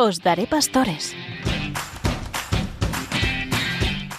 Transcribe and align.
Os 0.00 0.22
daré 0.22 0.46
pastores. 0.46 1.12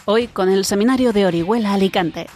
Hoy 0.04 0.28
con 0.28 0.50
el 0.50 0.66
seminario 0.66 1.14
de 1.14 1.26
Orihuela 1.26 1.74
Alicante. 1.74 2.28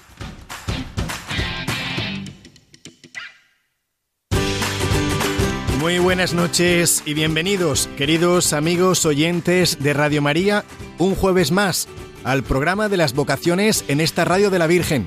Muy 5.82 6.00
buenas 6.00 6.34
noches 6.34 7.04
y 7.06 7.14
bienvenidos, 7.16 7.90
queridos 7.98 8.54
amigos 8.54 9.06
oyentes 9.06 9.78
de 9.84 9.92
Radio 9.92 10.22
María, 10.22 10.64
un 10.98 11.14
jueves 11.14 11.52
más 11.52 11.90
al 12.24 12.44
programa 12.44 12.88
de 12.88 12.96
las 12.96 13.14
vocaciones 13.14 13.84
en 13.90 14.00
esta 14.00 14.24
radio 14.24 14.52
de 14.52 14.60
la 14.60 14.68
Virgen. 14.68 15.06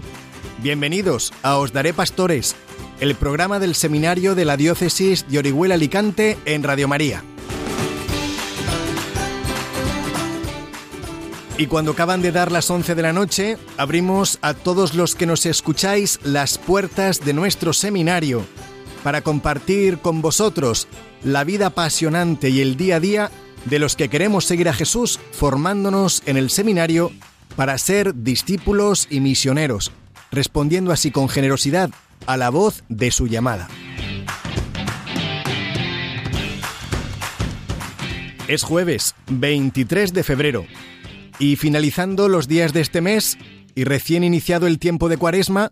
Bienvenidos 0.59 1.33
a 1.43 1.57
Os 1.57 1.73
Daré 1.73 1.95
Pastores, 1.95 2.55
el 3.01 3.15
programa 3.15 3.59
del 3.61 3.75
seminario 3.75 4.35
de 4.35 4.45
la 4.45 4.59
diócesis 4.59 5.27
de 5.27 5.39
Orihuela 5.39 5.77
Alicante 5.77 6.37
en 6.45 6.65
Radio 6.65 6.87
María. 6.87 7.25
Y 11.59 11.69
cuando 11.69 11.93
acaban 11.93 12.21
de 12.21 12.33
dar 12.33 12.53
las 12.53 12.71
11 12.71 12.95
de 12.95 13.03
la 13.03 13.15
noche, 13.15 13.57
abrimos 13.79 14.39
a 14.43 14.53
todos 14.53 14.95
los 14.95 15.15
que 15.15 15.25
nos 15.25 15.47
escucháis 15.47 16.21
las 16.23 16.59
puertas 16.59 17.25
de 17.25 17.33
nuestro 17.33 17.73
seminario 17.73 18.45
para 19.03 19.23
compartir 19.23 19.99
con 19.99 20.21
vosotros 20.21 20.87
la 21.25 21.45
vida 21.45 21.69
apasionante 21.69 22.51
y 22.51 22.61
el 22.61 22.77
día 22.77 22.97
a 22.97 23.01
día 23.01 23.31
de 23.65 23.79
los 23.79 23.97
que 23.97 24.11
queremos 24.11 24.45
seguir 24.45 24.69
a 24.69 24.75
Jesús 24.75 25.19
formándonos 25.33 26.23
en 26.27 26.37
el 26.37 26.51
seminario 26.51 27.11
para 27.57 27.79
ser 27.79 28.15
discípulos 28.15 29.07
y 29.09 29.21
misioneros, 29.21 29.93
respondiendo 30.31 30.93
así 30.93 31.11
con 31.11 31.31
generosidad 31.31 31.89
a 32.27 32.37
la 32.37 32.51
voz 32.51 32.85
de 32.91 33.11
su 33.11 33.29
llamada. 33.29 33.69
Es 38.47 38.63
jueves 38.63 39.15
23 39.29 40.13
de 40.13 40.23
febrero 40.23 40.67
y 41.39 41.57
finalizando 41.57 42.29
los 42.29 42.49
días 42.49 42.73
de 42.73 42.81
este 42.81 43.01
mes 43.01 43.39
y 43.75 43.85
recién 43.85 44.25
iniciado 44.25 44.67
el 44.67 44.79
tiempo 44.79 45.09
de 45.09 45.17
cuaresma, 45.17 45.71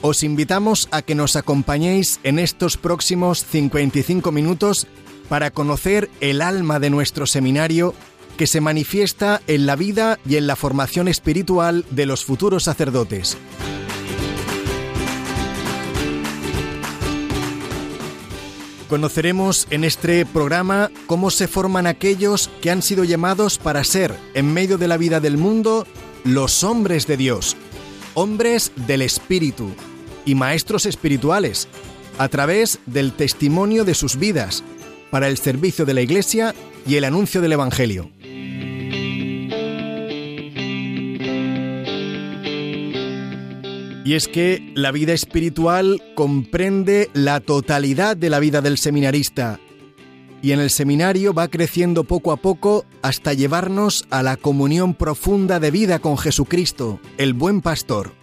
os 0.00 0.22
invitamos 0.22 0.88
a 0.90 1.02
que 1.02 1.14
nos 1.14 1.36
acompañéis 1.36 2.20
en 2.22 2.38
estos 2.38 2.76
próximos 2.76 3.44
55 3.44 4.30
minutos 4.30 4.86
para 5.28 5.50
conocer 5.50 6.08
el 6.20 6.40
alma 6.40 6.78
de 6.78 6.90
nuestro 6.90 7.26
seminario 7.26 7.94
que 8.36 8.46
se 8.46 8.60
manifiesta 8.60 9.42
en 9.46 9.66
la 9.66 9.76
vida 9.76 10.18
y 10.26 10.36
en 10.36 10.46
la 10.46 10.56
formación 10.56 11.08
espiritual 11.08 11.84
de 11.90 12.06
los 12.06 12.24
futuros 12.24 12.64
sacerdotes. 12.64 13.36
Conoceremos 18.88 19.66
en 19.68 19.84
este 19.84 20.24
programa 20.24 20.90
cómo 21.06 21.30
se 21.30 21.46
forman 21.46 21.86
aquellos 21.86 22.50
que 22.62 22.70
han 22.70 22.80
sido 22.80 23.04
llamados 23.04 23.58
para 23.58 23.84
ser, 23.84 24.14
en 24.32 24.54
medio 24.54 24.78
de 24.78 24.88
la 24.88 24.96
vida 24.96 25.20
del 25.20 25.36
mundo, 25.36 25.86
los 26.24 26.64
hombres 26.64 27.06
de 27.06 27.18
Dios, 27.18 27.54
hombres 28.14 28.72
del 28.86 29.02
Espíritu 29.02 29.72
y 30.24 30.34
maestros 30.34 30.86
espirituales, 30.86 31.68
a 32.16 32.28
través 32.28 32.78
del 32.86 33.12
testimonio 33.12 33.84
de 33.84 33.94
sus 33.94 34.16
vidas, 34.16 34.64
para 35.10 35.28
el 35.28 35.36
servicio 35.36 35.84
de 35.84 35.92
la 35.92 36.00
Iglesia 36.00 36.54
y 36.86 36.96
el 36.96 37.04
anuncio 37.04 37.42
del 37.42 37.52
Evangelio. 37.52 38.10
Y 44.08 44.14
es 44.14 44.26
que 44.26 44.72
la 44.74 44.90
vida 44.90 45.12
espiritual 45.12 46.02
comprende 46.14 47.10
la 47.12 47.40
totalidad 47.40 48.16
de 48.16 48.30
la 48.30 48.40
vida 48.40 48.62
del 48.62 48.78
seminarista 48.78 49.60
y 50.40 50.52
en 50.52 50.60
el 50.60 50.70
seminario 50.70 51.34
va 51.34 51.48
creciendo 51.48 52.04
poco 52.04 52.32
a 52.32 52.38
poco 52.38 52.86
hasta 53.02 53.34
llevarnos 53.34 54.06
a 54.08 54.22
la 54.22 54.38
comunión 54.38 54.94
profunda 54.94 55.60
de 55.60 55.70
vida 55.70 55.98
con 55.98 56.16
Jesucristo, 56.16 57.00
el 57.18 57.34
buen 57.34 57.60
pastor. 57.60 58.14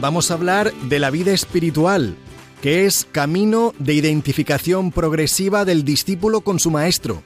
Vamos 0.00 0.30
a 0.30 0.34
hablar 0.34 0.72
de 0.72 0.98
la 0.98 1.10
vida 1.10 1.32
espiritual, 1.32 2.16
que 2.62 2.86
es 2.86 3.06
camino 3.12 3.74
de 3.78 3.92
identificación 3.92 4.90
progresiva 4.90 5.66
del 5.66 5.84
discípulo 5.84 6.40
con 6.40 6.58
su 6.58 6.70
maestro 6.70 7.22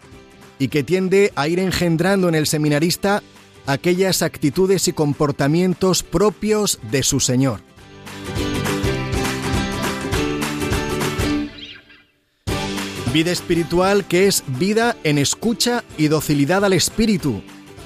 y 0.58 0.68
que 0.68 0.82
tiende 0.82 1.32
a 1.36 1.48
ir 1.48 1.58
engendrando 1.58 2.28
en 2.28 2.34
el 2.34 2.46
seminarista 2.46 3.22
aquellas 3.66 4.22
actitudes 4.22 4.88
y 4.88 4.92
comportamientos 4.92 6.02
propios 6.02 6.78
de 6.90 7.02
su 7.02 7.20
Señor. 7.20 7.60
Vida 13.12 13.30
espiritual 13.30 14.06
que 14.06 14.26
es 14.26 14.42
vida 14.58 14.96
en 15.04 15.18
escucha 15.18 15.84
y 15.96 16.08
docilidad 16.08 16.64
al 16.64 16.72
Espíritu, 16.72 17.42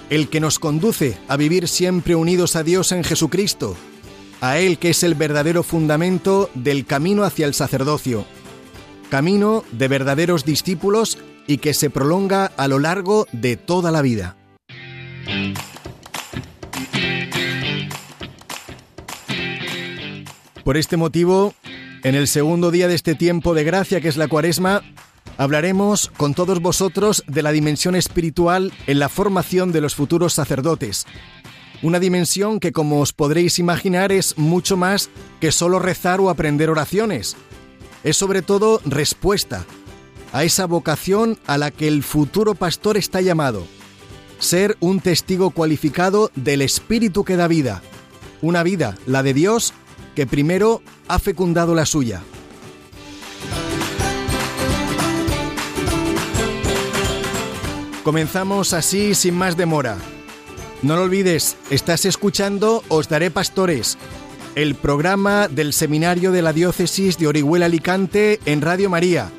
el 0.09 0.29
que 0.29 0.41
nos 0.41 0.59
conduce 0.59 1.19
a 1.29 1.37
vivir 1.37 1.69
siempre 1.69 2.15
unidos 2.15 2.57
a 2.57 2.63
Dios 2.63 2.93
en 2.93 3.05
Jesucristo, 3.05 3.77
a 4.41 4.59
Él 4.59 4.79
que 4.79 4.91
es 4.91 5.03
el 5.03 5.15
verdadero 5.15 5.63
fundamento 5.63 6.49
del 6.55 6.87
camino 6.87 7.25
hacia 7.25 7.45
el 7.45 7.53
sacerdocio, 7.53 8.25
camino 9.11 9.65
de 9.71 9.89
verdaderos 9.89 10.47
discípulos 10.47 11.19
y 11.49 11.59
que 11.59 11.75
se 11.75 11.91
prolonga 11.91 12.53
a 12.57 12.69
lo 12.69 12.79
largo 12.79 13.27
de 13.33 13.57
toda 13.57 13.91
la 13.91 14.03
vida. 14.03 14.37
Por 20.63 20.77
este 20.77 20.99
motivo, 20.99 21.55
en 22.05 22.15
el 22.15 22.29
segundo 22.29 22.71
día 22.71 22.87
de 22.87 22.95
este 22.95 23.15
tiempo 23.15 23.55
de 23.55 23.65
gracia 23.65 24.03
que 24.03 24.09
es 24.09 24.19
la 24.19 24.29
cuaresma, 24.29 24.83
hablaremos 25.39 26.13
con 26.19 26.35
todos 26.35 26.61
vosotros 26.61 27.25
de 27.27 27.43
la 27.43 27.51
dimensión 27.51 27.97
espiritual 27.97 28.71
en 28.87 28.99
la 28.99 29.09
formación 29.09 29.73
de 29.73 29.81
los 29.81 29.95
futuros 29.95 30.35
sacerdotes. 30.35 31.07
Una 31.81 31.99
dimensión 31.99 32.61
que, 32.61 32.73
como 32.73 33.01
os 33.01 33.15
podréis 33.15 33.59
imaginar, 33.59 34.13
es 34.13 34.37
mucho 34.37 34.77
más 34.77 35.09
que 35.41 35.53
solo 35.53 35.79
rezar 35.79 36.21
o 36.21 36.29
aprender 36.29 36.69
oraciones. 36.69 37.37
Es 38.05 38.19
sobre 38.19 38.43
todo 38.43 38.83
respuesta 38.85 39.65
a 40.33 40.45
esa 40.45 40.67
vocación 40.67 41.39
a 41.47 41.59
la 41.59 41.71
que 41.71 41.89
el 41.89 42.03
futuro 42.03 42.55
pastor 42.55 42.97
está 42.97 43.21
llamado. 43.21 43.67
Ser 44.39 44.77
un 44.81 45.01
testigo 45.01 45.51
cualificado 45.51 46.31
del 46.35 46.63
Espíritu 46.63 47.25
que 47.25 47.37
da 47.37 47.49
vida. 47.49 47.83
Una 48.41 48.63
vida, 48.63 48.97
la 49.07 49.23
de 49.23 49.35
Dios, 49.35 49.73
que 50.15 50.27
primero 50.27 50.83
ha 51.09 51.19
fecundado 51.19 51.75
la 51.75 51.87
suya. 51.87 52.23
Comenzamos 58.05 58.73
así 58.73 59.15
sin 59.15 59.35
más 59.35 59.57
demora. 59.57 59.99
No 60.83 60.97
lo 60.97 61.03
olvides, 61.03 61.57
estás 61.71 62.05
escuchando 62.05 62.85
Os 62.89 63.09
Daré 63.09 63.31
Pastores, 63.31 63.99
el 64.55 64.77
programa 64.77 65.49
del 65.49 65.73
Seminario 65.73 66.31
de 66.31 66.41
la 66.41 66.53
Diócesis 66.53 67.19
de 67.19 67.27
Orihuela 67.27 67.67
Alicante 67.67 68.39
en 68.47 68.63
Radio 68.63 68.89
María 68.89 69.31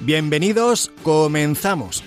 Bienvenidos, 0.00 0.92
comenzamos. 1.02 2.04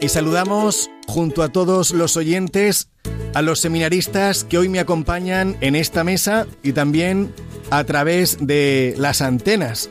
Y 0.00 0.08
saludamos 0.08 0.90
junto 1.06 1.42
a 1.42 1.50
todos 1.50 1.90
los 1.92 2.16
oyentes, 2.16 2.88
a 3.34 3.42
los 3.42 3.60
seminaristas 3.60 4.44
que 4.44 4.56
hoy 4.56 4.70
me 4.70 4.80
acompañan 4.80 5.58
en 5.60 5.76
esta 5.76 6.02
mesa 6.02 6.46
y 6.62 6.72
también 6.72 7.34
a 7.70 7.84
través 7.84 8.38
de 8.40 8.94
las 8.96 9.20
antenas 9.20 9.90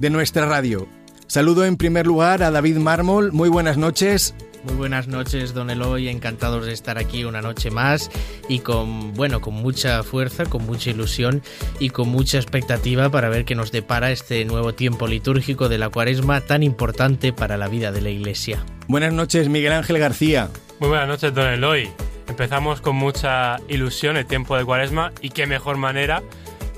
de 0.00 0.08
nuestra 0.08 0.46
radio. 0.46 0.88
Saludo 1.26 1.66
en 1.66 1.76
primer 1.76 2.06
lugar 2.06 2.42
a 2.42 2.50
David 2.50 2.78
Mármol, 2.78 3.32
muy 3.32 3.50
buenas 3.50 3.76
noches. 3.76 4.34
Muy 4.64 4.74
buenas 4.74 5.08
noches, 5.08 5.54
don 5.54 5.70
Eloy, 5.70 6.08
encantados 6.08 6.66
de 6.66 6.72
estar 6.72 6.96
aquí 6.96 7.24
una 7.24 7.42
noche 7.42 7.72
más 7.72 8.10
y 8.48 8.60
con, 8.60 9.12
bueno, 9.14 9.40
con 9.40 9.54
mucha 9.54 10.04
fuerza, 10.04 10.44
con 10.44 10.64
mucha 10.66 10.90
ilusión 10.90 11.42
y 11.80 11.90
con 11.90 12.08
mucha 12.08 12.38
expectativa 12.38 13.10
para 13.10 13.28
ver 13.28 13.44
qué 13.44 13.56
nos 13.56 13.72
depara 13.72 14.12
este 14.12 14.44
nuevo 14.44 14.72
tiempo 14.72 15.08
litúrgico 15.08 15.68
de 15.68 15.78
la 15.78 15.88
cuaresma 15.88 16.40
tan 16.42 16.62
importante 16.62 17.32
para 17.32 17.56
la 17.56 17.66
vida 17.66 17.90
de 17.90 18.02
la 18.02 18.10
Iglesia. 18.10 18.64
Buenas 18.86 19.12
noches, 19.12 19.48
Miguel 19.48 19.72
Ángel 19.72 19.98
García. 19.98 20.48
Muy 20.78 20.90
buenas 20.90 21.08
noches, 21.08 21.34
don 21.34 21.48
Eloy. 21.48 21.90
Empezamos 22.28 22.80
con 22.80 22.94
mucha 22.94 23.56
ilusión 23.68 24.16
el 24.16 24.26
tiempo 24.26 24.56
de 24.56 24.64
cuaresma 24.64 25.12
y 25.20 25.30
qué 25.30 25.46
mejor 25.48 25.76
manera 25.76 26.22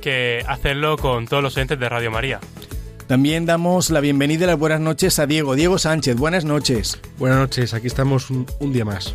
que 0.01 0.43
hacerlo 0.49 0.97
con 0.97 1.27
todos 1.27 1.43
los 1.43 1.55
oyentes 1.57 1.79
de 1.79 1.89
Radio 1.89 2.11
María. 2.11 2.41
También 3.06 3.45
damos 3.45 3.91
la 3.91 4.01
bienvenida 4.01 4.45
y 4.45 4.47
las 4.47 4.59
buenas 4.59 4.81
noches 4.81 5.19
a 5.19 5.27
Diego. 5.27 5.55
Diego 5.55 5.79
Sánchez, 5.79 6.17
buenas 6.17 6.47
noches. 6.47 6.99
Buenas 7.19 7.39
noches, 7.39 7.75
aquí 7.75 7.87
estamos 7.87 8.31
un, 8.31 8.47
día 8.73 8.87
más. 8.87 9.15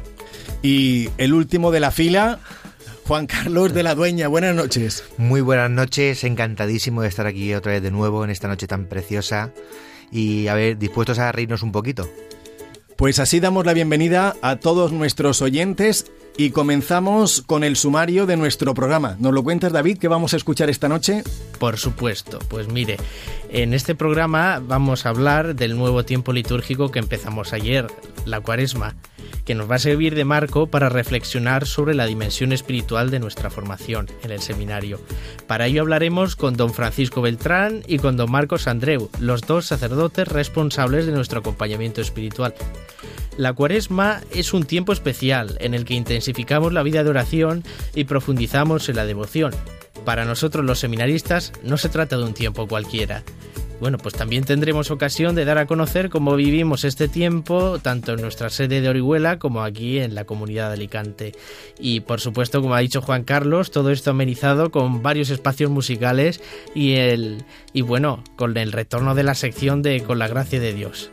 Y 0.62 1.10
el 1.18 1.34
último 1.34 1.72
de 1.72 1.80
la 1.80 1.90
fila, 1.90 2.40
Juan 3.08 3.26
Carlos 3.26 3.74
de 3.74 3.82
la 3.82 3.96
Dueña, 3.96 4.28
buenas 4.28 4.56
noches. 4.56 5.04
Muy 5.18 5.42
buenas 5.42 5.72
noches, 5.72 6.24
encantadísimo 6.24 7.02
de 7.02 7.08
estar 7.08 7.26
aquí 7.26 7.52
otra 7.56 7.72
vez 7.72 7.82
de 7.82 7.90
nuevo 7.90 8.24
en 8.24 8.30
esta 8.30 8.48
noche 8.48 8.68
tan 8.68 8.86
preciosa 8.86 9.54
y 10.12 10.48
a 10.50 10.54
ver, 10.54 10.78
dispuestos 10.78 11.18
a 11.18 11.32
reírnos 11.32 11.64
un 11.64 11.72
poquito. 11.72 12.08
Pues 12.96 13.18
así 13.18 13.40
damos 13.40 13.66
la 13.66 13.74
bienvenida 13.74 14.36
a 14.44 14.58
todos 14.58 14.92
nuestros 14.92 15.42
oyentes 15.42 16.12
y 16.38 16.52
comenzamos 16.52 17.42
con 17.46 17.64
el 17.64 17.76
sumario 17.76 18.26
de 18.26 18.38
nuestro 18.38 18.74
programa. 18.74 19.18
¿Nos 19.20 19.34
lo 19.34 19.44
cuentas, 19.44 19.72
David, 19.72 19.98
qué 19.98 20.08
vamos 20.08 20.34
a 20.34 20.38
escuchar 20.38 20.70
esta 20.70 20.88
noche? 20.88 21.24
Por 21.60 21.78
supuesto, 21.78 22.40
pues 22.48 22.68
mire, 22.68 22.98
en 23.50 23.74
este 23.74 23.96
programa 23.96 24.62
vamos 24.66 25.06
a 25.06 25.10
hablar 25.10 25.56
del 25.56 25.78
nuevo 25.78 26.06
tiempo 26.06 26.32
litúrgico 26.32 26.92
que 26.92 27.00
empezamos 27.00 27.54
ayer, 27.54 27.88
la 28.26 28.40
cuaresma, 28.42 28.96
que 29.46 29.56
nos 29.56 29.70
va 29.70 29.76
a 29.76 29.80
servir 29.80 30.14
de 30.14 30.26
marco 30.26 30.68
para 30.68 30.90
reflexionar 30.90 31.66
sobre 31.66 31.96
la 31.96 32.06
dimensión 32.06 32.54
espiritual 32.54 33.10
de 33.10 33.20
nuestra 33.20 33.50
formación 33.50 34.08
en 34.24 34.32
el 34.32 34.42
seminario. 34.42 35.02
Para 35.48 35.66
ello 35.66 35.82
hablaremos 35.82 36.36
con 36.36 36.56
don 36.56 36.74
Francisco 36.74 37.22
Beltrán 37.22 37.82
y 37.88 37.98
con 37.98 38.16
don 38.16 38.32
Marcos 38.32 38.68
Andreu, 38.68 39.10
los 39.20 39.42
dos 39.42 39.66
sacerdotes 39.66 40.28
responsables 40.28 41.08
de 41.08 41.14
nuestro 41.14 41.40
acompañamiento 41.40 42.00
espiritual. 42.00 42.54
La 43.40 43.54
cuaresma 43.54 44.22
es 44.34 44.54
un 44.54 44.66
tiempo 44.66 44.92
especial 44.92 45.58
en 45.62 45.74
el 45.74 45.86
que 45.86 45.94
intensificamos 46.20 46.74
la 46.74 46.84
vida 46.84 47.02
de 47.02 47.10
oración 47.10 47.64
y 47.96 48.04
profundizamos 48.04 48.90
en 48.90 48.98
la 48.98 49.06
devoción. 49.06 49.54
Para 50.04 50.26
nosotros 50.26 50.66
los 50.66 50.80
seminaristas 50.80 51.54
no 51.64 51.78
se 51.78 51.88
trata 51.88 52.18
de 52.18 52.26
un 52.26 52.34
tiempo 52.34 52.68
cualquiera. 52.68 53.24
Bueno, 53.80 53.98
pues 53.98 54.16
también 54.16 54.44
tendremos 54.44 54.92
ocasión 54.92 55.34
de 55.34 55.46
dar 55.46 55.58
a 55.58 55.66
conocer 55.66 56.10
cómo 56.10 56.36
vivimos 56.36 56.84
este 56.84 57.08
tiempo, 57.08 57.80
tanto 57.80 58.16
en 58.16 58.22
nuestra 58.22 58.50
sede 58.50 58.82
de 58.82 58.90
Orihuela 58.90 59.40
como 59.40 59.64
aquí 59.64 60.00
en 60.00 60.14
la 60.14 60.26
comunidad 60.26 60.68
de 60.68 60.74
Alicante. 60.74 61.32
Y 61.80 62.02
por 62.02 62.20
supuesto, 62.20 62.62
como 62.62 62.76
ha 62.76 62.80
dicho 62.80 63.02
Juan 63.02 63.24
Carlos, 63.24 63.72
todo 63.72 63.92
esto 63.92 64.12
amenizado 64.12 64.72
con 64.72 65.02
varios 65.02 65.30
espacios 65.30 65.72
musicales 65.72 66.42
y 66.76 66.96
el 66.96 67.46
y 67.72 67.82
bueno, 67.82 68.26
con 68.36 68.58
el 68.58 68.74
retorno 68.74 69.16
de 69.16 69.24
la 69.24 69.36
sección 69.36 69.82
de 69.82 70.02
Con 70.02 70.20
la 70.20 70.28
gracia 70.28 70.60
de 70.60 70.74
Dios. 70.74 71.10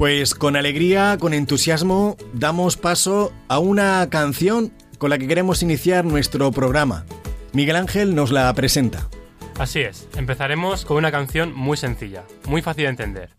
Pues 0.00 0.34
con 0.34 0.56
alegría, 0.56 1.18
con 1.20 1.34
entusiasmo, 1.34 2.16
damos 2.32 2.78
paso 2.78 3.34
a 3.48 3.58
una 3.58 4.08
canción 4.08 4.72
con 4.96 5.10
la 5.10 5.18
que 5.18 5.28
queremos 5.28 5.62
iniciar 5.62 6.06
nuestro 6.06 6.50
programa. 6.52 7.04
Miguel 7.52 7.76
Ángel 7.76 8.14
nos 8.14 8.32
la 8.32 8.50
presenta. 8.54 9.10
Así 9.58 9.80
es, 9.80 10.08
empezaremos 10.16 10.86
con 10.86 10.96
una 10.96 11.10
canción 11.10 11.52
muy 11.52 11.76
sencilla, 11.76 12.24
muy 12.46 12.62
fácil 12.62 12.84
de 12.84 12.88
entender, 12.88 13.30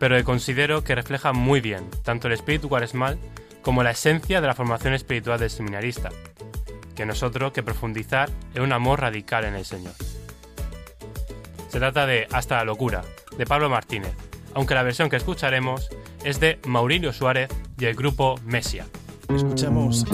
pero 0.00 0.16
que 0.16 0.24
considero 0.24 0.82
que 0.82 0.96
refleja 0.96 1.32
muy 1.32 1.60
bien 1.60 1.88
tanto 2.02 2.26
el 2.26 2.34
espíritu 2.34 2.68
cuaresmal 2.68 3.16
como 3.62 3.84
la 3.84 3.92
esencia 3.92 4.40
de 4.40 4.48
la 4.48 4.56
formación 4.56 4.94
espiritual 4.94 5.38
del 5.38 5.50
seminarista, 5.50 6.08
que 6.96 7.06
nosotros 7.06 7.52
que 7.52 7.62
profundizar 7.62 8.28
en 8.56 8.62
un 8.62 8.72
amor 8.72 9.02
radical 9.02 9.44
en 9.44 9.54
el 9.54 9.64
Señor. 9.64 9.94
Se 11.68 11.78
trata 11.78 12.06
de 12.06 12.26
Hasta 12.32 12.56
la 12.56 12.64
locura, 12.64 13.02
de 13.38 13.46
Pablo 13.46 13.70
Martínez, 13.70 14.16
aunque 14.54 14.74
la 14.74 14.82
versión 14.82 15.08
que 15.08 15.16
escucharemos 15.16 15.88
es 16.24 16.40
de 16.40 16.58
Maurilio 16.66 17.12
Suárez 17.12 17.48
y 17.78 17.84
el 17.86 17.94
grupo 17.94 18.36
Mesia. 18.44 18.86
Escuchamos 19.34 20.04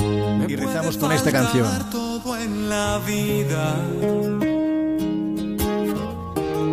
y 0.49 0.57
rezamos 0.57 0.97
con 0.97 1.13
esta 1.13 1.33
canción. 1.33 1.67
Todo 1.91 2.37
en 2.37 2.69
la 2.69 3.01
vida 3.07 3.75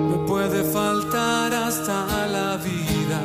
me 0.10 0.28
puede 0.28 0.64
faltar 0.64 1.54
hasta 1.54 2.28
la 2.28 2.58
vida, 2.58 3.22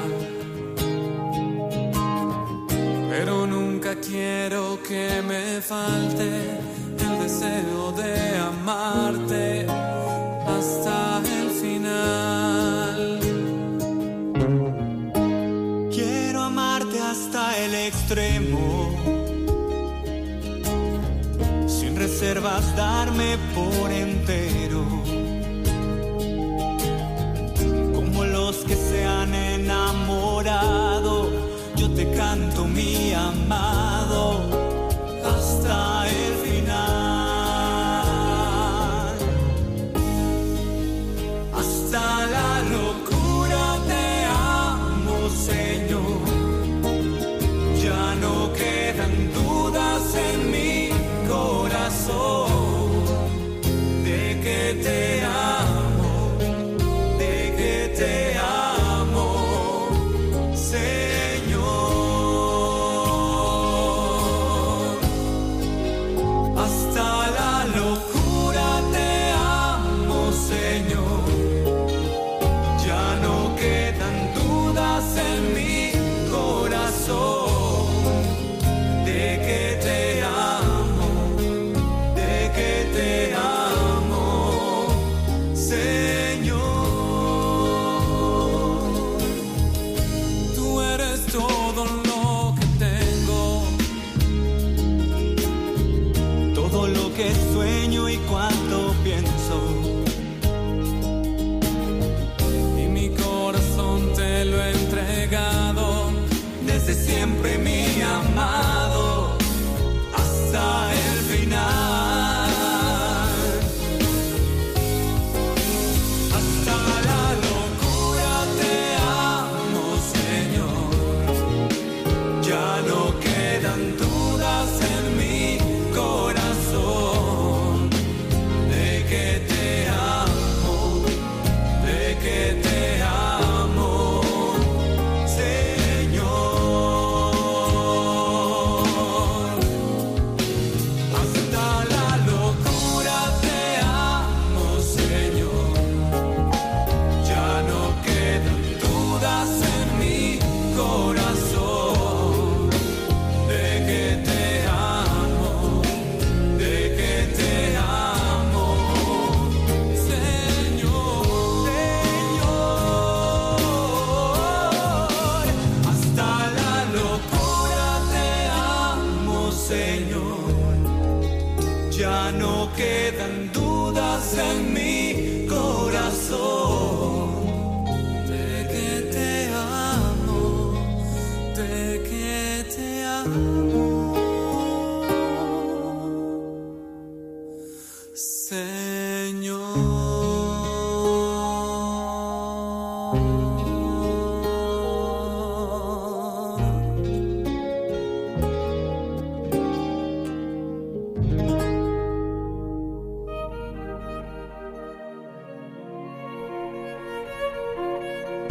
pero 3.11 3.47
nunca 3.47 3.95
quiero 3.97 4.79
que 4.83 5.23
me 5.27 5.61
falte 5.61 6.59
el 6.99 7.19
deseo 7.23 7.93
de 7.93 8.39
amarte 8.39 9.67
hasta 10.47 11.10
sin 22.41 22.47
reservas 22.47 22.77
darme 22.77 23.39
por 23.55 23.91
entero, 23.91 24.70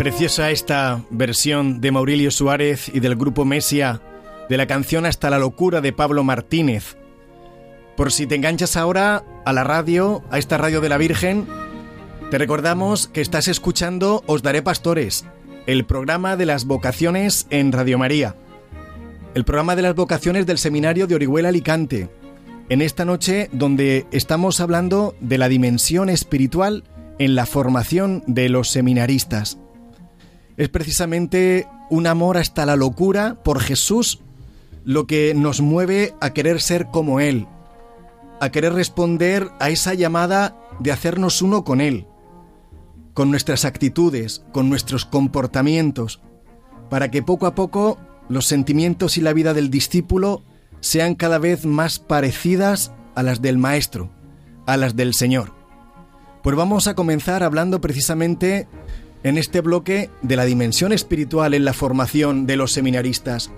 Preciosa 0.09 0.49
esta 0.49 1.03
versión 1.11 1.81
de 1.81 1.91
Maurilio 1.91 2.31
Suárez 2.31 2.89
y 2.91 2.99
del 2.99 3.15
grupo 3.15 3.45
Mesia 3.45 4.01
de 4.49 4.57
la 4.57 4.65
canción 4.65 5.05
Hasta 5.05 5.29
la 5.29 5.37
locura 5.37 5.81
de 5.81 5.93
Pablo 5.93 6.23
Martínez. 6.23 6.97
Por 7.95 8.11
si 8.11 8.25
te 8.25 8.33
enganchas 8.33 8.75
ahora 8.75 9.23
a 9.45 9.53
la 9.53 9.63
radio, 9.63 10.23
a 10.31 10.39
esta 10.39 10.57
radio 10.57 10.81
de 10.81 10.89
la 10.89 10.97
Virgen, 10.97 11.45
te 12.31 12.39
recordamos 12.39 13.07
que 13.07 13.21
estás 13.21 13.47
escuchando 13.47 14.23
Os 14.25 14.41
Daré 14.41 14.63
Pastores, 14.63 15.25
el 15.67 15.85
programa 15.85 16.35
de 16.37 16.47
las 16.47 16.65
vocaciones 16.65 17.45
en 17.51 17.71
Radio 17.71 17.99
María. 17.99 18.35
El 19.35 19.45
programa 19.45 19.75
de 19.75 19.83
las 19.83 19.93
vocaciones 19.93 20.47
del 20.47 20.57
Seminario 20.57 21.05
de 21.05 21.13
Orihuela 21.13 21.49
Alicante. 21.49 22.09
En 22.69 22.81
esta 22.81 23.05
noche 23.05 23.47
donde 23.53 24.07
estamos 24.11 24.59
hablando 24.59 25.13
de 25.19 25.37
la 25.37 25.49
dimensión 25.49 26.09
espiritual 26.09 26.83
en 27.19 27.35
la 27.35 27.45
formación 27.45 28.23
de 28.25 28.49
los 28.49 28.69
seminaristas 28.69 29.59
es 30.59 30.67
precisamente 30.67 31.69
un 31.89 32.05
amor 32.05 32.37
hasta 32.37 32.65
la 32.65 32.75
locura 32.75 33.41
por 33.43 33.61
Jesús 33.61 34.19
lo 34.83 35.07
que 35.07 35.33
nos 35.33 35.61
mueve 35.61 36.13
a 36.19 36.31
querer 36.31 36.59
ser 36.59 36.87
como 36.87 37.21
Él, 37.21 37.47
a 38.41 38.49
querer 38.49 38.73
responder 38.73 39.49
a 39.59 39.69
esa 39.69 39.93
llamada 39.93 40.57
de 40.81 40.91
hacernos 40.91 41.41
uno 41.41 41.63
con 41.63 41.79
Él, 41.79 42.07
con 43.13 43.31
nuestras 43.31 43.63
actitudes, 43.63 44.43
con 44.51 44.67
nuestros 44.67 45.05
comportamientos, 45.05 46.19
para 46.89 47.09
que 47.09 47.23
poco 47.23 47.45
a 47.45 47.55
poco 47.55 47.97
los 48.27 48.45
sentimientos 48.45 49.17
y 49.17 49.21
la 49.21 49.31
vida 49.31 49.53
del 49.53 49.69
discípulo 49.69 50.43
sean 50.81 51.15
cada 51.15 51.37
vez 51.37 51.65
más 51.65 51.99
parecidas 51.99 52.91
a 53.15 53.23
las 53.23 53.41
del 53.41 53.57
Maestro, 53.57 54.09
a 54.65 54.75
las 54.75 54.97
del 54.97 55.13
Señor. 55.13 55.53
Pues 56.43 56.57
vamos 56.57 56.87
a 56.87 56.95
comenzar 56.95 57.43
hablando 57.43 57.79
precisamente 57.79 58.67
en 59.23 59.37
este 59.37 59.61
bloque 59.61 60.09
de 60.21 60.35
la 60.35 60.45
dimensión 60.45 60.93
espiritual 60.93 61.53
en 61.53 61.65
la 61.65 61.73
formación 61.73 62.45
de 62.45 62.55
los 62.55 62.71
seminaristas. 62.71 63.51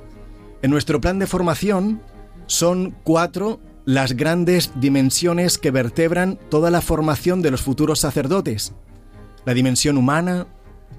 En 0.62 0.72
nuestro 0.72 1.02
plan 1.02 1.20
de 1.20 1.28
formación 1.28 2.02
son 2.48 2.96
cuatro 3.04 3.60
las 3.86 4.14
grandes 4.14 4.72
dimensiones 4.76 5.58
que 5.58 5.72
vertebran 5.72 6.40
toda 6.50 6.70
la 6.70 6.82
formación 6.82 7.42
de 7.42 7.52
los 7.52 7.62
futuros 7.62 8.00
sacerdotes. 8.00 8.74
La 9.46 9.54
dimensión 9.54 9.98
humana, 9.98 10.48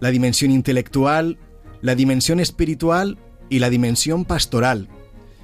la 0.00 0.10
dimensión 0.10 0.50
intelectual, 0.50 1.38
la 1.80 1.94
dimensión 1.94 2.40
espiritual 2.40 3.18
y 3.48 3.60
la 3.60 3.70
dimensión 3.70 4.24
pastoral. 4.24 4.88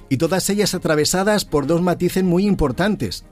Y 0.09 0.17
todas 0.17 0.49
ellas 0.49 0.73
atravesadas 0.73 1.45
por 1.45 1.67
dos 1.67 1.81
matices 1.81 2.23
muy 2.23 2.45
importantes. 2.45 3.25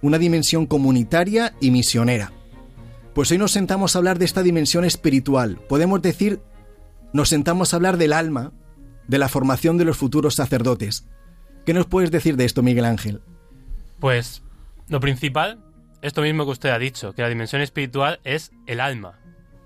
Una 0.00 0.18
dimensión 0.18 0.66
comunitaria 0.66 1.54
y 1.60 1.70
misionera. 1.70 2.32
Pues 3.14 3.30
hoy 3.30 3.38
nos 3.38 3.52
sentamos 3.52 3.94
a 3.94 3.98
hablar 3.98 4.18
de 4.18 4.24
esta 4.24 4.42
dimensión 4.42 4.84
espiritual. 4.84 5.60
Podemos 5.68 6.02
decir, 6.02 6.40
nos 7.12 7.28
sentamos 7.28 7.72
a 7.72 7.76
hablar 7.76 7.96
del 7.96 8.12
alma, 8.12 8.52
de 9.06 9.18
la 9.18 9.28
formación 9.28 9.78
de 9.78 9.84
los 9.84 9.96
futuros 9.96 10.34
sacerdotes. 10.34 11.06
¿Qué 11.64 11.74
nos 11.74 11.86
puedes 11.86 12.10
decir 12.10 12.36
de 12.36 12.44
esto, 12.44 12.64
Miguel 12.64 12.84
Ángel? 12.84 13.22
Pues 14.00 14.42
lo 14.88 14.98
principal, 14.98 15.60
esto 16.02 16.22
mismo 16.22 16.44
que 16.44 16.50
usted 16.50 16.70
ha 16.70 16.78
dicho, 16.80 17.12
que 17.12 17.22
la 17.22 17.28
dimensión 17.28 17.62
espiritual 17.62 18.18
es 18.24 18.50
el 18.66 18.80
alma 18.80 19.20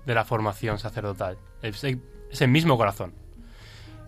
de 0.05 0.13
la 0.13 0.25
formación 0.25 0.77
sacerdotal, 0.77 1.39
es 1.63 1.83
el 2.41 2.49
mismo 2.49 2.77
corazón. 2.77 3.15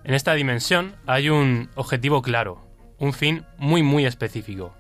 En 0.04 0.14
esta 0.14 0.36
dimensión 0.36 0.96
hay 1.08 1.30
un 1.30 1.72
objetivo 1.74 2.22
claro, 2.22 2.64
un 3.00 3.12
fin 3.12 3.44
muy 3.58 3.82
muy 3.82 4.06
específico, 4.06 4.76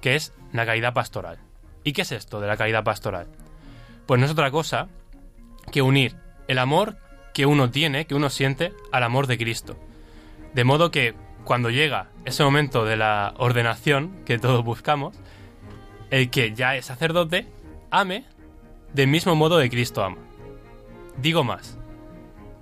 que 0.00 0.16
es 0.16 0.32
la 0.54 0.64
caridad 0.64 0.94
pastoral. 0.94 1.38
¿Y 1.84 1.92
qué 1.92 2.02
es 2.02 2.12
esto 2.12 2.40
de 2.40 2.48
la 2.48 2.56
caridad 2.56 2.82
pastoral? 2.82 3.28
Pues 4.10 4.18
no 4.18 4.26
es 4.26 4.32
otra 4.32 4.50
cosa 4.50 4.88
que 5.70 5.82
unir 5.82 6.16
el 6.48 6.58
amor 6.58 6.96
que 7.32 7.46
uno 7.46 7.70
tiene, 7.70 8.08
que 8.08 8.16
uno 8.16 8.28
siente, 8.28 8.72
al 8.90 9.04
amor 9.04 9.28
de 9.28 9.38
Cristo. 9.38 9.76
De 10.52 10.64
modo 10.64 10.90
que 10.90 11.14
cuando 11.44 11.70
llega 11.70 12.08
ese 12.24 12.42
momento 12.42 12.84
de 12.84 12.96
la 12.96 13.34
ordenación 13.36 14.24
que 14.24 14.40
todos 14.40 14.64
buscamos, 14.64 15.14
el 16.10 16.28
que 16.28 16.52
ya 16.54 16.74
es 16.74 16.86
sacerdote 16.86 17.46
ame 17.92 18.24
del 18.92 19.06
mismo 19.06 19.36
modo 19.36 19.58
de 19.58 19.70
Cristo 19.70 20.02
ama. 20.02 20.18
Digo 21.16 21.44
más, 21.44 21.78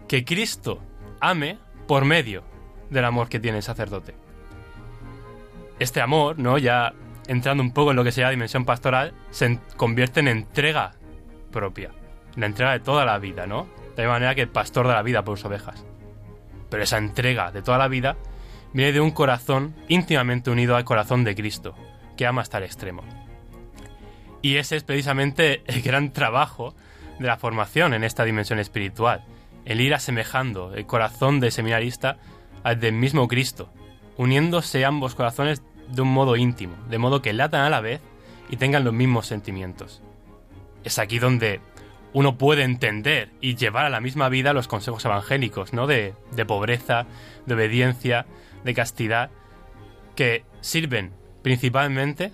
que 0.06 0.26
Cristo 0.26 0.82
ame 1.18 1.56
por 1.86 2.04
medio 2.04 2.42
del 2.90 3.06
amor 3.06 3.30
que 3.30 3.40
tiene 3.40 3.56
el 3.56 3.64
sacerdote. 3.64 4.14
Este 5.78 6.02
amor, 6.02 6.38
¿no? 6.38 6.58
Ya 6.58 6.92
entrando 7.26 7.62
un 7.62 7.72
poco 7.72 7.92
en 7.92 7.96
lo 7.96 8.04
que 8.04 8.12
sería 8.12 8.26
la 8.26 8.32
dimensión 8.32 8.66
pastoral, 8.66 9.14
se 9.30 9.58
convierte 9.78 10.20
en 10.20 10.28
entrega 10.28 10.97
propia. 11.48 11.90
La 12.36 12.46
entrega 12.46 12.72
de 12.72 12.80
toda 12.80 13.04
la 13.04 13.18
vida, 13.18 13.46
¿no? 13.46 13.68
De 13.96 14.04
la 14.04 14.10
manera 14.10 14.34
que 14.34 14.42
el 14.42 14.48
pastor 14.48 14.86
de 14.86 14.94
la 14.94 15.02
vida 15.02 15.24
por 15.24 15.36
sus 15.36 15.46
ovejas. 15.46 15.84
Pero 16.70 16.82
esa 16.82 16.98
entrega 16.98 17.50
de 17.50 17.62
toda 17.62 17.78
la 17.78 17.88
vida 17.88 18.16
viene 18.72 18.92
de 18.92 19.00
un 19.00 19.10
corazón 19.10 19.74
íntimamente 19.88 20.50
unido 20.50 20.76
al 20.76 20.84
corazón 20.84 21.24
de 21.24 21.34
Cristo, 21.34 21.74
que 22.16 22.26
ama 22.26 22.42
hasta 22.42 22.58
el 22.58 22.64
extremo. 22.64 23.02
Y 24.42 24.56
ese 24.56 24.76
es 24.76 24.84
precisamente 24.84 25.62
el 25.66 25.82
gran 25.82 26.12
trabajo 26.12 26.74
de 27.18 27.26
la 27.26 27.38
formación 27.38 27.94
en 27.94 28.04
esta 28.04 28.24
dimensión 28.24 28.58
espiritual, 28.58 29.24
el 29.64 29.80
ir 29.80 29.94
asemejando 29.94 30.74
el 30.74 30.86
corazón 30.86 31.40
del 31.40 31.50
seminarista 31.50 32.18
al 32.62 32.78
del 32.78 32.92
mismo 32.92 33.26
Cristo, 33.26 33.72
uniéndose 34.16 34.84
ambos 34.84 35.14
corazones 35.14 35.62
de 35.88 36.02
un 36.02 36.12
modo 36.12 36.36
íntimo, 36.36 36.76
de 36.88 36.98
modo 36.98 37.22
que 37.22 37.32
latan 37.32 37.62
a 37.62 37.70
la 37.70 37.80
vez 37.80 38.00
y 38.50 38.56
tengan 38.56 38.84
los 38.84 38.94
mismos 38.94 39.26
sentimientos 39.26 40.02
es 40.88 40.98
aquí 40.98 41.18
donde 41.18 41.60
uno 42.12 42.36
puede 42.38 42.64
entender 42.64 43.30
y 43.40 43.54
llevar 43.54 43.84
a 43.84 43.90
la 43.90 44.00
misma 44.00 44.28
vida 44.28 44.52
los 44.52 44.68
consejos 44.68 45.04
evangélicos, 45.04 45.72
¿no? 45.72 45.86
De, 45.86 46.14
pobreza, 46.46 47.06
de 47.46 47.54
obediencia, 47.54 48.26
de 48.64 48.74
castidad, 48.74 49.30
que 50.16 50.44
sirven 50.60 51.12
principalmente 51.42 52.32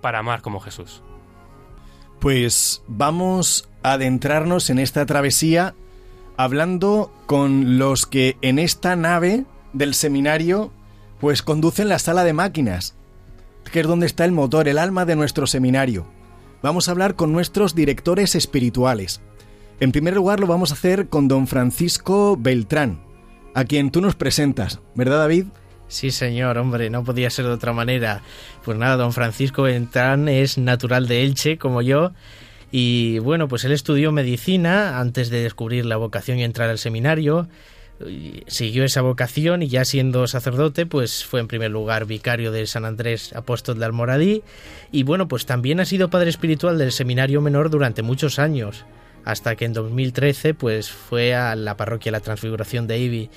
para 0.00 0.18
amar 0.18 0.42
como 0.42 0.60
Jesús. 0.60 1.02
Pues 2.18 2.82
vamos 2.86 3.68
a 3.82 3.92
adentrarnos 3.92 4.70
en 4.70 4.78
esta 4.78 5.06
travesía 5.06 5.74
hablando 6.36 7.12
con 7.26 7.78
los 7.78 8.06
que 8.06 8.36
en 8.40 8.58
esta 8.58 8.96
nave 8.96 9.44
del 9.72 9.94
seminario 9.94 10.72
pues 11.20 11.42
conducen 11.42 11.88
la 11.88 11.98
sala 11.98 12.24
de 12.24 12.32
máquinas, 12.32 12.96
que 13.70 13.80
es 13.80 13.86
donde 13.86 14.06
está 14.06 14.24
el 14.24 14.32
motor, 14.32 14.68
el 14.68 14.78
alma 14.78 15.04
de 15.04 15.16
nuestro 15.16 15.46
seminario 15.46 16.06
vamos 16.62 16.88
a 16.88 16.92
hablar 16.92 17.16
con 17.16 17.32
nuestros 17.32 17.74
directores 17.74 18.34
espirituales. 18.34 19.20
En 19.80 19.92
primer 19.92 20.14
lugar 20.14 20.40
lo 20.40 20.46
vamos 20.46 20.70
a 20.70 20.74
hacer 20.74 21.08
con 21.08 21.28
don 21.28 21.46
Francisco 21.46 22.36
Beltrán, 22.38 23.02
a 23.54 23.64
quien 23.64 23.90
tú 23.90 24.00
nos 24.00 24.14
presentas, 24.14 24.80
¿verdad 24.94 25.18
David? 25.18 25.46
Sí, 25.88 26.10
señor, 26.10 26.58
hombre, 26.58 26.88
no 26.90 27.02
podía 27.02 27.30
ser 27.30 27.46
de 27.46 27.52
otra 27.52 27.72
manera. 27.72 28.22
Pues 28.64 28.78
nada, 28.78 28.96
don 28.96 29.12
Francisco 29.12 29.62
Beltrán 29.62 30.28
es 30.28 30.56
natural 30.56 31.08
de 31.08 31.22
Elche, 31.24 31.58
como 31.58 31.82
yo, 31.82 32.12
y 32.70 33.18
bueno, 33.18 33.48
pues 33.48 33.64
él 33.64 33.72
estudió 33.72 34.12
medicina 34.12 35.00
antes 35.00 35.30
de 35.30 35.42
descubrir 35.42 35.86
la 35.86 35.96
vocación 35.96 36.38
y 36.38 36.44
entrar 36.44 36.70
al 36.70 36.78
seminario 36.78 37.48
siguió 38.46 38.84
esa 38.84 39.02
vocación 39.02 39.62
y 39.62 39.68
ya 39.68 39.84
siendo 39.84 40.26
sacerdote, 40.26 40.86
pues 40.86 41.24
fue 41.24 41.40
en 41.40 41.48
primer 41.48 41.70
lugar 41.70 42.06
vicario 42.06 42.52
de 42.52 42.66
San 42.66 42.84
Andrés 42.84 43.34
Apóstol 43.34 43.78
de 43.78 43.84
Almoradí 43.84 44.42
y 44.90 45.02
bueno, 45.02 45.28
pues 45.28 45.46
también 45.46 45.80
ha 45.80 45.84
sido 45.84 46.10
padre 46.10 46.30
espiritual 46.30 46.78
del 46.78 46.92
seminario 46.92 47.40
menor 47.40 47.70
durante 47.70 48.02
muchos 48.02 48.38
años, 48.38 48.84
hasta 49.24 49.56
que 49.56 49.66
en 49.66 49.72
2013 49.72 50.54
pues 50.54 50.90
fue 50.90 51.34
a 51.34 51.54
la 51.56 51.76
parroquia 51.76 52.12
La 52.12 52.20
Transfiguración 52.20 52.86
de 52.86 52.98
Ibi. 52.98 53.30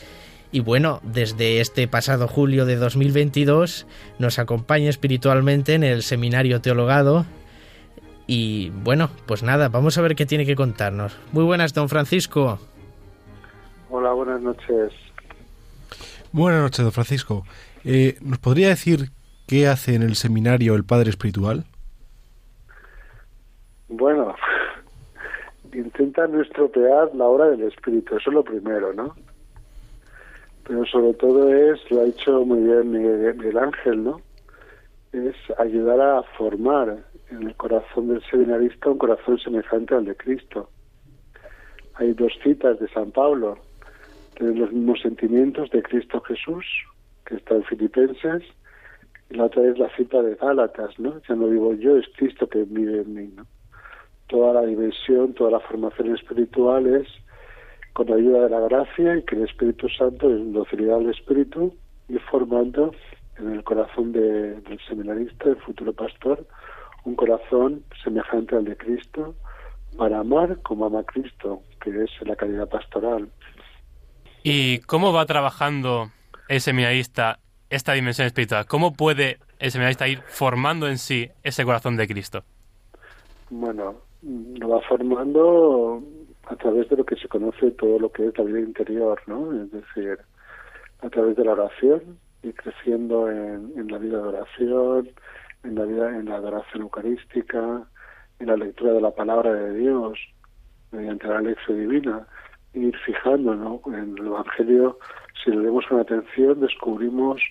Y 0.51 0.59
bueno, 0.59 1.01
desde 1.03 1.61
este 1.61 1.87
pasado 1.87 2.27
julio 2.27 2.65
de 2.65 2.75
2022 2.75 3.87
nos 4.19 4.37
acompaña 4.39 4.89
espiritualmente 4.89 5.73
en 5.73 5.83
el 5.83 6.03
seminario 6.03 6.61
teologado 6.61 7.25
y 8.27 8.69
bueno, 8.69 9.09
pues 9.25 9.43
nada, 9.43 9.67
vamos 9.69 9.97
a 9.97 10.01
ver 10.01 10.15
qué 10.15 10.25
tiene 10.25 10.45
que 10.45 10.55
contarnos. 10.55 11.13
Muy 11.31 11.43
buenas, 11.43 11.73
don 11.73 11.89
Francisco. 11.89 12.59
Hola, 13.95 14.11
buenas 14.13 14.41
noches. 14.41 14.91
Buenas 16.31 16.63
noches, 16.63 16.83
don 16.83 16.91
Francisco. 16.91 17.43
Eh, 17.85 18.15
¿Nos 18.23 18.39
podría 18.39 18.69
decir 18.69 19.11
qué 19.47 19.67
hace 19.67 19.93
en 19.93 20.01
el 20.01 20.15
seminario 20.15 20.73
el 20.73 20.83
Padre 20.83 21.11
Espiritual? 21.11 21.65
Bueno, 23.89 24.33
intenta 25.73 26.25
no 26.25 26.41
estropear 26.41 27.13
la 27.13 27.25
obra 27.25 27.49
del 27.49 27.61
Espíritu, 27.61 28.17
eso 28.17 28.31
es 28.31 28.33
lo 28.33 28.43
primero, 28.43 28.93
¿no? 28.93 29.15
Pero 30.67 30.87
sobre 30.87 31.13
todo 31.13 31.53
es, 31.53 31.79
lo 31.91 32.01
ha 32.01 32.05
hecho 32.05 32.43
muy 32.45 32.63
bien 32.63 32.91
Miguel 32.91 33.57
Ángel, 33.59 34.03
¿no? 34.03 34.21
Es 35.11 35.35
ayudar 35.59 36.01
a 36.01 36.23
formar 36.35 36.97
en 37.29 37.43
el 37.43 37.55
corazón 37.57 38.07
del 38.07 38.23
seminarista 38.23 38.89
un 38.89 38.97
corazón 38.97 39.37
semejante 39.37 39.93
al 39.93 40.05
de 40.05 40.15
Cristo. 40.15 40.71
Hay 41.93 42.13
dos 42.13 42.33
citas 42.43 42.79
de 42.79 42.89
San 42.89 43.11
Pablo, 43.11 43.59
tener 44.33 44.57
los 44.57 44.71
mismos 44.71 45.01
sentimientos 45.01 45.69
de 45.71 45.81
Cristo 45.81 46.21
Jesús, 46.21 46.65
que 47.25 47.35
está 47.35 47.55
en 47.55 47.63
Filipenses, 47.63 48.43
y 49.29 49.35
la 49.35 49.45
otra 49.45 49.63
es 49.67 49.77
la 49.77 49.89
cita 49.95 50.21
de 50.21 50.35
Gálatas, 50.35 50.97
¿no? 50.99 51.21
Ya 51.27 51.35
no 51.35 51.47
digo 51.47 51.73
yo, 51.73 51.97
es 51.97 52.05
Cristo 52.17 52.47
que 52.47 52.63
vive 52.63 53.01
en 53.01 53.13
mí, 53.13 53.33
¿no? 53.35 53.45
Toda 54.27 54.53
la 54.53 54.61
dimensión, 54.61 55.33
toda 55.33 55.51
la 55.51 55.59
formación 55.59 56.15
espiritual 56.15 56.87
es 56.87 57.07
con 57.93 58.07
la 58.09 58.15
ayuda 58.15 58.43
de 58.43 58.49
la 58.49 58.59
gracia 58.61 59.17
y 59.17 59.23
que 59.23 59.35
el 59.35 59.43
Espíritu 59.43 59.87
Santo, 59.89 60.29
en 60.29 60.53
docilidad 60.53 60.99
del 60.99 61.11
Espíritu, 61.11 61.73
y 62.09 62.17
formando 62.17 62.93
en 63.37 63.51
el 63.51 63.63
corazón 63.63 64.11
de, 64.11 64.59
del 64.61 64.79
seminarista, 64.87 65.49
del 65.49 65.57
futuro 65.57 65.93
pastor, 65.93 66.45
un 67.05 67.15
corazón 67.15 67.83
semejante 68.03 68.55
al 68.55 68.65
de 68.65 68.77
Cristo, 68.77 69.35
para 69.97 70.19
amar 70.19 70.59
como 70.63 70.85
ama 70.85 71.03
Cristo, 71.03 71.61
que 71.81 71.89
es 72.03 72.09
la 72.25 72.35
calidad 72.35 72.67
pastoral. 72.69 73.29
¿Y 74.43 74.79
cómo 74.79 75.13
va 75.13 75.25
trabajando 75.25 76.09
el 76.49 76.59
seminarista 76.59 77.39
esta 77.69 77.93
dimensión 77.93 78.27
espiritual? 78.27 78.65
¿Cómo 78.65 78.93
puede 78.93 79.39
el 79.59 79.71
seminarista 79.71 80.07
ir 80.07 80.21
formando 80.27 80.87
en 80.89 80.97
sí 80.97 81.29
ese 81.43 81.63
corazón 81.63 81.95
de 81.95 82.07
Cristo? 82.07 82.43
Bueno, 83.49 83.95
lo 84.21 84.67
va 84.67 84.81
formando 84.81 86.03
a 86.47 86.55
través 86.57 86.89
de 86.89 86.97
lo 86.97 87.05
que 87.05 87.15
se 87.15 87.29
conoce 87.29 87.71
todo 87.71 87.97
lo 87.99 88.11
que 88.11 88.27
es 88.27 88.37
la 88.37 88.43
vida 88.43 88.59
interior, 88.59 89.21
¿no? 89.27 89.63
Es 89.63 89.71
decir, 89.71 90.19
a 91.01 91.09
través 91.09 91.37
de 91.37 91.45
la 91.45 91.53
oración 91.53 92.19
y 92.41 92.51
creciendo 92.51 93.31
en, 93.31 93.71
en 93.77 93.87
la 93.89 93.97
vida 93.97 94.17
de 94.17 94.27
oración, 94.27 95.09
en 95.63 95.75
la 95.75 95.85
vida, 95.85 96.09
en 96.09 96.25
la 96.25 96.35
adoración 96.35 96.81
eucarística, 96.81 97.87
en 98.39 98.47
la 98.47 98.57
lectura 98.57 98.91
de 98.91 99.01
la 99.01 99.11
palabra 99.11 99.53
de 99.53 99.73
Dios, 99.79 100.19
mediante 100.91 101.27
la 101.27 101.39
lección 101.39 101.79
divina, 101.79 102.27
ir 102.73 102.97
fijando, 103.05 103.55
¿no? 103.55 103.81
En 103.87 104.17
el 104.17 104.27
Evangelio, 104.27 104.97
si 105.43 105.51
lo 105.51 105.61
leemos 105.61 105.85
con 105.87 105.99
atención, 105.99 106.59
descubrimos 106.59 107.41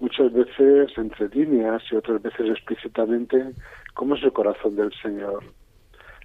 muchas 0.00 0.32
veces 0.32 0.96
entre 0.96 1.28
líneas 1.28 1.82
y 1.90 1.96
otras 1.96 2.20
veces 2.22 2.50
explícitamente 2.50 3.52
cómo 3.94 4.16
es 4.16 4.22
el 4.22 4.32
corazón 4.32 4.76
del 4.76 4.92
Señor. 5.00 5.44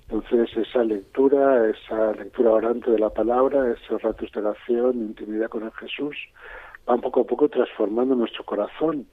Entonces 0.09 0.49
esa 0.57 0.83
lectura, 0.83 1.69
esa 1.69 2.13
lectura 2.13 2.51
orante 2.51 2.89
de 2.89 2.99
la 2.99 3.11
palabra, 3.11 3.71
esos 3.71 4.01
ratos 4.01 4.31
de 4.31 4.39
oración, 4.39 4.97
intimidad 4.97 5.49
con 5.49 5.63
el 5.63 5.71
Jesús, 5.73 6.15
van 6.85 6.99
poco 7.01 7.21
a 7.21 7.25
poco 7.25 7.47
transformando 7.47 8.15
nuestro 8.15 8.43
corazón 8.43 9.05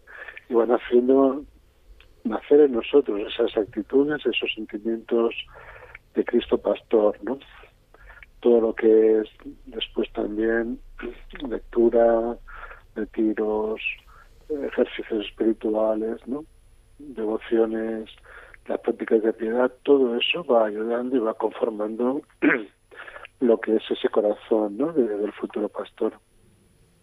y 0.49 0.55
van 0.55 0.71
haciendo 0.71 1.45
nacer 2.25 2.61
en 2.61 2.73
nosotros 2.73 3.21
esas 3.31 3.57
actitudes, 3.57 4.25
esos 4.25 4.53
sentimientos 4.55 5.35
de 6.15 6.25
Cristo 6.25 6.57
Pastor, 6.59 7.17
¿no? 7.23 7.39
Todo 8.41 8.61
lo 8.61 8.75
que 8.75 9.21
es 9.21 9.29
después 9.67 10.13
también 10.13 10.79
lectura, 11.49 12.37
retiros, 12.95 13.81
ejercicios 14.49 15.27
espirituales, 15.27 16.27
¿no? 16.27 16.45
Devociones, 16.99 18.11
las 18.67 18.81
prácticas 18.81 19.23
de 19.23 19.33
piedad, 19.33 19.73
todo 19.83 20.17
eso 20.17 20.45
va 20.45 20.67
ayudando 20.67 21.17
y 21.17 21.21
va 21.21 21.35
conformando 21.35 22.23
lo 23.41 23.61
que 23.61 23.77
es 23.77 23.83
ese 23.91 24.09
corazón, 24.09 24.77
¿no? 24.77 24.93
del 24.93 25.33
futuro 25.33 25.69
pastor. 25.69 26.15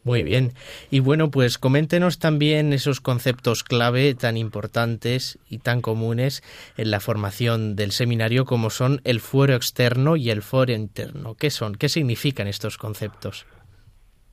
Muy 0.04 0.22
bien. 0.24 0.52
Y 0.92 1.00
bueno, 1.00 1.32
pues 1.32 1.58
coméntenos 1.58 2.20
también 2.20 2.74
esos 2.74 3.00
conceptos 3.00 3.64
clave 3.64 4.14
tan 4.16 4.36
importantes 4.36 5.40
y 5.50 5.60
tan 5.60 5.82
comunes 5.82 6.44
en 6.76 6.92
la 6.92 7.00
formación 7.00 7.78
del 7.78 7.92
seminario 7.92 8.44
como 8.44 8.70
son 8.70 9.00
el 9.06 9.22
fuero 9.22 9.56
externo 9.56 10.18
y 10.18 10.30
el 10.30 10.42
fuero 10.42 10.74
interno. 10.74 11.36
¿Qué 11.36 11.50
son? 11.50 11.76
¿Qué 11.76 11.88
significan 11.88 12.48
estos 12.48 12.78
conceptos? 12.78 13.46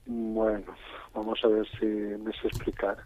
Bueno, 0.06 0.74
vamos 1.14 1.38
a 1.44 1.48
ver 1.48 1.66
si 1.78 1.87
me 1.87 2.33
sé 2.33 2.48
explicar. 2.48 2.96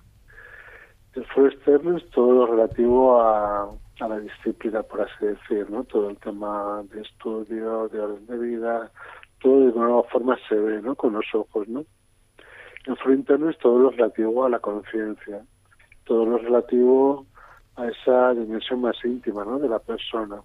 El 1.12 1.26
fuero 1.26 1.50
externo 1.50 1.98
es 1.98 2.10
todo 2.10 2.32
lo 2.32 2.46
relativo 2.46 3.20
a, 3.20 3.70
a 4.00 4.08
la 4.08 4.20
disciplina, 4.20 4.82
por 4.82 5.02
así 5.02 5.26
decir, 5.26 5.70
¿no? 5.70 5.84
Todo 5.84 6.08
el 6.08 6.16
tema 6.16 6.82
de 6.90 7.02
estudio, 7.02 7.88
de 7.88 8.00
orden 8.00 8.26
de 8.26 8.38
vida, 8.38 8.90
todo 9.40 9.60
de 9.60 9.66
alguna 9.66 10.02
forma 10.04 10.38
se 10.48 10.54
ve, 10.54 10.80
¿no? 10.80 10.94
Con 10.94 11.12
los 11.12 11.26
ojos, 11.34 11.68
¿no? 11.68 11.84
El 12.86 12.96
foro 12.98 13.14
interno 13.14 13.48
es 13.50 13.58
todo 13.58 13.78
lo 13.78 13.90
relativo 13.90 14.44
a 14.44 14.50
la 14.50 14.58
conciencia, 14.58 15.42
todo 16.04 16.26
lo 16.26 16.38
relativo 16.38 17.26
a 17.76 17.86
esa 17.88 18.34
dimensión 18.34 18.82
más 18.82 18.96
íntima 19.04 19.44
¿no? 19.44 19.58
de 19.58 19.68
la 19.68 19.78
persona, 19.78 20.42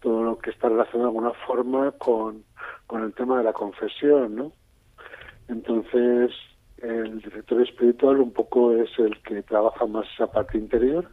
todo 0.00 0.24
lo 0.24 0.38
que 0.38 0.50
está 0.50 0.68
relacionado 0.68 1.10
de 1.10 1.18
alguna 1.18 1.32
forma 1.46 1.92
con, 1.92 2.44
con 2.86 3.04
el 3.04 3.14
tema 3.14 3.38
de 3.38 3.44
la 3.44 3.52
confesión. 3.52 4.34
¿no? 4.34 4.52
Entonces, 5.48 6.32
el 6.78 7.20
director 7.20 7.62
espiritual 7.62 8.20
un 8.20 8.32
poco 8.32 8.72
es 8.72 8.90
el 8.98 9.20
que 9.22 9.42
trabaja 9.42 9.86
más 9.86 10.06
esa 10.14 10.26
parte 10.26 10.58
interior, 10.58 11.08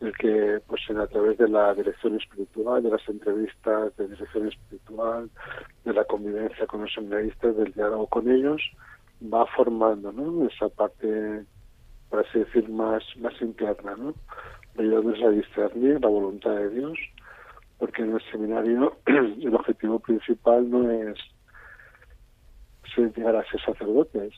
el 0.00 0.12
que, 0.16 0.60
pues, 0.66 0.80
a 0.90 1.06
través 1.06 1.38
de 1.38 1.48
la 1.48 1.72
dirección 1.74 2.16
espiritual, 2.16 2.82
de 2.82 2.90
las 2.90 3.08
entrevistas 3.08 3.96
de 3.96 4.08
dirección 4.08 4.48
espiritual, 4.48 5.30
de 5.84 5.92
la 5.92 6.04
convivencia 6.04 6.66
con 6.66 6.82
los 6.82 6.92
seminaristas, 6.92 7.56
del 7.56 7.72
diálogo 7.72 8.08
con 8.08 8.28
ellos, 8.28 8.60
va 9.32 9.46
formando 9.46 10.12
¿no? 10.12 10.46
esa 10.46 10.68
parte, 10.68 11.44
por 12.10 12.26
así 12.26 12.38
decir, 12.40 12.68
más, 12.68 13.02
más 13.18 13.34
interna, 13.40 13.96
¿no? 13.96 14.14
ayudándonos 14.78 15.22
a 15.22 15.30
discernir 15.30 16.00
la 16.00 16.08
voluntad 16.08 16.54
de 16.54 16.70
Dios, 16.70 16.98
porque 17.78 18.02
en 18.02 18.14
el 18.14 18.22
seminario 18.30 18.96
el 19.06 19.54
objetivo 19.54 19.98
principal 19.98 20.68
no 20.70 20.90
es 20.90 21.18
llegar 22.96 23.36
a 23.36 23.44
ser 23.50 23.60
sacerdotes, 23.62 24.34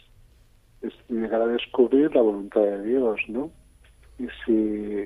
es 0.82 0.92
llegar 1.08 1.42
a 1.42 1.46
descubrir 1.46 2.14
la 2.14 2.22
voluntad 2.22 2.60
de 2.60 2.82
Dios, 2.84 3.20
¿no? 3.28 3.50
Y 4.18 4.28
si 4.44 5.00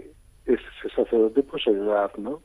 es 0.47 0.61
ese 0.85 0.95
sacerdote, 0.95 1.43
pues 1.43 1.67
ayudar, 1.67 2.17
¿no? 2.19 2.43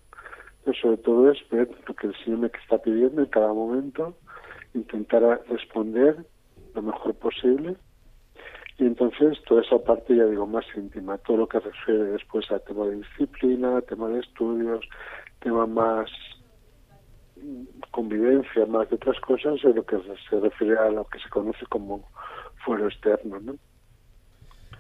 Pero 0.64 0.78
sobre 0.78 0.98
todo 0.98 1.32
es 1.32 1.38
ver 1.50 1.70
lo 1.88 1.94
que 1.94 2.08
el 2.08 2.16
Señor 2.24 2.40
me 2.40 2.48
está 2.48 2.78
pidiendo 2.78 3.22
en 3.22 3.28
cada 3.28 3.52
momento, 3.52 4.16
intentar 4.74 5.42
responder 5.50 6.26
lo 6.74 6.82
mejor 6.82 7.14
posible. 7.16 7.76
Y 8.80 8.86
entonces 8.86 9.38
toda 9.48 9.62
esa 9.62 9.78
parte, 9.78 10.16
ya 10.16 10.26
digo, 10.26 10.48
más 10.48 10.66
íntima, 10.76 11.18
todo 11.20 11.38
lo 11.38 11.48
que 11.48 11.60
refiere 11.60 12.04
después 12.06 12.50
al 12.52 12.62
tema 12.64 12.86
de 12.86 12.98
disciplina, 12.98 13.82
tema 13.82 14.08
de 14.10 14.20
estudios, 14.20 14.84
tema 15.40 15.68
más 15.68 16.10
convivencia, 17.92 18.66
más 18.66 18.90
de 18.90 18.96
otras 18.96 19.20
cosas, 19.20 19.56
es 19.64 19.76
lo 19.76 19.86
que 19.86 19.98
se 20.30 20.40
refiere 20.40 20.78
a 20.78 20.90
lo 20.90 21.06
que 21.06 21.20
se 21.20 21.30
conoce 21.30 21.66
como 21.68 22.10
fuero 22.66 22.88
externo, 22.88 23.40
¿no? 23.40 23.56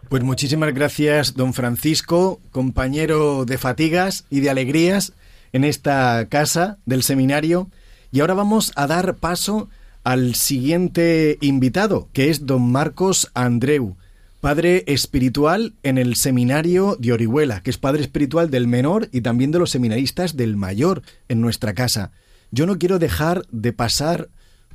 Pues 0.09 0.23
muchísimas 0.23 0.73
gracias, 0.73 1.35
don 1.35 1.53
Francisco, 1.53 2.39
compañero 2.51 3.45
de 3.45 3.57
fatigas 3.57 4.25
y 4.29 4.41
de 4.41 4.49
alegrías 4.49 5.13
en 5.53 5.63
esta 5.63 6.27
casa 6.29 6.77
del 6.85 7.03
seminario. 7.03 7.67
Y 8.11 8.19
ahora 8.19 8.33
vamos 8.33 8.73
a 8.75 8.85
dar 8.85 9.15
paso 9.15 9.69
al 10.03 10.35
siguiente 10.35 11.37
invitado, 11.41 12.09
que 12.13 12.29
es 12.29 12.45
don 12.45 12.71
Marcos 12.71 13.31
Andreu, 13.33 13.95
padre 14.41 14.83
espiritual 14.87 15.73
en 15.83 15.97
el 15.97 16.15
seminario 16.15 16.97
de 16.99 17.13
Orihuela, 17.13 17.63
que 17.63 17.69
es 17.69 17.77
padre 17.77 18.01
espiritual 18.01 18.49
del 18.49 18.67
menor 18.67 19.07
y 19.13 19.21
también 19.21 19.51
de 19.51 19.59
los 19.59 19.71
seminaristas 19.71 20.35
del 20.35 20.57
mayor 20.57 21.01
en 21.29 21.39
nuestra 21.39 21.73
casa. 21.73 22.11
Yo 22.51 22.65
no 22.65 22.77
quiero 22.77 22.99
dejar 22.99 23.45
de 23.51 23.71
pasar, 23.71 24.29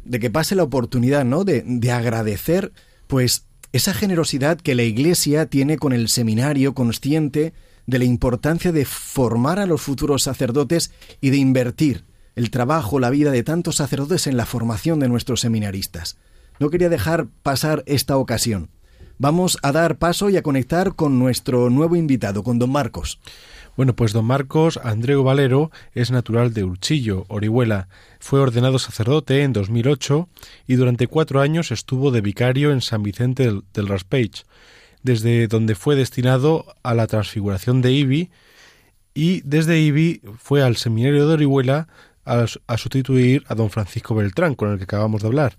de 0.05 0.19
que 0.19 0.31
pase 0.31 0.55
la 0.55 0.62
oportunidad, 0.62 1.27
¿no? 1.27 1.45
De, 1.45 1.62
de 1.64 1.93
agradecer, 1.93 2.73
pues, 3.07 3.45
esa 3.73 3.93
generosidad 3.93 4.59
que 4.59 4.75
la 4.75 4.85
Iglesia 4.85 5.45
tiene 5.45 5.77
con 5.77 5.93
el 5.93 6.09
seminario, 6.09 6.73
consciente 6.73 7.53
de 7.87 7.99
la 7.99 8.07
importancia 8.07 8.73
de 8.73 8.87
formar 8.87 9.59
a 9.59 9.67
los 9.67 9.83
futuros 9.83 10.23
sacerdotes 10.23 10.91
y 11.21 11.29
de 11.29 11.37
invertir 11.37 12.08
el 12.38 12.51
trabajo, 12.51 13.01
la 13.01 13.11
vida 13.11 13.33
de 13.33 13.42
tantos 13.42 13.74
sacerdotes 13.77 14.29
en 14.29 14.37
la 14.37 14.46
formación 14.46 15.01
de 15.01 15.09
nuestros 15.09 15.40
seminaristas. 15.40 16.18
No 16.61 16.70
quería 16.70 16.88
dejar 16.88 17.27
pasar 17.42 17.83
esta 17.87 18.16
ocasión. 18.16 18.70
Vamos 19.18 19.59
a 19.62 19.72
dar 19.72 19.98
paso 19.98 20.31
y 20.31 20.37
a 20.37 20.44
conectar 20.44 20.94
con 20.94 21.18
nuestro 21.18 21.68
nuevo 21.68 21.96
invitado, 21.96 22.44
con 22.44 22.61
don 22.61 22.70
Marcos. 22.70 23.18
Bueno, 23.77 23.96
pues 23.96 24.12
don 24.12 24.24
Marcos 24.24 24.79
Andreu 24.85 25.24
Valero 25.24 25.72
es 25.94 26.12
natural 26.12 26.55
de 26.55 26.62
Urchillo, 26.62 27.27
Orihuela. 27.27 27.88
Fue 28.20 28.38
ordenado 28.38 28.79
sacerdote 28.79 29.42
en 29.42 29.53
2008 29.53 30.29
y 30.68 30.77
durante 30.77 31.09
cuatro 31.09 31.40
años 31.40 31.72
estuvo 31.72 32.12
de 32.12 32.20
vicario 32.20 32.70
en 32.70 32.83
San 32.83 33.03
Vicente 33.03 33.46
del, 33.46 33.64
del 33.74 33.88
desde 35.03 35.48
donde 35.48 35.74
fue 35.74 35.96
destinado 35.96 36.66
a 36.85 36.94
la 36.94 37.09
transfiguración 37.09 37.83
de 37.83 37.90
Ibi 37.90 38.31
y 39.12 39.40
desde 39.40 39.81
Ibi 39.81 40.22
fue 40.38 40.62
al 40.62 40.77
seminario 40.77 41.27
de 41.27 41.35
Orihuela 41.35 41.88
a, 42.29 42.77
sustituir 42.77 43.43
a 43.49 43.55
don 43.55 43.71
Francisco 43.71 44.14
Beltrán, 44.14 44.55
con 44.55 44.71
el 44.71 44.79
que 44.79 44.85
acabamos 44.85 45.23
de 45.23 45.29
hablar. 45.29 45.55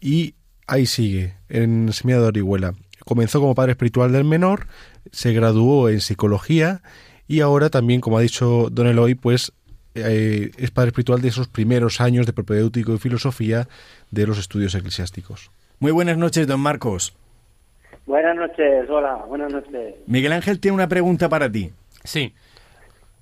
Y 0.00 0.34
ahí 0.66 0.86
sigue, 0.86 1.34
en 1.48 1.92
Semilla 1.92 2.20
de 2.20 2.26
Orihuela. 2.26 2.74
Comenzó 3.04 3.40
como 3.40 3.54
padre 3.54 3.72
espiritual 3.72 4.12
del 4.12 4.24
menor, 4.24 4.66
se 5.10 5.32
graduó 5.32 5.88
en 5.88 6.00
psicología 6.00 6.82
y 7.26 7.40
ahora 7.40 7.70
también, 7.70 8.00
como 8.00 8.18
ha 8.18 8.22
dicho 8.22 8.68
don 8.70 8.86
Eloy, 8.86 9.14
pues 9.14 9.52
eh, 9.94 10.50
es 10.58 10.70
padre 10.70 10.88
espiritual 10.88 11.20
de 11.20 11.28
esos 11.28 11.48
primeros 11.48 12.00
años 12.00 12.26
de 12.26 12.32
propedéutico 12.32 12.94
y 12.94 12.98
filosofía 12.98 13.68
de 14.10 14.26
los 14.26 14.38
estudios 14.38 14.74
eclesiásticos. 14.74 15.50
Muy 15.80 15.92
buenas 15.92 16.16
noches, 16.16 16.46
don 16.46 16.60
Marcos. 16.60 17.16
Buenas 18.06 18.36
noches, 18.36 18.88
hola, 18.88 19.24
buenas 19.26 19.52
noches. 19.52 19.94
Miguel 20.06 20.32
Ángel 20.32 20.60
tiene 20.60 20.74
una 20.74 20.88
pregunta 20.88 21.28
para 21.28 21.50
ti. 21.50 21.70
Sí. 22.04 22.34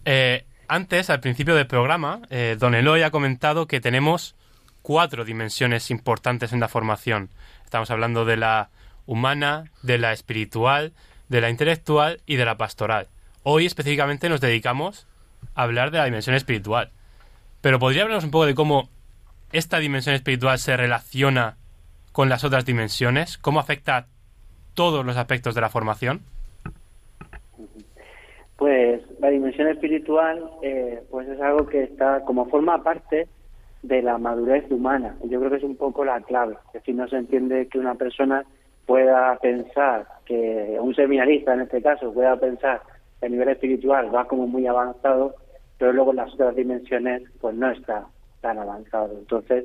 Eh, 0.04 0.44
antes, 0.68 1.10
al 1.10 1.20
principio 1.20 1.54
del 1.54 1.66
programa, 1.66 2.20
eh, 2.30 2.56
don 2.58 2.74
Eloy 2.74 3.02
ha 3.02 3.10
comentado 3.10 3.66
que 3.66 3.80
tenemos 3.80 4.34
cuatro 4.82 5.24
dimensiones 5.24 5.90
importantes 5.90 6.52
en 6.52 6.60
la 6.60 6.68
formación. 6.68 7.30
Estamos 7.64 7.90
hablando 7.90 8.24
de 8.24 8.36
la 8.36 8.70
humana, 9.06 9.70
de 9.82 9.98
la 9.98 10.12
espiritual, 10.12 10.92
de 11.28 11.40
la 11.40 11.50
intelectual 11.50 12.20
y 12.26 12.36
de 12.36 12.44
la 12.44 12.56
pastoral. 12.56 13.08
Hoy 13.42 13.66
específicamente 13.66 14.28
nos 14.28 14.40
dedicamos 14.40 15.06
a 15.54 15.62
hablar 15.62 15.90
de 15.90 15.98
la 15.98 16.04
dimensión 16.04 16.36
espiritual. 16.36 16.90
Pero 17.60 17.78
podría 17.78 18.02
hablarnos 18.02 18.24
un 18.24 18.30
poco 18.30 18.46
de 18.46 18.54
cómo 18.54 18.88
esta 19.52 19.78
dimensión 19.78 20.14
espiritual 20.14 20.58
se 20.58 20.76
relaciona 20.76 21.56
con 22.12 22.28
las 22.28 22.44
otras 22.44 22.64
dimensiones, 22.64 23.38
cómo 23.38 23.60
afecta 23.60 23.96
a 23.96 24.06
todos 24.74 25.04
los 25.04 25.16
aspectos 25.16 25.54
de 25.54 25.60
la 25.60 25.70
formación. 25.70 26.22
Pues 28.62 29.02
la 29.18 29.30
dimensión 29.30 29.66
espiritual 29.66 30.48
eh, 30.62 31.02
pues 31.10 31.28
es 31.28 31.40
algo 31.40 31.66
que 31.66 31.82
está 31.82 32.20
como 32.24 32.46
forma 32.46 32.80
parte 32.80 33.26
de 33.82 34.02
la 34.02 34.18
madurez 34.18 34.70
humana. 34.70 35.16
Yo 35.24 35.40
creo 35.40 35.50
que 35.50 35.56
es 35.56 35.64
un 35.64 35.74
poco 35.74 36.04
la 36.04 36.20
clave. 36.20 36.54
Es 36.68 36.74
decir, 36.74 36.94
no 36.94 37.08
se 37.08 37.16
entiende 37.16 37.66
que 37.66 37.80
una 37.80 37.96
persona 37.96 38.44
pueda 38.86 39.36
pensar, 39.42 40.06
que 40.26 40.78
un 40.80 40.94
seminarista 40.94 41.54
en 41.54 41.62
este 41.62 41.82
caso 41.82 42.14
pueda 42.14 42.36
pensar 42.36 42.82
que 43.18 43.26
a 43.26 43.30
nivel 43.30 43.48
espiritual 43.48 44.14
va 44.14 44.28
como 44.28 44.46
muy 44.46 44.64
avanzado, 44.68 45.34
pero 45.76 45.92
luego 45.92 46.12
en 46.12 46.18
las 46.18 46.32
otras 46.32 46.54
dimensiones 46.54 47.24
pues 47.40 47.56
no 47.56 47.68
está 47.68 48.06
tan 48.42 48.60
avanzado. 48.60 49.18
Entonces, 49.18 49.64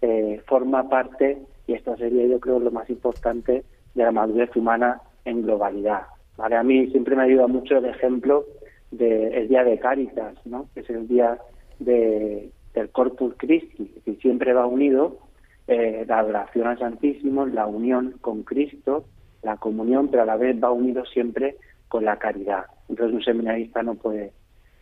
eh, 0.00 0.40
forma 0.46 0.88
parte, 0.88 1.36
y 1.66 1.74
esto 1.74 1.94
sería 1.98 2.26
yo 2.26 2.40
creo 2.40 2.60
lo 2.60 2.70
más 2.70 2.88
importante, 2.88 3.62
de 3.94 4.02
la 4.02 4.10
madurez 4.10 4.56
humana 4.56 5.02
en 5.26 5.42
globalidad. 5.42 6.04
¿Vale? 6.38 6.56
A 6.56 6.62
mí 6.62 6.86
siempre 6.90 7.14
me 7.14 7.24
ayuda 7.24 7.46
mucho 7.46 7.76
el 7.76 7.84
ejemplo 7.84 8.46
del 8.90 9.48
día 9.48 9.64
de 9.64 9.78
Cáritas, 9.78 10.34
¿no? 10.46 10.68
que 10.72 10.80
es 10.80 10.88
el 10.88 11.06
día 11.06 11.38
de, 11.78 12.50
del 12.72 12.88
Corpus 12.90 13.34
Christi, 13.36 13.92
que 14.04 14.14
siempre 14.14 14.54
va 14.54 14.66
unido 14.66 15.18
eh, 15.66 16.04
la 16.08 16.20
adoración 16.20 16.68
al 16.68 16.78
Santísimo, 16.78 17.44
la 17.44 17.66
unión 17.66 18.14
con 18.22 18.44
Cristo, 18.44 19.04
la 19.42 19.56
comunión, 19.56 20.08
pero 20.08 20.22
a 20.22 20.26
la 20.26 20.36
vez 20.36 20.56
va 20.62 20.70
unido 20.70 21.04
siempre 21.04 21.56
con 21.88 22.04
la 22.04 22.16
caridad. 22.16 22.64
Entonces 22.88 23.14
un 23.14 23.22
seminarista 23.22 23.82
no 23.82 23.96
puede 23.96 24.32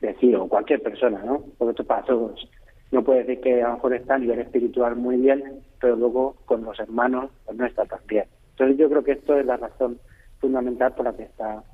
decir, 0.00 0.36
o 0.36 0.46
cualquier 0.46 0.82
persona, 0.82 1.22
¿no? 1.24 1.42
Porque 1.58 1.70
esto 1.70 1.84
para 1.84 2.04
no 2.92 3.02
puede 3.02 3.24
decir 3.24 3.40
que 3.40 3.62
a 3.62 3.68
lo 3.68 3.74
mejor 3.74 3.94
está 3.94 4.14
a 4.14 4.18
nivel 4.18 4.38
espiritual 4.38 4.94
muy 4.94 5.16
bien, 5.16 5.42
pero 5.80 5.96
luego 5.96 6.36
con 6.44 6.62
los 6.62 6.78
hermanos 6.78 7.30
pues 7.44 7.56
no 7.56 7.66
está 7.66 7.84
tan 7.86 8.00
bien. 8.06 8.26
Entonces 8.50 8.78
yo 8.78 8.88
creo 8.88 9.02
que 9.02 9.12
esto 9.12 9.36
es 9.36 9.44
la 9.44 9.56
razón 9.56 9.98
fundamental 10.46 10.94
por 10.94 11.06
la 11.06 11.16
que 11.16 11.24
está 11.24 11.64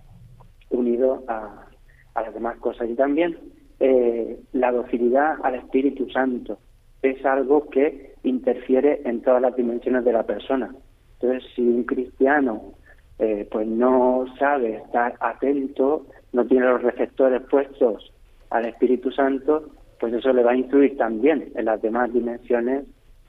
unido 0.71 1.23
a, 1.29 1.67
las 2.15 2.35
demás 2.35 2.57
cosas. 2.59 2.89
Y 2.89 2.95
también 2.95 3.37
eh, 3.81 4.39
la 4.53 4.73
docilidad 4.73 5.37
al 5.43 5.57
Espíritu 5.57 6.09
Santo 6.11 6.59
es 7.03 7.25
algo 7.25 7.69
que 7.69 8.15
interfiere 8.23 9.03
en 9.05 9.21
todas 9.21 9.43
las 9.43 9.55
dimensiones 9.57 10.05
de 10.05 10.13
la 10.13 10.23
persona. 10.23 10.75
Entonces, 11.21 11.51
si 11.55 11.63
un 11.63 11.85
cristiano 11.85 12.73
eh, 13.19 13.47
pues 13.51 13.67
no 13.67 14.25
sabe 14.39 14.77
estar 14.77 15.15
atento, 15.21 16.07
no 16.33 16.47
tiene 16.47 16.67
los 16.67 16.83
receptores 16.83 17.43
puestos 17.51 18.13
al 18.51 18.67
Espíritu 18.67 19.11
Santo, 19.11 19.71
pues 20.01 20.15
eso 20.15 20.33
le 20.33 20.43
va 20.43 20.53
a 20.53 20.57
influir 20.57 20.97
también 20.97 21.53
en 21.55 21.65
las 21.67 21.81
demás 21.83 22.13
dimensiones 22.13 22.85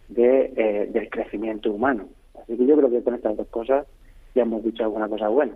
de, 0.07 0.53
eh, 0.55 0.89
del 0.91 1.09
crecimiento 1.09 1.71
humano. 1.71 2.07
Así 2.41 2.57
que 2.57 2.65
yo 2.65 2.77
creo 2.77 2.89
que 2.89 3.03
con 3.03 3.15
estas 3.15 3.35
dos 3.37 3.47
cosas 3.47 3.85
ya 4.35 4.43
hemos 4.43 4.63
dicho 4.63 4.83
alguna 4.83 5.07
cosa 5.07 5.27
buena. 5.27 5.53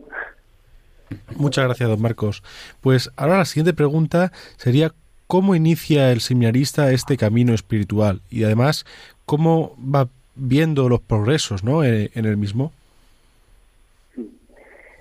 Muchas 1.38 1.66
gracias, 1.66 1.90
don 1.90 2.02
Marcos. 2.02 2.44
Pues 2.82 3.12
ahora 3.16 3.38
la 3.38 3.46
siguiente 3.46 3.74
pregunta 3.74 4.32
sería 4.58 4.92
cómo 5.28 5.56
inicia 5.56 6.12
el 6.12 6.22
seminarista 6.22 6.92
este 6.92 7.18
camino 7.18 7.54
espiritual 7.54 8.22
y 8.30 8.44
además 8.44 8.86
cómo 9.26 9.76
va 9.78 10.08
viendo 10.36 10.90
los 10.90 11.02
progresos 11.02 11.64
¿no? 11.64 11.84
en, 11.84 12.10
el 12.14 12.38
mismo. 12.38 12.72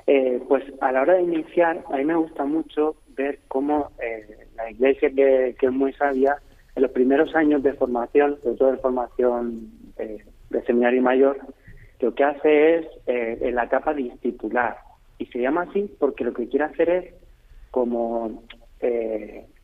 Eh, 0.06 0.40
pues 0.48 0.64
a 0.80 0.92
la 0.92 1.02
hora 1.02 1.14
de 1.14 1.22
iniciar, 1.22 1.84
a 1.92 1.96
mí 1.96 2.04
me 2.04 2.14
gusta 2.14 2.44
mucho 2.44 2.96
ver 3.16 3.40
cómo 3.48 3.90
eh, 4.02 4.46
la 4.56 4.70
iglesia, 4.70 5.10
que, 5.10 5.56
es 5.60 5.72
muy 5.72 5.92
sabia, 5.94 6.36
en 6.74 6.82
los 6.82 6.92
primeros 6.92 7.34
años 7.34 7.62
de 7.62 7.72
formación, 7.72 8.38
sobre 8.42 8.56
todo 8.56 8.72
de 8.72 8.78
formación 8.78 9.70
eh, 9.98 10.24
de 10.50 10.62
seminario 10.62 11.02
mayor, 11.02 11.38
lo 12.00 12.14
que 12.14 12.24
hace 12.24 12.76
es 12.76 12.86
en 13.06 13.54
la 13.54 13.64
etapa 13.64 13.94
discipular. 13.94 14.76
Y 15.18 15.26
se 15.26 15.40
llama 15.40 15.62
así 15.62 15.90
porque 15.98 16.24
lo 16.24 16.32
que 16.32 16.48
quiere 16.48 16.64
hacer 16.64 16.90
es 16.90 17.14
como 17.70 18.42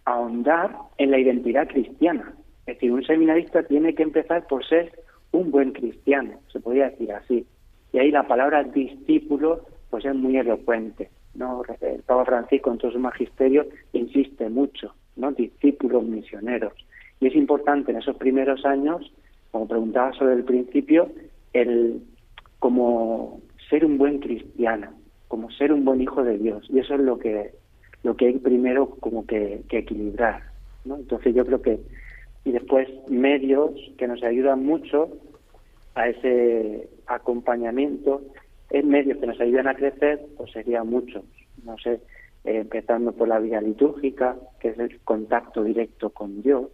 ahondar 0.05 0.77
en 0.99 1.11
la 1.11 1.19
identidad 1.19 1.69
cristiana. 1.69 2.35
Es 2.67 2.77
decir, 2.77 2.93
un 2.93 3.05
seminarista 3.05 3.63
tiene 3.65 3.95
que 3.95 4.03
empezar 4.03 4.47
por 4.47 4.67
ser 4.67 4.93
un 5.33 5.51
buen 5.51 5.73
cristiano, 5.73 6.41
se 6.53 6.61
podría 6.61 6.91
decir 6.91 7.13
así. 7.13 7.47
Y 7.93 7.99
ahí 7.99 8.11
la 8.11 8.27
palabra 8.27 8.63
discípulo 8.63 9.67
pues 9.91 10.05
es 10.05 10.15
muy 10.15 10.37
elocuente. 10.37 11.11
¿no? 11.35 11.63
El 11.81 12.03
Papa 12.03 12.25
Francisco 12.25 12.71
en 12.71 12.79
todo 12.79 12.93
su 12.93 12.99
magisterio 12.99 13.67
insiste 13.93 14.49
mucho, 14.49 14.95
¿no? 15.17 15.33
discípulos 15.33 16.05
misioneros. 16.05 16.73
Y 17.21 17.29
es 17.29 17.35
importante 17.35 17.93
en 17.93 17.99
esos 17.99 18.17
primeros 18.17 18.65
años, 18.65 19.13
como 19.51 19.69
preguntaba 19.69 20.13
sobre 20.13 20.35
el 20.35 20.45
principio, 20.45 21.11
el 21.53 22.03
como 22.63 23.41
ser 23.69 23.85
un 23.85 23.99
buen 23.99 24.21
cristiano, 24.21 24.93
como 25.27 25.51
ser 25.51 25.73
un 25.73 25.85
buen 25.85 26.01
hijo 26.01 26.23
de 26.23 26.39
Dios. 26.39 26.65
Y 26.71 26.79
eso 26.79 26.95
es 26.95 27.01
lo 27.01 27.19
que 27.19 27.51
lo 28.05 28.17
que 28.17 28.27
hay 28.27 28.39
primero 28.39 28.91
como 29.01 29.27
que, 29.27 29.65
equilibrar. 29.69 30.45
¿no? 30.85 30.95
Entonces 30.95 31.35
yo 31.35 31.45
creo 31.45 31.61
que, 31.61 31.81
y 32.45 32.53
después 32.53 32.89
medios 33.09 33.73
que 33.99 34.07
nos 34.07 34.23
ayudan 34.23 34.65
mucho 34.65 35.11
a 35.97 36.09
ese 36.09 36.89
acompañamiento, 37.09 38.23
en 38.71 38.89
medios 38.89 39.19
que 39.19 39.27
nos 39.27 39.41
ayudan 39.41 39.67
a 39.67 39.75
crecer, 39.75 40.25
pues 40.37 40.53
sería 40.53 40.85
muchos, 40.85 41.25
no 41.65 41.77
sé, 41.79 41.95
eh, 42.45 42.59
empezando 42.59 43.11
por 43.11 43.27
la 43.27 43.41
vía 43.41 43.61
litúrgica, 43.61 44.37
que 44.61 44.69
es 44.69 44.79
el 44.79 45.01
contacto 45.01 45.65
directo 45.65 46.11
con 46.11 46.43
Dios, 46.43 46.71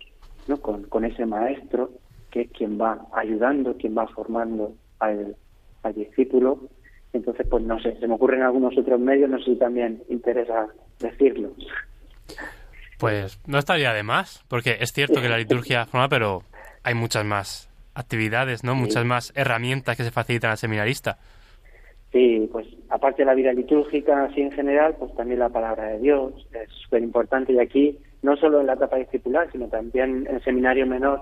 ¿no? 0.49 0.59
con, 0.59 0.83
con 0.83 1.07
ese 1.07 1.25
maestro, 1.25 1.93
que 2.31 2.43
es 2.43 2.51
quien 2.51 2.79
va 2.79 3.07
ayudando, 3.13 3.79
quien 3.79 3.97
va 3.97 4.07
formando 4.07 4.75
al, 4.99 5.35
al 5.83 5.95
discípulo. 5.95 6.61
Entonces, 7.13 7.47
pues 7.49 7.65
no 7.65 7.81
sé, 7.81 7.97
se 7.99 8.07
me 8.07 8.15
ocurren 8.15 8.43
algunos 8.43 8.77
otros 8.77 9.01
medios, 9.01 9.31
no 9.31 9.39
sé 9.39 9.53
si 9.53 9.57
también 9.57 10.03
interesa 10.09 10.69
decirlo. 11.01 11.53
Pues 12.99 13.41
no 13.47 13.59
estaría 13.59 13.93
de 13.93 14.03
más, 14.03 14.45
porque 14.49 14.77
es 14.81 14.93
cierto 14.93 15.23
que 15.23 15.29
la 15.29 15.39
liturgia 15.39 15.87
forma, 15.87 16.09
pero 16.09 16.43
hay 16.83 16.95
muchas 16.95 17.25
más 17.25 17.71
actividades, 17.95 18.65
¿no? 18.65 18.75
Muchas 18.75 19.05
más 19.05 19.33
herramientas 19.37 19.97
que 19.97 20.05
se 20.05 20.11
facilitan 20.11 20.51
al 20.51 20.59
seminarista. 20.59 21.19
Sí, 22.13 22.49
pues 22.51 22.67
aparte 22.89 23.23
de 23.23 23.27
la 23.27 23.35
vida 23.35 23.53
litúrgica 23.53 24.25
así 24.25 24.41
en 24.41 24.53
general, 24.53 24.97
pues 24.99 25.15
también 25.15 25.41
la 25.41 25.51
palabra 25.51 25.89
de 25.89 25.99
Dios 25.99 26.33
es 26.53 26.71
súper 26.85 27.03
importante 27.03 27.53
y 27.53 27.59
aquí 27.59 27.99
no 28.23 28.37
solo 28.37 28.61
en 28.61 28.67
la 28.67 28.75
etapa 28.75 28.97
discipular, 28.97 29.51
sino 29.53 29.69
también 29.69 30.27
en 30.27 30.37
el 30.37 30.43
seminario 30.43 30.87
menor 30.87 31.21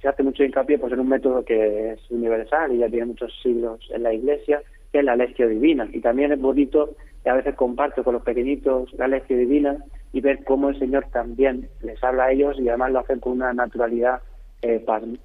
se 0.00 0.08
hace 0.08 0.22
mucho 0.22 0.44
hincapié 0.44 0.78
pues 0.78 0.92
en 0.92 1.00
un 1.00 1.08
método 1.08 1.44
que 1.44 1.92
es 1.92 2.10
universal 2.10 2.72
y 2.72 2.78
ya 2.78 2.88
tiene 2.88 3.06
muchos 3.06 3.32
siglos 3.42 3.80
en 3.92 4.02
la 4.02 4.12
Iglesia, 4.12 4.62
que 4.92 4.98
es 5.00 5.04
la 5.04 5.16
lección 5.16 5.50
divina. 5.50 5.88
Y 5.92 6.00
también 6.00 6.32
es 6.32 6.40
bonito 6.40 6.96
y 7.24 7.28
a 7.28 7.34
veces 7.34 7.54
comparto 7.54 8.02
con 8.02 8.14
los 8.14 8.22
pequeñitos 8.22 8.92
la 8.94 9.08
lección 9.08 9.38
divina 9.40 9.84
y 10.12 10.20
ver 10.20 10.42
cómo 10.44 10.70
el 10.70 10.78
Señor 10.78 11.06
también 11.12 11.68
les 11.82 12.02
habla 12.02 12.24
a 12.24 12.32
ellos 12.32 12.58
y 12.58 12.68
además 12.68 12.92
lo 12.92 12.98
hacen 13.00 13.20
con 13.20 13.32
una 13.32 13.52
naturalidad 13.52 14.20
eh, 14.62 14.84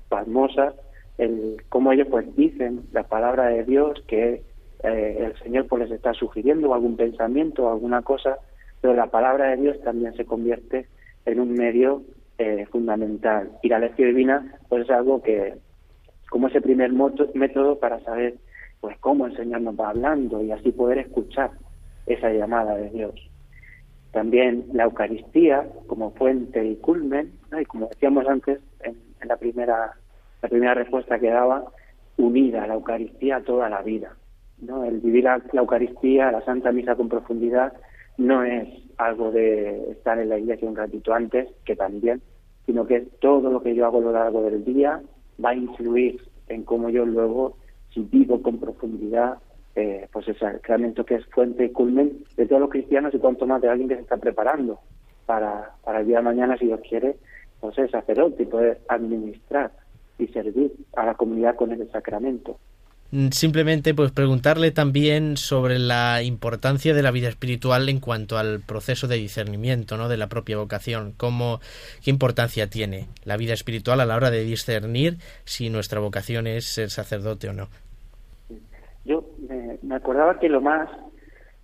pasmosa, 0.10 0.74
el, 1.18 1.58
cómo 1.70 1.92
ellos 1.92 2.08
pues 2.10 2.34
dicen 2.36 2.84
la 2.92 3.04
palabra 3.04 3.48
de 3.48 3.64
Dios 3.64 4.02
que 4.08 4.44
eh, 4.84 5.18
el 5.20 5.38
Señor 5.40 5.68
pues 5.68 5.84
les 5.84 5.92
está 5.92 6.14
sugiriendo 6.14 6.74
algún 6.74 6.98
pensamiento 6.98 7.72
alguna 7.72 8.02
cosa, 8.02 8.38
pero 8.82 8.94
la 8.94 9.08
palabra 9.08 9.50
de 9.50 9.58
Dios 9.58 9.82
también 9.82 10.14
se 10.16 10.26
convierte 10.26 10.88
en 11.26 11.40
un 11.40 11.54
medio 11.54 12.04
eh, 12.38 12.66
fundamental. 12.72 13.52
Y 13.62 13.70
la 13.70 13.80
lección 13.80 14.10
divina 14.10 14.60
pues 14.70 14.84
es 14.84 14.90
algo 14.90 15.22
que, 15.22 15.56
como 16.30 16.48
ese 16.48 16.62
primer 16.62 16.92
método 17.34 17.80
para 17.80 18.00
saber 18.02 18.36
pues 18.82 18.98
cómo 19.00 19.26
el 19.26 19.36
Señor 19.36 19.62
nos 19.62 19.80
va 19.80 19.90
hablando 19.90 20.44
y 20.44 20.52
así 20.52 20.72
poder 20.72 21.00
escuchar 21.00 21.52
esa 22.06 22.32
llamada 22.32 22.76
de 22.76 22.90
Dios. 22.90 23.16
También 24.12 24.66
la 24.74 24.84
Eucaristía 24.84 25.68
como 25.88 26.12
fuente 26.12 26.64
y 26.64 26.76
culmen, 26.78 27.34
y 27.60 27.66
como 27.66 27.88
decíamos 27.88 28.28
antes 28.28 28.60
en, 28.82 28.96
la 29.28 29.38
primera 29.38 29.94
la 30.42 30.50
primera 30.50 30.74
respuesta 30.76 31.18
que 31.18 31.30
daba, 31.30 31.66
unida 32.18 32.64
a 32.64 32.68
la 32.68 32.76
Eucaristía 32.76 33.42
toda 33.42 33.68
la 33.70 33.82
vida. 33.82 34.16
¿no? 34.60 34.84
El 34.84 35.00
vivir 35.00 35.24
la, 35.24 35.42
Eucaristía, 35.54 36.32
la 36.32 36.42
Santa 36.46 36.72
Misa 36.72 36.96
con 36.96 37.10
profundidad, 37.10 37.74
no 38.18 38.44
es 38.44 38.68
algo 38.98 39.32
de 39.32 39.92
estar 39.92 40.20
en 40.20 40.30
la 40.30 40.38
iglesia 40.38 40.68
un 40.68 40.76
ratito 40.76 41.14
antes, 41.14 41.50
que 41.66 41.76
también, 41.76 42.22
sino 42.66 42.86
que 42.88 43.02
todo 43.20 43.52
lo 43.52 43.62
que 43.62 43.76
yo 43.76 43.86
hago 43.86 44.00
a 44.00 44.02
lo 44.02 44.12
largo 44.12 44.44
del 44.44 44.64
día 44.64 45.02
va 45.44 45.50
a 45.50 45.56
influir 45.56 46.22
en 46.48 46.64
cómo 46.64 46.90
yo 46.90 47.06
luego, 47.06 47.58
si 47.94 48.02
vivo 48.02 48.42
con 48.42 48.60
profundidad 48.60 49.40
eh, 49.76 50.08
pues 50.12 50.28
ese 50.30 50.40
sacramento 50.40 51.06
que 51.06 51.16
es 51.16 51.26
fuente 51.26 51.66
y 51.66 51.72
culmen 51.72 52.24
de 52.38 52.46
todos 52.46 52.62
los 52.62 52.70
cristianos 52.70 53.14
y 53.14 53.20
cuanto 53.20 53.46
más 53.46 53.62
de 53.62 53.68
alguien 53.68 53.90
que 53.90 53.96
se 53.96 54.02
está 54.02 54.16
preparando 54.16 54.80
para, 55.26 55.72
para 55.84 56.00
el 56.00 56.08
día 56.08 56.18
de 56.18 56.24
mañana, 56.24 56.58
si 56.58 56.68
Dios 56.68 56.80
quiere, 56.88 57.18
pues 57.60 57.78
es 57.78 57.92
sacerdote 57.92 58.44
y 58.44 58.46
poder 58.46 58.80
administrar 58.88 59.72
y 60.18 60.28
servir 60.28 60.72
a 60.96 61.06
la 61.06 61.16
comunidad 61.16 61.56
con 61.56 61.74
el 61.74 61.92
sacramento. 61.92 62.58
Mm, 63.12 63.30
simplemente 63.30 63.94
pues 63.94 64.12
preguntarle 64.12 64.72
también 64.72 65.38
sobre 65.38 65.80
la 65.80 66.22
importancia 66.24 66.94
de 66.94 67.04
la 67.04 67.12
vida 67.12 67.30
espiritual 67.30 67.88
en 67.90 68.00
cuanto 68.00 68.38
al 68.38 68.62
proceso 68.62 69.08
de 69.08 69.18
discernimiento 69.18 69.98
¿no? 69.98 70.10
de 70.10 70.18
la 70.18 70.28
propia 70.28 70.58
vocación. 70.58 71.14
Cómo 71.18 71.60
qué 72.04 72.12
importancia 72.12 72.70
tiene 72.70 73.08
la 73.24 73.38
vida 73.38 73.54
espiritual 73.54 74.02
a 74.02 74.06
la 74.06 74.16
hora 74.16 74.32
de 74.32 74.44
discernir 74.44 75.18
si 75.44 75.70
nuestra 75.70 76.00
vocación 76.00 76.48
es 76.48 76.66
ser 76.66 76.90
sacerdote 76.90 77.50
o 77.50 77.54
no 77.54 77.68
yo 79.06 79.24
me, 79.48 79.96
acordaba 79.96 80.40
que 80.40 80.50
lo 80.50 80.62
más 80.62 80.90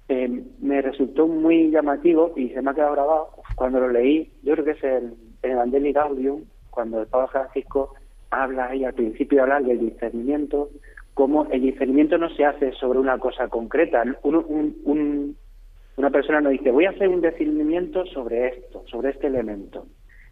eh, 0.07 0.43
me 0.59 0.81
resultó 0.81 1.27
muy 1.27 1.71
llamativo 1.71 2.33
y 2.35 2.49
se 2.49 2.61
me 2.61 2.71
ha 2.71 2.73
quedado 2.73 2.93
grabado 2.93 3.29
cuando 3.55 3.79
lo 3.79 3.89
leí. 3.89 4.31
Yo 4.43 4.53
creo 4.53 4.65
que 4.65 4.71
es 4.71 4.83
el, 4.83 5.13
el 5.41 5.51
Evangelio 5.51 5.93
Gaudium 5.93 6.43
cuando 6.69 7.01
el 7.01 7.07
Papa 7.07 7.27
Francisco 7.31 7.95
habla 8.29 8.67
ahí 8.67 8.85
al 8.85 8.93
principio 8.93 9.41
habla 9.41 9.59
del 9.59 9.79
discernimiento 9.79 10.69
como 11.13 11.45
el 11.51 11.61
discernimiento 11.61 12.17
no 12.17 12.29
se 12.29 12.45
hace 12.45 12.71
sobre 12.73 12.99
una 12.99 13.17
cosa 13.17 13.47
concreta. 13.47 14.03
una 14.23 16.09
persona 16.09 16.41
no 16.41 16.49
dice, 16.49 16.71
voy 16.71 16.85
a 16.85 16.91
hacer 16.91 17.09
un 17.09 17.21
discernimiento 17.21 18.05
sobre 18.07 18.47
esto, 18.47 18.83
sobre 18.87 19.11
este 19.11 19.27
elemento. 19.27 19.85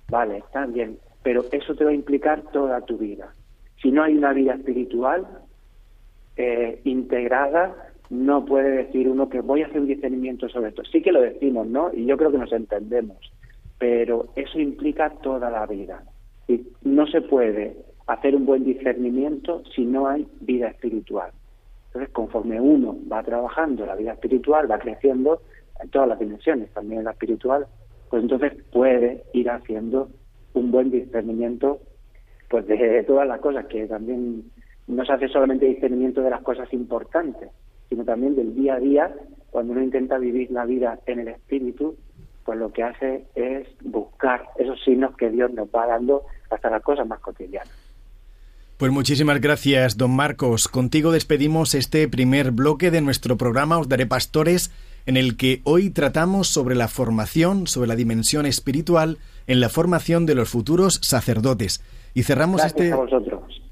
Vale, 0.10 0.38
está 0.38 0.66
bien, 0.66 0.98
pero 1.22 1.44
eso 1.52 1.76
te 1.76 1.84
va 1.84 1.92
a 1.92 1.94
implicar 1.94 2.44
toda 2.52 2.82
tu 2.82 2.98
vida. 2.98 3.34
Si 3.82 3.92
no 3.92 4.04
hay 4.04 4.18
una 4.18 4.34
vida 4.34 4.54
espiritual 4.54 5.28
eh, 6.38 6.82
integrada, 6.86 7.92
no 8.10 8.46
puede 8.46 8.70
decir 8.84 9.08
uno 9.08 9.30
que 9.30 9.42
voy 9.42 9.62
a 9.62 9.68
hacer 9.68 9.82
un 9.82 9.88
discernimiento 9.88 10.50
sobre 10.50 10.70
esto. 10.70 10.84
Sí 10.86 11.02
que 11.02 11.12
lo 11.12 11.22
decimos, 11.22 11.68
¿no? 11.68 11.92
Y 11.94 12.06
yo 12.06 12.18
creo 12.18 12.32
que 12.32 12.40
nos 12.40 12.52
entendemos, 12.52 13.18
pero 13.78 14.30
eso 14.36 14.60
implica 14.60 15.12
toda 15.22 15.52
la 15.52 15.66
vida. 15.68 16.04
Y 16.48 16.64
no 16.82 17.06
se 17.06 17.22
puede 17.22 17.76
hacer 18.10 18.36
un 18.36 18.46
buen 18.46 18.64
discernimiento 18.64 19.62
si 19.76 19.86
no 19.86 20.08
hay 20.08 20.28
vida 20.42 20.68
espiritual. 20.68 21.32
Entonces, 21.88 22.12
conforme 22.12 22.60
uno 22.60 22.98
va 23.12 23.22
trabajando 23.22 23.86
la 23.86 23.96
vida 23.96 24.14
espiritual, 24.14 24.70
va 24.70 24.80
creciendo 24.80 25.42
en 25.80 25.90
todas 25.90 26.10
las 26.10 26.20
dimensiones, 26.20 26.72
también 26.72 27.00
en 27.00 27.06
la 27.06 27.12
espiritual, 27.12 27.68
pues 28.10 28.24
entonces 28.24 28.54
puede 28.72 29.24
ir 29.34 29.50
haciendo 29.50 30.10
un 30.54 30.72
buen 30.72 30.90
discernimiento 30.90 31.80
pues 32.50 32.66
de 32.66 33.04
todas 33.04 33.28
las 33.28 33.40
cosas, 33.42 33.68
que 33.68 33.86
también 33.86 34.52
no 34.88 35.06
se 35.06 35.14
hace 35.14 35.28
solamente 35.28 35.68
discernimiento 35.68 36.22
de 36.22 36.32
las 36.32 36.42
cosas 36.42 36.72
importantes, 36.74 37.52
sino 37.90 38.04
también 38.04 38.36
del 38.36 38.56
día 38.56 38.74
a 38.76 38.80
día, 38.80 39.16
cuando 39.52 39.74
uno 39.74 39.84
intenta 39.84 40.18
vivir 40.18 40.50
la 40.50 40.66
vida 40.66 41.00
en 41.06 41.20
el 41.20 41.28
espíritu, 41.28 41.96
pues 42.44 42.58
lo 42.58 42.72
que 42.72 42.82
hace 42.82 43.26
es 43.36 43.68
buscar 43.84 44.46
esos 44.58 44.84
signos 44.84 45.16
que 45.16 45.30
Dios 45.30 45.54
nos 45.54 45.68
va 45.68 45.86
dando 45.86 46.24
hasta 46.50 46.72
las 46.72 46.82
cosas 46.82 47.06
más 47.08 47.20
cotidianas. 47.20 47.79
Pues 48.80 48.94
muchísimas 48.94 49.42
gracias, 49.42 49.98
don 49.98 50.12
Marcos. 50.12 50.70
Contigo 50.70 51.12
despedimos 51.12 51.76
este 51.76 52.08
primer 52.08 52.52
bloque 52.52 52.92
de 52.92 53.02
nuestro 53.02 53.36
programa 53.36 53.78
Os 53.78 53.90
Daré 53.90 54.06
Pastores, 54.06 54.72
en 55.06 55.18
el 55.18 55.36
que 55.36 55.60
hoy 55.66 55.90
tratamos 55.90 56.48
sobre 56.48 56.76
la 56.76 56.88
formación, 56.88 57.68
sobre 57.68 57.90
la 57.90 57.98
dimensión 57.98 58.46
espiritual 58.46 59.18
en 59.48 59.60
la 59.60 59.68
formación 59.68 60.26
de 60.26 60.36
los 60.36 60.48
futuros 60.48 61.02
sacerdotes. 61.04 61.84
Y 62.14 62.24
cerramos 62.24 62.64
este. 62.64 62.94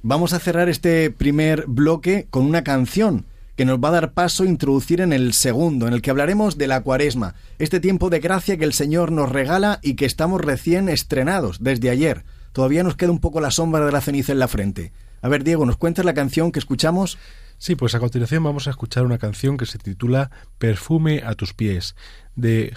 Vamos 0.03 0.33
a 0.33 0.39
cerrar 0.39 0.67
este 0.67 1.09
primer 1.09 1.67
bloque 1.67 2.27
con 2.29 2.45
una 2.45 2.65
canción 2.65 3.23
que 3.55 3.63
nos 3.63 3.79
va 3.79 3.87
a 3.87 3.91
dar 3.91 4.11
paso 4.11 4.43
a 4.43 4.47
introducir 4.47 4.99
en 4.99 5.13
el 5.13 5.31
segundo, 5.31 5.87
en 5.87 5.93
el 5.93 6.01
que 6.01 6.09
hablaremos 6.09 6.57
de 6.57 6.67
la 6.67 6.81
cuaresma, 6.81 7.33
este 7.59 7.79
tiempo 7.79 8.09
de 8.09 8.19
gracia 8.19 8.57
que 8.57 8.65
el 8.65 8.73
Señor 8.73 9.13
nos 9.13 9.31
regala 9.31 9.79
y 9.81 9.93
que 9.93 10.05
estamos 10.05 10.41
recién 10.41 10.89
estrenados 10.89 11.63
desde 11.63 11.91
ayer 11.91 12.25
todavía 12.57 12.81
nos 12.81 12.95
queda 12.95 13.11
un 13.11 13.19
poco 13.19 13.39
la 13.39 13.51
sombra 13.51 13.85
de 13.85 13.91
la 13.91 14.01
ceniza 14.01 14.31
en 14.31 14.39
la 14.39 14.47
frente. 14.47 14.91
A 15.21 15.29
ver, 15.29 15.43
Diego, 15.43 15.63
¿nos 15.67 15.77
cuentas 15.77 16.05
la 16.05 16.15
canción 16.15 16.51
que 16.51 16.57
escuchamos? 16.57 17.19
Sí, 17.59 17.75
pues 17.75 17.93
a 17.93 17.99
continuación 17.99 18.43
vamos 18.43 18.65
a 18.65 18.71
escuchar 18.71 19.05
una 19.05 19.19
canción 19.19 19.57
que 19.57 19.67
se 19.67 19.77
titula 19.77 20.31
Perfume 20.57 21.21
a 21.23 21.35
tus 21.35 21.53
pies, 21.53 21.95
de 22.35 22.73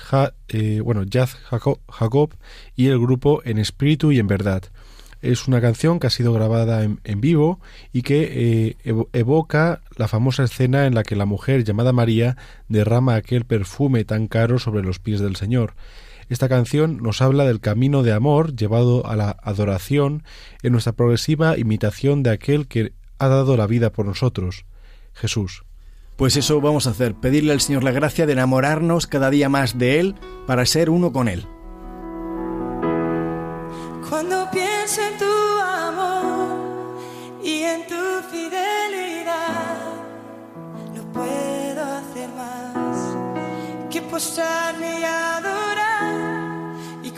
eh, 0.49 0.83
bueno, 0.85 1.05
Jazz 1.05 1.39
Jacob 1.89 2.35
y 2.77 2.89
el 2.89 2.99
grupo 2.99 3.41
En 3.43 3.57
Espíritu 3.57 4.13
y 4.13 4.19
en 4.19 4.27
Verdad. 4.27 4.65
Es 5.23 5.49
una 5.49 5.63
canción 5.63 5.99
que 5.99 6.09
ha 6.09 6.11
sido 6.11 6.35
grabada 6.35 6.85
en, 6.85 7.21
vivo 7.23 7.59
y 7.91 8.03
que 8.03 8.77
eh, 8.85 9.07
evoca 9.15 9.81
la 9.97 10.09
famosa 10.09 10.45
escena 10.45 10.85
en 10.85 10.95
la 10.95 11.05
que 11.05 11.17
la 11.17 11.25
mujer 11.25 11.65
llamada 11.65 11.95
María 11.95 12.37
derrama 12.69 13.15
aquel 13.15 13.47
perfume 13.47 14.05
tan 14.05 14.29
caro 14.29 14.59
sobre 14.59 14.83
los 14.83 14.99
pies 14.99 15.21
del 15.21 15.37
Señor. 15.37 15.73
Esta 16.31 16.49
canción 16.49 16.99
nos 17.03 17.23
habla 17.23 17.45
del 17.45 17.59
camino 17.59 18.05
de 18.05 18.13
amor 18.13 18.55
llevado 18.55 19.05
a 19.05 19.17
la 19.17 19.37
adoración 19.43 20.23
en 20.63 20.71
nuestra 20.71 20.93
progresiva 20.93 21.59
imitación 21.59 22.23
de 22.23 22.31
aquel 22.31 22.69
que 22.69 22.93
ha 23.19 23.27
dado 23.27 23.57
la 23.57 23.67
vida 23.67 23.91
por 23.91 24.07
nosotros, 24.07 24.65
Jesús. 25.13 25.65
Pues 26.15 26.37
eso 26.37 26.61
vamos 26.61 26.87
a 26.87 26.91
hacer, 26.91 27.17
pedirle 27.17 27.53
al 27.53 27.61
Señor 27.61 27.83
la 27.83 27.91
gracia 27.91 28.27
de 28.27 28.35
enamorarnos 28.35 29.09
cada 29.09 29.29
día 29.29 29.49
más 29.49 29.77
de 29.77 29.99
Él 29.99 30.15
para 30.47 30.65
ser 30.67 30.89
uno 30.89 31.13
con 31.13 31.27
Él. 31.27 31.47
Cuando 34.09 34.49
pienso 34.53 35.01
en 35.03 35.19
tu 35.19 35.59
amor 35.59 37.01
y 37.43 37.63
en 37.63 37.87
tu 37.89 38.31
fidelidad, 38.31 39.81
no 40.95 41.13
puedo 41.13 41.83
hacer 41.83 42.29
más 42.37 43.91
que 43.91 44.01
postrarme 44.03 45.01
y 45.01 45.05
adorar. 45.05 45.70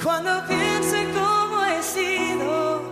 Cuando 0.02 0.44
pienso 0.48 0.96
en 0.96 1.12
cómo 1.12 1.64
he 1.64 1.80
sido 1.80 2.82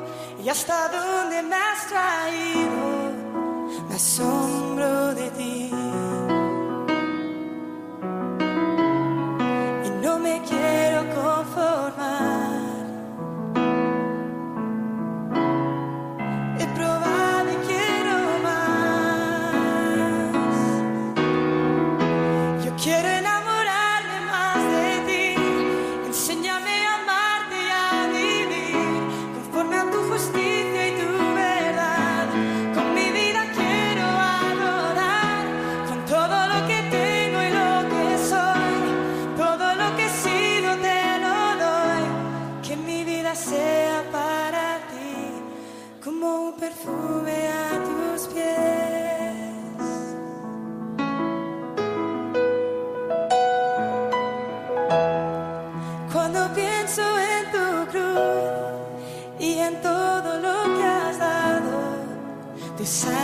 y 0.44 0.48
hasta 0.48 0.88
dónde 0.88 1.42
me 1.42 1.56
has 1.56 1.86
traído, 1.88 3.12
me 3.88 3.94
asombro 3.96 5.14
de 5.14 5.30
ti. 5.30 5.70
decide 62.80 63.19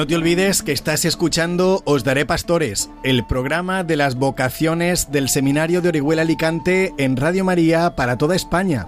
No 0.00 0.06
te 0.06 0.16
olvides 0.16 0.62
que 0.62 0.72
estás 0.72 1.04
escuchando 1.04 1.82
Os 1.84 2.04
Daré 2.04 2.24
Pastores, 2.24 2.88
el 3.02 3.26
programa 3.26 3.84
de 3.84 3.96
las 3.96 4.14
vocaciones 4.14 5.12
del 5.12 5.28
Seminario 5.28 5.82
de 5.82 5.90
Orihuela 5.90 6.22
Alicante 6.22 6.94
en 6.96 7.18
Radio 7.18 7.44
María 7.44 7.96
para 7.96 8.16
toda 8.16 8.34
España. 8.34 8.86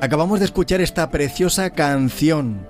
Acabamos 0.00 0.38
de 0.38 0.46
escuchar 0.46 0.80
esta 0.80 1.10
preciosa 1.10 1.68
canción. 1.68 2.66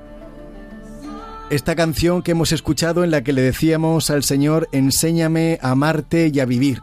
Esta 1.48 1.76
canción 1.76 2.22
que 2.24 2.32
hemos 2.32 2.50
escuchado 2.50 3.04
en 3.04 3.12
la 3.12 3.22
que 3.22 3.32
le 3.32 3.42
decíamos 3.42 4.10
al 4.10 4.24
Señor, 4.24 4.68
enséñame 4.72 5.60
a 5.62 5.70
amarte 5.70 6.32
y 6.34 6.40
a 6.40 6.46
vivir. 6.46 6.82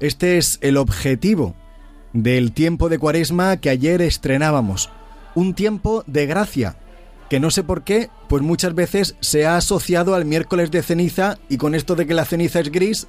Este 0.00 0.38
es 0.38 0.58
el 0.60 0.76
objetivo 0.76 1.54
del 2.12 2.50
tiempo 2.50 2.88
de 2.88 2.98
cuaresma 2.98 3.58
que 3.58 3.70
ayer 3.70 4.02
estrenábamos. 4.02 4.90
Un 5.36 5.54
tiempo 5.54 6.02
de 6.08 6.26
gracia, 6.26 6.74
que 7.30 7.40
no 7.40 7.52
sé 7.52 7.62
por 7.62 7.84
qué, 7.84 8.10
pues 8.28 8.42
muchas 8.42 8.74
veces 8.74 9.14
se 9.20 9.46
ha 9.46 9.56
asociado 9.56 10.16
al 10.16 10.24
miércoles 10.24 10.72
de 10.72 10.82
ceniza 10.82 11.38
y 11.48 11.58
con 11.58 11.76
esto 11.76 11.94
de 11.94 12.04
que 12.04 12.12
la 12.12 12.24
ceniza 12.24 12.58
es 12.58 12.72
gris, 12.72 13.06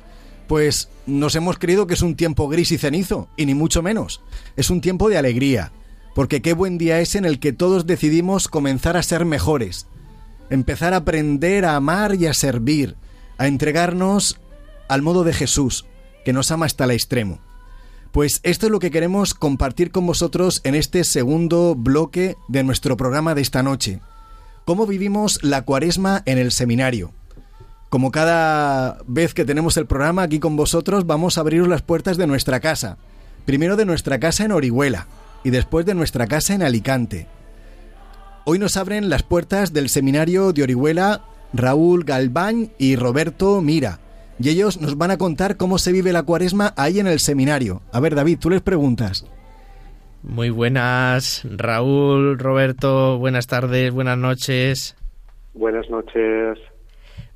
pues 0.47 0.89
nos 1.07 1.35
hemos 1.35 1.57
creído 1.57 1.87
que 1.87 1.95
es 1.95 2.03
un 2.03 2.15
tiempo 2.15 2.47
gris 2.47 2.71
y 2.71 2.77
cenizo, 2.77 3.29
y 3.35 3.47
ni 3.47 3.55
mucho 3.55 3.81
menos. 3.81 4.21
Es 4.55 4.69
un 4.69 4.79
tiempo 4.79 5.09
de 5.09 5.17
alegría, 5.17 5.71
porque 6.13 6.43
qué 6.43 6.53
buen 6.53 6.77
día 6.77 6.99
es 6.99 7.15
en 7.15 7.25
el 7.25 7.39
que 7.39 7.51
todos 7.51 7.87
decidimos 7.87 8.47
comenzar 8.47 8.95
a 8.95 9.01
ser 9.01 9.25
mejores, 9.25 9.87
empezar 10.51 10.93
a 10.93 10.97
aprender 10.97 11.65
a 11.65 11.75
amar 11.75 12.13
y 12.13 12.27
a 12.27 12.35
servir, 12.35 12.95
a 13.39 13.47
entregarnos 13.47 14.39
al 14.87 15.01
modo 15.01 15.23
de 15.23 15.33
Jesús, 15.33 15.85
que 16.23 16.33
nos 16.33 16.51
ama 16.51 16.67
hasta 16.67 16.83
el 16.83 16.91
extremo. 16.91 17.39
Pues 18.11 18.41
esto 18.43 18.65
es 18.65 18.71
lo 18.71 18.79
que 18.79 18.91
queremos 18.91 19.33
compartir 19.33 19.91
con 19.91 20.05
vosotros 20.05 20.61
en 20.63 20.75
este 20.75 21.03
segundo 21.03 21.75
bloque 21.75 22.35
de 22.47 22.63
nuestro 22.63 22.97
programa 22.97 23.35
de 23.35 23.41
esta 23.41 23.63
noche 23.63 24.01
cómo 24.65 24.87
vivimos 24.87 25.43
la 25.43 25.63
cuaresma 25.63 26.23
en 26.25 26.37
el 26.37 26.51
seminario. 26.51 27.11
Como 27.89 28.11
cada 28.11 28.99
vez 29.05 29.33
que 29.33 29.45
tenemos 29.45 29.75
el 29.77 29.85
programa 29.85 30.23
aquí 30.23 30.39
con 30.39 30.55
vosotros, 30.55 31.05
vamos 31.05 31.37
a 31.37 31.41
abriros 31.41 31.67
las 31.67 31.81
puertas 31.81 32.17
de 32.17 32.27
nuestra 32.27 32.59
casa. 32.59 32.97
Primero 33.45 33.75
de 33.75 33.85
nuestra 33.85 34.19
casa 34.19 34.45
en 34.45 34.51
Orihuela 34.51 35.07
y 35.43 35.49
después 35.49 35.85
de 35.85 35.93
nuestra 35.93 36.27
casa 36.27 36.53
en 36.53 36.63
Alicante. 36.63 37.27
Hoy 38.45 38.59
nos 38.59 38.77
abren 38.77 39.09
las 39.09 39.23
puertas 39.23 39.73
del 39.73 39.89
seminario 39.89 40.53
de 40.53 40.63
Orihuela 40.63 41.25
Raúl 41.53 42.05
Galván 42.05 42.71
y 42.77 42.95
Roberto 42.95 43.61
Mira. 43.61 43.99
Y 44.43 44.49
ellos 44.49 44.81
nos 44.81 44.97
van 44.97 45.11
a 45.11 45.19
contar 45.19 45.55
cómo 45.55 45.77
se 45.77 45.91
vive 45.91 46.11
la 46.11 46.23
cuaresma 46.23 46.73
ahí 46.75 46.99
en 46.99 47.05
el 47.05 47.19
seminario. 47.19 47.83
A 47.91 47.99
ver, 47.99 48.15
David, 48.15 48.39
tú 48.39 48.49
les 48.49 48.61
preguntas. 48.61 49.23
Muy 50.23 50.49
buenas, 50.49 51.43
Raúl, 51.43 52.39
Roberto, 52.39 53.19
buenas 53.19 53.45
tardes, 53.45 53.91
buenas 53.91 54.17
noches. 54.17 54.95
Buenas 55.53 55.87
noches. 55.91 56.57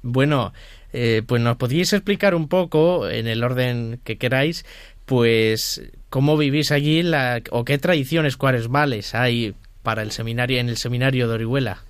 Bueno, 0.01 0.51
eh, 0.93 1.21
pues 1.27 1.43
nos 1.43 1.57
podríais 1.57 1.93
explicar 1.93 2.33
un 2.33 2.47
poco, 2.47 3.07
en 3.07 3.27
el 3.27 3.43
orden 3.43 3.99
que 4.03 4.17
queráis, 4.17 4.65
pues 5.05 5.91
cómo 6.09 6.37
vivís 6.37 6.71
allí 6.71 7.03
la, 7.03 7.41
o 7.51 7.65
qué 7.65 7.77
tradiciones 7.77 8.35
cuaresmales 8.35 9.13
hay 9.13 9.53
para 9.83 10.01
el 10.01 10.09
seminario 10.09 10.59
en 10.59 10.69
el 10.69 10.77
seminario 10.77 11.27
de 11.27 11.35
Orihuela. 11.35 11.83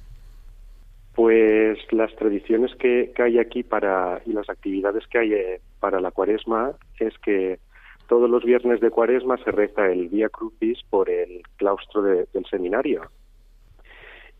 Pues 1.16 1.80
las 1.92 2.14
tradiciones 2.16 2.76
que, 2.76 3.14
hay 3.18 3.40
aquí 3.40 3.64
para 3.64 4.22
y 4.26 4.34
las 4.34 4.50
actividades 4.50 5.08
que 5.08 5.18
hay 5.18 5.34
eh, 5.34 5.62
para 5.80 6.02
la 6.02 6.12
cuaresma 6.12 6.74
es 7.00 7.18
que 7.20 7.60
todos 8.08 8.30
los 8.30 8.44
viernes 8.44 8.82
de 8.82 8.92
cuaresma 8.92 9.38
se 9.38 9.52
reza 9.52 9.88
el 9.88 10.10
Vía 10.10 10.30
Crucis 10.30 10.80
por 10.90 11.10
el 11.10 11.42
claustro 11.56 12.02
del 12.02 12.46
seminario. 12.50 13.10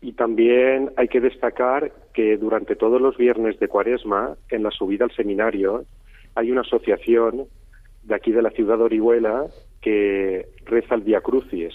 Y 0.00 0.12
también 0.12 0.92
hay 0.96 1.08
que 1.08 1.20
destacar 1.20 1.92
que 2.12 2.36
durante 2.36 2.76
todos 2.76 3.00
los 3.00 3.16
viernes 3.16 3.58
de 3.58 3.68
cuaresma, 3.68 4.36
en 4.50 4.62
la 4.62 4.70
subida 4.70 5.04
al 5.04 5.10
seminario, 5.12 5.84
hay 6.34 6.50
una 6.50 6.60
asociación 6.60 7.46
de 8.02 8.14
aquí 8.14 8.30
de 8.30 8.42
la 8.42 8.50
ciudad 8.50 8.78
de 8.78 8.84
Orihuela 8.84 9.46
que 9.80 10.46
reza 10.64 10.94
el 10.94 11.02
Vía 11.02 11.20
Crucis. 11.22 11.74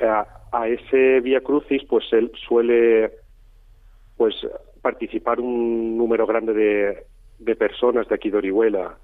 A, 0.00 0.68
ese 0.68 1.20
Vía 1.20 1.40
Crucis, 1.40 1.82
pues 1.88 2.04
él 2.12 2.30
suele 2.46 3.10
pues 4.22 4.36
participar 4.82 5.40
un 5.40 5.98
número 5.98 6.28
grande 6.28 6.52
de, 6.52 7.06
de 7.40 7.56
personas 7.56 8.06
de 8.06 8.14
aquí 8.14 8.30
de 8.30 8.36
Orihuela 8.36 8.96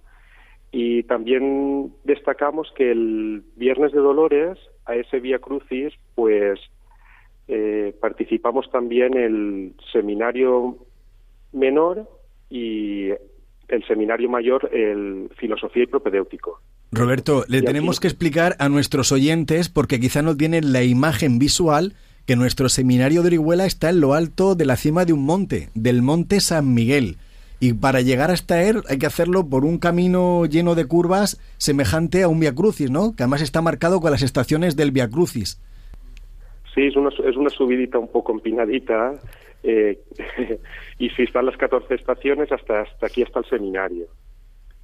y 0.70 1.02
también 1.02 1.92
destacamos 2.04 2.68
que 2.76 2.92
el 2.92 3.42
Viernes 3.56 3.90
de 3.90 3.98
Dolores, 3.98 4.56
a 4.86 4.94
ese 4.94 5.18
Vía 5.18 5.40
Crucis, 5.40 5.92
pues 6.14 6.60
eh, 7.48 7.96
participamos 8.00 8.70
también 8.70 9.16
el 9.16 9.74
seminario 9.90 10.76
menor 11.52 12.08
y 12.48 13.08
el 13.08 13.84
seminario 13.88 14.30
mayor, 14.30 14.70
el 14.72 15.30
Filosofía 15.36 15.82
y 15.82 15.86
Propedéutico. 15.86 16.60
Roberto, 16.92 17.42
le 17.48 17.62
tenemos 17.62 17.98
que 17.98 18.06
explicar 18.06 18.54
a 18.60 18.68
nuestros 18.68 19.10
oyentes, 19.10 19.68
porque 19.68 19.98
quizá 19.98 20.22
no 20.22 20.36
tienen 20.36 20.72
la 20.72 20.84
imagen 20.84 21.40
visual, 21.40 21.94
que 22.28 22.36
nuestro 22.36 22.68
seminario 22.68 23.22
de 23.22 23.28
Orihuela 23.28 23.64
está 23.64 23.88
en 23.88 24.00
lo 24.00 24.12
alto 24.12 24.54
de 24.54 24.66
la 24.66 24.76
cima 24.76 25.06
de 25.06 25.14
un 25.14 25.24
monte, 25.24 25.70
del 25.74 26.02
monte 26.02 26.40
San 26.40 26.74
Miguel. 26.74 27.16
Y 27.58 27.72
para 27.72 28.02
llegar 28.02 28.30
hasta 28.30 28.64
él 28.64 28.82
hay 28.86 28.98
que 28.98 29.06
hacerlo 29.06 29.48
por 29.48 29.64
un 29.64 29.78
camino 29.78 30.44
lleno 30.44 30.74
de 30.74 30.84
curvas 30.84 31.40
semejante 31.56 32.22
a 32.22 32.28
un 32.28 32.38
Via 32.38 32.54
Crucis, 32.54 32.90
¿no? 32.90 33.16
Que 33.16 33.22
además 33.22 33.40
está 33.40 33.62
marcado 33.62 34.02
con 34.02 34.10
las 34.10 34.20
estaciones 34.20 34.76
del 34.76 34.90
Via 34.90 35.08
Crucis. 35.08 35.58
Sí, 36.74 36.82
es 36.82 36.96
una, 36.96 37.08
es 37.08 37.34
una 37.34 37.48
subidita 37.48 37.98
un 37.98 38.08
poco 38.08 38.32
empinadita. 38.32 39.14
Eh, 39.62 39.98
y 40.98 41.08
si 41.08 41.22
están 41.22 41.46
las 41.46 41.56
14 41.56 41.94
estaciones, 41.94 42.52
hasta, 42.52 42.82
hasta 42.82 43.06
aquí 43.06 43.22
está 43.22 43.38
el 43.38 43.46
seminario. 43.46 44.06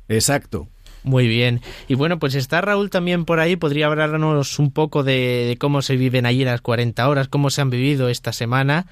Exacto. 0.08 0.68
Muy 1.04 1.28
bien. 1.28 1.60
Y 1.86 1.94
bueno, 1.96 2.18
pues 2.18 2.34
está 2.34 2.62
Raúl 2.62 2.88
también 2.88 3.26
por 3.26 3.38
ahí. 3.38 3.56
¿Podría 3.56 3.86
hablarnos 3.86 4.58
un 4.58 4.72
poco 4.72 5.04
de, 5.04 5.56
cómo 5.60 5.82
se 5.82 5.96
viven 5.96 6.24
allí 6.24 6.44
las 6.44 6.62
40 6.62 7.06
horas, 7.08 7.28
cómo 7.28 7.50
se 7.50 7.60
han 7.60 7.68
vivido 7.68 8.08
esta 8.08 8.32
semana? 8.32 8.86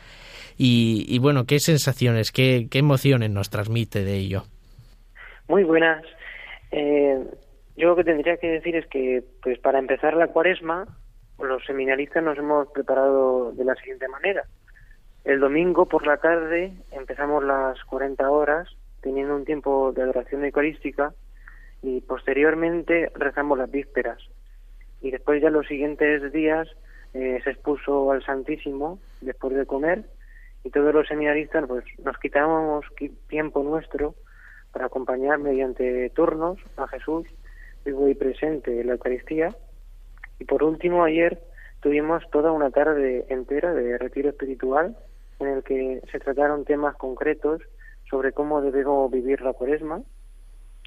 Y, 0.58 1.18
bueno, 1.18 1.44
¿qué 1.46 1.58
sensaciones, 1.58 2.30
qué, 2.30 2.68
qué, 2.70 2.78
emociones 2.78 3.30
nos 3.30 3.48
transmite 3.50 4.04
de 4.04 4.16
ello? 4.16 4.44
Muy 5.48 5.64
buenas. 5.64 6.04
Eh, 6.70 7.18
yo 7.76 7.88
lo 7.88 7.96
que 7.96 8.04
tendría 8.04 8.36
que 8.36 8.48
decir 8.48 8.76
es 8.76 8.86
que, 8.86 9.24
pues 9.42 9.58
para 9.58 9.78
empezar 9.78 10.14
la 10.14 10.28
cuaresma, 10.28 10.86
los 11.40 11.64
seminaristas 11.64 12.22
nos 12.22 12.38
hemos 12.38 12.68
preparado 12.68 13.52
de 13.52 13.64
la 13.64 13.74
siguiente 13.76 14.06
manera. 14.08 14.44
El 15.24 15.40
domingo 15.40 15.86
por 15.86 16.06
la 16.06 16.18
tarde 16.18 16.74
empezamos 16.90 17.42
las 17.42 17.82
40 17.84 18.30
horas 18.30 18.68
teniendo 19.00 19.34
un 19.34 19.44
tiempo 19.44 19.92
de 19.92 20.02
adoración 20.02 20.44
eucarística 20.44 21.14
y 21.82 22.00
posteriormente 22.00 23.10
rezamos 23.14 23.58
las 23.58 23.70
vísperas. 23.70 24.18
Y 25.00 25.10
después 25.10 25.42
ya 25.42 25.50
los 25.50 25.66
siguientes 25.66 26.32
días 26.32 26.68
eh, 27.14 27.40
se 27.44 27.50
expuso 27.50 28.10
al 28.12 28.24
Santísimo 28.24 28.98
después 29.20 29.54
de 29.54 29.66
comer 29.66 30.04
y 30.64 30.70
todos 30.70 30.94
los 30.94 31.06
seminaristas 31.08 31.66
pues 31.66 31.84
nos 32.04 32.16
quitamos 32.18 32.86
tiempo 33.28 33.62
nuestro 33.62 34.14
para 34.72 34.86
acompañar 34.86 35.38
mediante 35.38 36.08
turnos 36.10 36.58
a 36.76 36.86
Jesús 36.88 37.26
vivo 37.84 38.08
y 38.08 38.14
presente 38.14 38.80
en 38.80 38.86
la 38.86 38.92
Eucaristía 38.94 39.48
y 40.38 40.44
por 40.44 40.62
último 40.62 41.04
ayer 41.04 41.42
tuvimos 41.80 42.22
toda 42.30 42.52
una 42.52 42.70
tarde 42.70 43.26
entera 43.28 43.74
de 43.74 43.98
retiro 43.98 44.30
espiritual 44.30 44.96
en 45.40 45.48
el 45.48 45.64
que 45.64 46.00
se 46.10 46.20
trataron 46.20 46.64
temas 46.64 46.96
concretos 46.96 47.60
sobre 48.08 48.32
cómo 48.32 48.62
debemos 48.62 49.10
vivir 49.10 49.42
la 49.42 49.52
cuaresma 49.52 50.02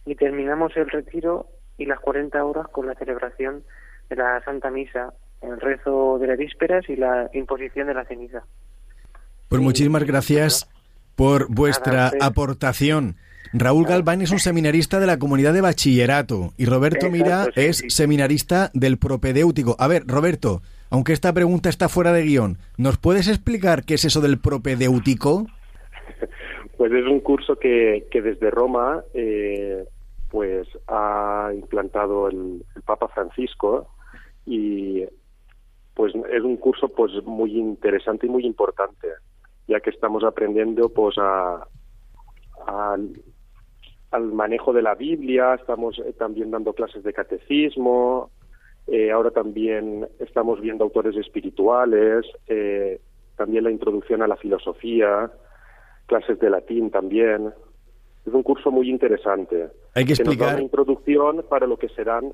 y 0.05 0.15
terminamos 0.15 0.75
el 0.77 0.89
retiro 0.89 1.47
y 1.77 1.85
las 1.85 1.99
40 1.99 2.43
horas 2.43 2.67
con 2.69 2.87
la 2.87 2.95
celebración 2.95 3.63
de 4.09 4.15
la 4.15 4.41
Santa 4.43 4.69
Misa, 4.69 5.13
el 5.41 5.59
rezo 5.59 6.19
de 6.19 6.27
las 6.27 6.37
vísperas 6.37 6.87
y 6.89 6.95
la 6.95 7.29
imposición 7.33 7.87
de 7.87 7.93
la 7.93 8.05
ceniza. 8.05 8.43
Pues 9.49 9.61
muchísimas 9.61 10.03
gracias 10.03 10.69
por 11.15 11.53
vuestra 11.53 12.11
aportación. 12.21 13.15
Raúl 13.53 13.85
Galván 13.85 14.21
es 14.21 14.31
un 14.31 14.39
seminarista 14.39 14.99
de 14.99 15.05
la 15.07 15.17
comunidad 15.17 15.53
de 15.53 15.61
bachillerato 15.61 16.51
y 16.57 16.65
Roberto 16.65 17.09
Mira 17.09 17.47
es 17.55 17.83
seminarista 17.87 18.69
del 18.73 18.97
propedéutico. 18.97 19.75
A 19.79 19.87
ver, 19.87 20.03
Roberto, 20.07 20.61
aunque 20.89 21.13
esta 21.13 21.31
pregunta 21.31 21.69
está 21.69 21.87
fuera 21.87 22.11
de 22.11 22.23
guion, 22.23 22.57
¿nos 22.77 22.97
puedes 22.97 23.27
explicar 23.27 23.85
qué 23.85 23.93
es 23.95 24.05
eso 24.05 24.21
del 24.21 24.39
propedéutico? 24.39 25.47
Pues 26.77 26.91
es 26.91 27.05
un 27.05 27.21
curso 27.21 27.57
que, 27.57 28.05
que 28.11 28.21
desde 28.21 28.51
Roma 28.51 29.01
eh, 29.13 29.85
pues 30.35 30.67
ha 30.89 31.49
implantado 31.55 32.27
el, 32.27 32.65
Papa 32.85 33.07
Francisco 33.07 33.87
y 34.45 35.05
pues 35.93 36.13
es 36.13 36.43
un 36.43 36.57
curso 36.57 36.89
pues 36.89 37.13
muy 37.23 37.57
interesante 37.57 38.27
y 38.27 38.29
muy 38.29 38.45
importante 38.45 39.07
ya 39.65 39.79
que 39.79 39.91
estamos 39.91 40.25
aprendiendo 40.25 40.89
pues 40.89 41.15
a, 41.17 41.65
al 42.67 44.33
manejo 44.33 44.73
de 44.73 44.81
la 44.81 44.93
Biblia, 44.93 45.53
estamos 45.53 45.99
eh, 45.99 46.11
también 46.11 46.51
dando 46.51 46.73
clases 46.73 47.01
de 47.03 47.13
catecismo, 47.13 48.29
eh, 48.87 49.11
ahora 49.11 49.31
también 49.31 50.05
estamos 50.19 50.59
viendo 50.59 50.83
autores 50.83 51.15
espirituales, 51.15 52.25
eh, 52.47 52.99
también 53.37 53.63
la 53.63 53.71
introducción 53.71 54.21
a 54.21 54.27
la 54.27 54.35
filosofía 54.35 55.31
clases 56.07 56.37
de 56.39 56.49
latín 56.49 56.91
también. 56.91 57.53
Es 58.27 58.33
un 58.33 58.43
curso 58.43 58.69
muy 58.69 58.89
interesante. 58.89 59.69
Hay 59.95 60.05
que 60.05 60.11
nos 60.11 60.19
da 60.19 60.23
explicar. 60.23 60.55
una 60.55 60.63
introducción 60.63 61.45
para 61.49 61.65
lo 61.65 61.77
que 61.77 61.89
serán 61.89 62.33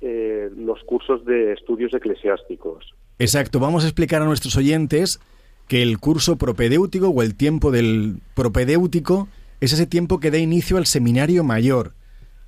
eh, 0.00 0.48
los 0.56 0.82
cursos 0.84 1.24
de 1.26 1.52
estudios 1.52 1.92
eclesiásticos. 1.92 2.94
Exacto, 3.18 3.60
vamos 3.60 3.84
a 3.84 3.88
explicar 3.88 4.22
a 4.22 4.24
nuestros 4.24 4.56
oyentes 4.56 5.20
que 5.68 5.82
el 5.82 5.98
curso 5.98 6.36
propedéutico 6.36 7.08
o 7.08 7.22
el 7.22 7.34
tiempo 7.34 7.70
del 7.70 8.16
propedéutico 8.34 9.28
es 9.60 9.72
ese 9.72 9.86
tiempo 9.86 10.18
que 10.18 10.30
da 10.30 10.38
inicio 10.38 10.78
al 10.78 10.86
seminario 10.86 11.44
mayor. 11.44 11.92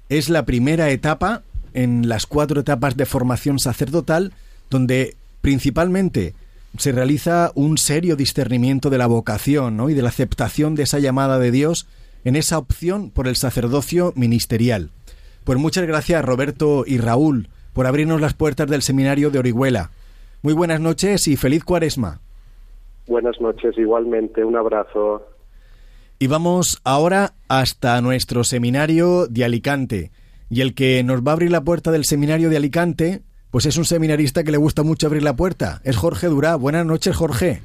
Es 0.09 0.31
la 0.31 0.45
primera 0.47 0.91
etapa 0.91 1.43
en 1.75 2.09
las 2.09 2.27
cuatro 2.27 2.61
etapas 2.61 2.97
de 2.97 3.07
formación 3.07 3.59
sacerdotal 3.59 4.33
donde 4.71 5.17
principalmente 5.41 6.35
se 6.79 6.93
realiza 6.93 7.53
un 7.55 7.77
serio 7.77 8.17
discernimiento 8.17 8.89
de 8.89 8.99
la 8.99 9.07
vocación 9.07 9.77
¿no? 9.77 9.91
y 9.91 9.95
de 9.95 10.03
la 10.03 10.09
aceptación 10.09 10.75
de 10.75 10.85
esa 10.85 10.99
llamada 10.99 11.39
de 11.39 11.51
Dios 11.51 11.87
en 12.25 12.37
esa 12.37 12.59
opción 12.59 13.11
por 13.11 13.29
el 13.29 13.37
sacerdocio 13.37 14.13
ministerial. 14.17 14.91
Pues 15.45 15.59
muchas 15.59 15.87
gracias 15.87 16.25
Roberto 16.25 16.85
y 16.87 16.99
Raúl 16.99 17.49
por 17.73 17.87
abrirnos 17.87 18.21
las 18.21 18.35
puertas 18.35 18.69
del 18.69 18.83
seminario 18.83 19.31
de 19.31 19.39
Orihuela. 19.39 19.91
Muy 20.43 20.55
buenas 20.55 20.81
noches 20.81 21.29
y 21.29 21.37
feliz 21.37 21.65
cuaresma. 21.65 22.21
Buenas 23.07 23.41
noches, 23.41 23.77
igualmente. 23.79 24.45
Un 24.45 24.57
abrazo. 24.57 25.27
Y 26.19 26.27
vamos 26.29 26.81
ahora 26.85 27.35
hasta 27.49 28.01
nuestro 28.01 28.45
seminario 28.45 29.27
de 29.27 29.45
Alicante. 29.45 30.11
Y 30.51 30.61
el 30.61 30.75
que 30.75 31.03
nos 31.03 31.23
va 31.23 31.33
a 31.33 31.35
abrir 31.35 31.51
la 31.51 31.65
puerta 31.65 31.91
del 31.91 32.05
seminario 32.05 32.51
de 32.51 32.59
Alicante, 32.59 33.23
pues 33.51 33.67
es 33.67 33.77
un 33.77 33.85
seminarista 33.85 34.45
que 34.45 34.53
le 34.53 34.59
gusta 34.59 34.83
mucho 34.83 35.07
abrir 35.07 35.23
la 35.23 35.35
puerta. 35.35 35.81
Es 35.85 35.97
Jorge 35.97 36.29
Durá. 36.29 36.57
Buenas 36.57 36.87
noches, 36.87 37.17
Jorge. 37.17 37.63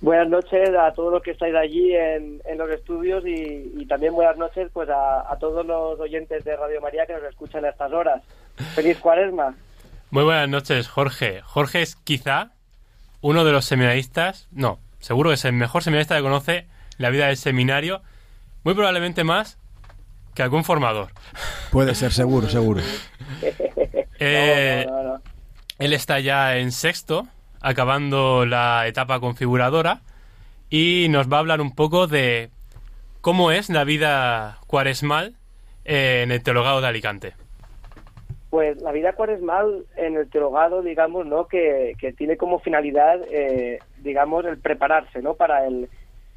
Buenas 0.00 0.28
noches 0.28 0.70
a 0.78 0.92
todos 0.92 1.12
los 1.12 1.22
que 1.22 1.30
estáis 1.30 1.54
allí 1.54 1.94
en, 1.96 2.40
en 2.44 2.58
los 2.58 2.70
estudios 2.70 3.24
y, 3.26 3.72
y 3.76 3.86
también 3.86 4.14
buenas 4.14 4.36
noches 4.36 4.68
pues 4.72 4.88
a, 4.90 5.30
a 5.32 5.38
todos 5.38 5.64
los 5.64 5.98
oyentes 5.98 6.44
de 6.44 6.54
Radio 6.54 6.80
María 6.82 7.06
que 7.06 7.14
nos 7.14 7.24
escuchan 7.24 7.64
a 7.64 7.70
estas 7.70 7.92
horas. 7.92 8.22
Feliz 8.74 8.98
cuaresma. 8.98 9.54
Muy 10.10 10.24
buenas 10.24 10.48
noches, 10.48 10.86
Jorge. 10.88 11.40
Jorge 11.42 11.80
es 11.82 11.96
quizá 11.96 12.50
uno 13.22 13.44
de 13.44 13.52
los 13.52 13.64
seminaristas, 13.64 14.48
no, 14.52 14.78
seguro 15.00 15.30
que 15.30 15.34
es 15.34 15.44
el 15.46 15.54
mejor 15.54 15.82
seminarista 15.82 16.14
que 16.16 16.22
conoce 16.22 16.66
la 16.98 17.10
vida 17.10 17.26
del 17.28 17.36
seminario, 17.38 18.02
muy 18.64 18.74
probablemente 18.74 19.24
más 19.24 19.58
que 20.34 20.42
algún 20.42 20.62
formador. 20.64 21.08
Puede 21.72 21.94
ser, 21.94 22.12
seguro, 22.12 22.48
seguro. 22.48 22.82
Eh, 24.18 24.84
No, 24.88 24.96
no, 24.96 25.02
no, 25.02 25.08
no. 25.14 25.22
Él 25.78 25.92
está 25.92 26.20
ya 26.20 26.56
en 26.56 26.72
sexto, 26.72 27.26
acabando 27.66 28.46
la 28.46 28.86
etapa 28.86 29.18
configuradora, 29.18 30.00
y 30.70 31.08
nos 31.10 31.30
va 31.30 31.38
a 31.38 31.40
hablar 31.40 31.60
un 31.60 31.74
poco 31.74 32.06
de 32.06 32.50
cómo 33.20 33.50
es 33.50 33.70
la 33.70 33.82
vida 33.82 34.58
cuaresmal 34.68 35.34
eh, 35.84 36.22
en 36.22 36.30
el 36.30 36.42
teologado 36.42 36.80
de 36.80 36.86
Alicante. 36.86 37.32
Pues 38.50 38.80
la 38.80 38.92
vida 38.92 39.12
cuaresmal 39.14 39.84
en 39.96 40.16
el 40.16 40.30
teologado, 40.30 40.80
digamos, 40.80 41.26
¿no? 41.26 41.48
Que, 41.48 41.94
que 41.98 42.12
tiene 42.12 42.36
como 42.36 42.60
finalidad, 42.60 43.20
eh, 43.30 43.80
digamos, 43.98 44.44
el 44.44 44.58
prepararse, 44.58 45.20
¿no? 45.20 45.34
Para 45.34 45.66
el 45.66 45.88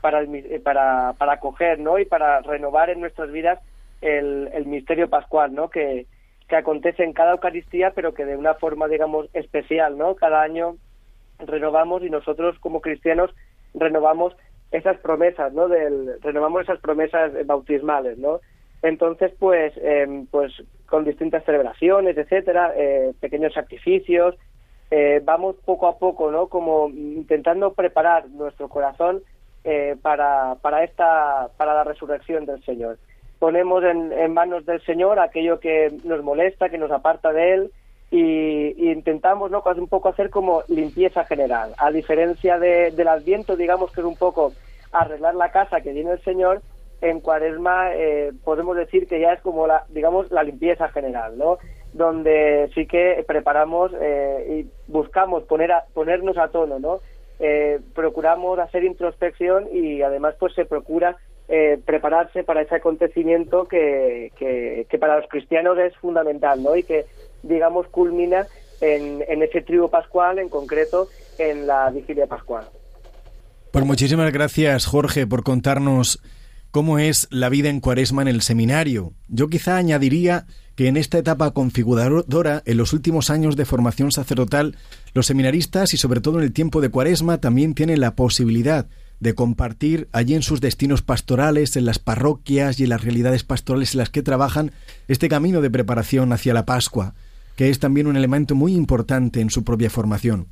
para 0.01 0.21
el, 0.21 0.33
eh, 0.33 0.59
para 0.59 1.13
para 1.13 1.33
acoger, 1.33 1.79
¿no? 1.79 1.99
Y 1.99 2.05
para 2.05 2.41
renovar 2.41 2.89
en 2.89 3.01
nuestras 3.01 3.31
vidas 3.31 3.59
el, 4.01 4.49
el 4.53 4.65
misterio 4.65 5.09
pascual, 5.09 5.53
¿no? 5.53 5.69
Que, 5.69 6.07
que 6.47 6.55
acontece 6.55 7.03
en 7.03 7.13
cada 7.13 7.33
Eucaristía, 7.33 7.91
pero 7.91 8.15
que 8.15 8.25
de 8.25 8.35
una 8.35 8.55
forma, 8.55 8.87
digamos, 8.87 9.27
especial, 9.33 9.95
¿no? 9.95 10.15
Cada 10.15 10.41
año 10.41 10.75
renovamos 11.39 12.03
y 12.03 12.09
nosotros 12.09 12.57
como 12.59 12.81
cristianos 12.81 13.31
renovamos 13.73 14.35
esas 14.71 14.97
promesas, 14.97 15.53
¿no? 15.53 15.67
Del, 15.67 16.21
renovamos 16.21 16.63
esas 16.63 16.79
promesas 16.79 17.31
bautismales, 17.45 18.17
¿no? 18.17 18.39
Entonces, 18.81 19.33
pues, 19.39 19.73
em, 19.77 20.25
pues 20.27 20.53
con 20.85 21.03
distintas 21.03 21.43
celebraciones, 21.43 22.17
etcétera, 22.17 22.73
eh, 22.75 23.13
pequeños 23.19 23.53
sacrificios, 23.53 24.35
eh, 24.91 25.21
vamos 25.23 25.55
poco 25.65 25.87
a 25.87 25.97
poco, 25.97 26.31
¿no? 26.31 26.47
Como 26.47 26.89
intentando 26.89 27.73
preparar 27.73 28.29
nuestro 28.29 28.69
corazón 28.69 29.21
eh, 29.63 29.95
para, 30.01 30.55
para 30.61 30.83
esta, 30.83 31.49
para 31.57 31.73
la 31.73 31.83
resurrección 31.83 32.45
del 32.45 32.63
Señor. 32.63 32.97
Ponemos 33.39 33.83
en, 33.83 34.11
en 34.13 34.33
manos 34.33 34.65
del 34.65 34.81
Señor 34.81 35.19
aquello 35.19 35.59
que 35.59 35.91
nos 36.03 36.23
molesta, 36.23 36.69
que 36.69 36.77
nos 36.77 36.91
aparta 36.91 37.31
de 37.33 37.53
Él, 37.53 37.71
y, 38.11 38.91
intentamos, 38.91 39.51
¿no? 39.51 39.63
Un 39.77 39.87
poco 39.87 40.09
hacer 40.09 40.29
como 40.29 40.63
limpieza 40.67 41.25
general. 41.25 41.73
A 41.77 41.91
diferencia 41.91 42.57
de- 42.57 42.91
del 42.91 43.07
Adviento, 43.07 43.55
digamos 43.55 43.91
que 43.91 44.01
es 44.01 44.07
un 44.07 44.17
poco 44.17 44.53
arreglar 44.91 45.35
la 45.35 45.51
casa 45.51 45.81
que 45.81 45.93
viene 45.93 46.11
el 46.11 46.23
Señor, 46.23 46.61
en 47.01 47.21
Cuaresma 47.21 47.93
eh, 47.93 48.31
podemos 48.43 48.75
decir 48.75 49.07
que 49.07 49.19
ya 49.21 49.33
es 49.33 49.41
como 49.41 49.67
la, 49.67 49.85
digamos, 49.89 50.29
la 50.31 50.43
limpieza 50.43 50.89
general, 50.89 51.37
¿no? 51.37 51.57
Donde 51.93 52.69
sí 52.75 52.87
que 52.87 53.23
preparamos 53.27 53.91
eh, 54.01 54.65
y 54.65 54.91
buscamos 54.91 55.43
poner 55.43 55.71
a- 55.71 55.85
ponernos 55.93 56.37
a 56.37 56.49
tono, 56.49 56.79
¿no? 56.79 56.99
Eh, 57.39 57.79
procuramos 57.95 58.59
hacer 58.59 58.83
introspección 58.83 59.69
y 59.71 60.01
además 60.01 60.35
pues 60.39 60.53
se 60.55 60.65
procura 60.65 61.15
eh, 61.47 61.79
prepararse 61.85 62.43
para 62.43 62.61
ese 62.61 62.75
acontecimiento 62.75 63.65
que, 63.67 64.31
que, 64.37 64.85
que 64.89 64.97
para 64.99 65.17
los 65.17 65.27
cristianos 65.29 65.77
es 65.79 65.95
fundamental, 65.97 66.61
¿no? 66.61 66.75
Y 66.75 66.83
que, 66.83 67.05
digamos, 67.43 67.87
culmina 67.87 68.47
en, 68.81 69.23
en 69.27 69.43
ese 69.43 69.61
trigo 69.61 69.89
pascual, 69.89 70.39
en 70.39 70.49
concreto 70.49 71.09
en 71.37 71.67
la 71.67 71.89
vigilia 71.89 72.27
pascual. 72.27 72.65
Pues 73.71 73.85
muchísimas 73.85 74.31
gracias, 74.31 74.85
Jorge, 74.85 75.27
por 75.27 75.43
contarnos 75.43 76.21
cómo 76.71 76.99
es 76.99 77.27
la 77.31 77.49
vida 77.49 77.69
en 77.69 77.79
cuaresma 77.79 78.21
en 78.21 78.27
el 78.27 78.41
seminario. 78.41 79.13
Yo 79.27 79.47
quizá 79.47 79.77
añadiría 79.77 80.45
que 80.75 80.87
en 80.87 80.97
esta 80.97 81.17
etapa 81.17 81.51
configuradora, 81.51 82.63
en 82.65 82.77
los 82.77 82.93
últimos 82.93 83.29
años 83.29 83.55
de 83.55 83.65
formación 83.65 84.11
sacerdotal, 84.11 84.77
los 85.13 85.25
seminaristas 85.25 85.93
y 85.93 85.97
sobre 85.97 86.21
todo 86.21 86.37
en 86.37 86.45
el 86.45 86.53
tiempo 86.53 86.79
de 86.79 86.89
cuaresma 86.89 87.39
también 87.39 87.73
tienen 87.73 87.99
la 87.99 88.15
posibilidad 88.15 88.87
de 89.19 89.35
compartir 89.35 90.07
allí 90.13 90.35
en 90.35 90.41
sus 90.41 90.61
destinos 90.61 91.01
pastorales, 91.01 91.75
en 91.75 91.85
las 91.85 91.99
parroquias 91.99 92.79
y 92.79 92.83
en 92.83 92.89
las 92.89 93.03
realidades 93.03 93.43
pastorales 93.43 93.93
en 93.93 93.99
las 93.99 94.09
que 94.09 94.23
trabajan, 94.23 94.71
este 95.09 95.27
camino 95.27 95.59
de 95.59 95.69
preparación 95.69 96.31
hacia 96.31 96.53
la 96.53 96.65
Pascua, 96.65 97.13
que 97.59 97.69
es 97.69 97.77
también 97.77 98.07
un 98.07 98.15
elemento 98.15 98.55
muy 98.55 98.73
importante 98.73 99.41
en 99.41 99.49
su 99.49 99.65
propia 99.65 99.89
formación. 99.89 100.47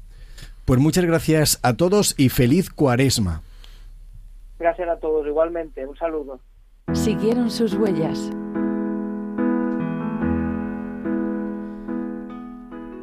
Pues 0.66 0.78
muchas 0.78 1.06
gracias 1.06 1.58
a 1.64 1.78
todos 1.78 2.14
y 2.18 2.28
feliz 2.28 2.70
cuaresma. 2.70 3.44
Gracias 4.60 4.90
a 4.90 4.98
todos, 4.98 5.26
igualmente. 5.26 5.88
Un 5.88 5.96
saludo. 5.96 6.42
Siguieron 6.92 7.50
sus 7.50 7.76
huellas. 7.76 8.30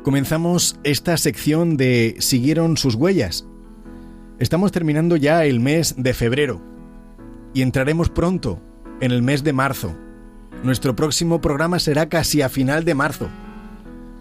Comenzamos 0.03 0.79
esta 0.85 1.17
sección 1.17 1.79
de 1.79 2.17
Siguieron 2.19 2.77
sus 2.77 2.97
huellas. 2.97 3.49
Estamos 4.39 4.71
terminando 4.71 5.17
ya 5.17 5.47
el 5.47 5.61
mes 5.61 5.95
de 5.97 6.13
febrero 6.13 6.61
y 7.55 7.63
entraremos 7.63 8.11
pronto 8.11 8.61
en 9.01 9.13
el 9.13 9.23
mes 9.23 9.45
de 9.45 9.55
marzo. 9.55 9.97
Nuestro 10.63 10.95
próximo 10.95 11.41
programa 11.41 11.79
será 11.79 12.11
casi 12.11 12.43
a 12.43 12.51
final 12.51 12.85
de 12.85 12.95
marzo. 12.95 13.31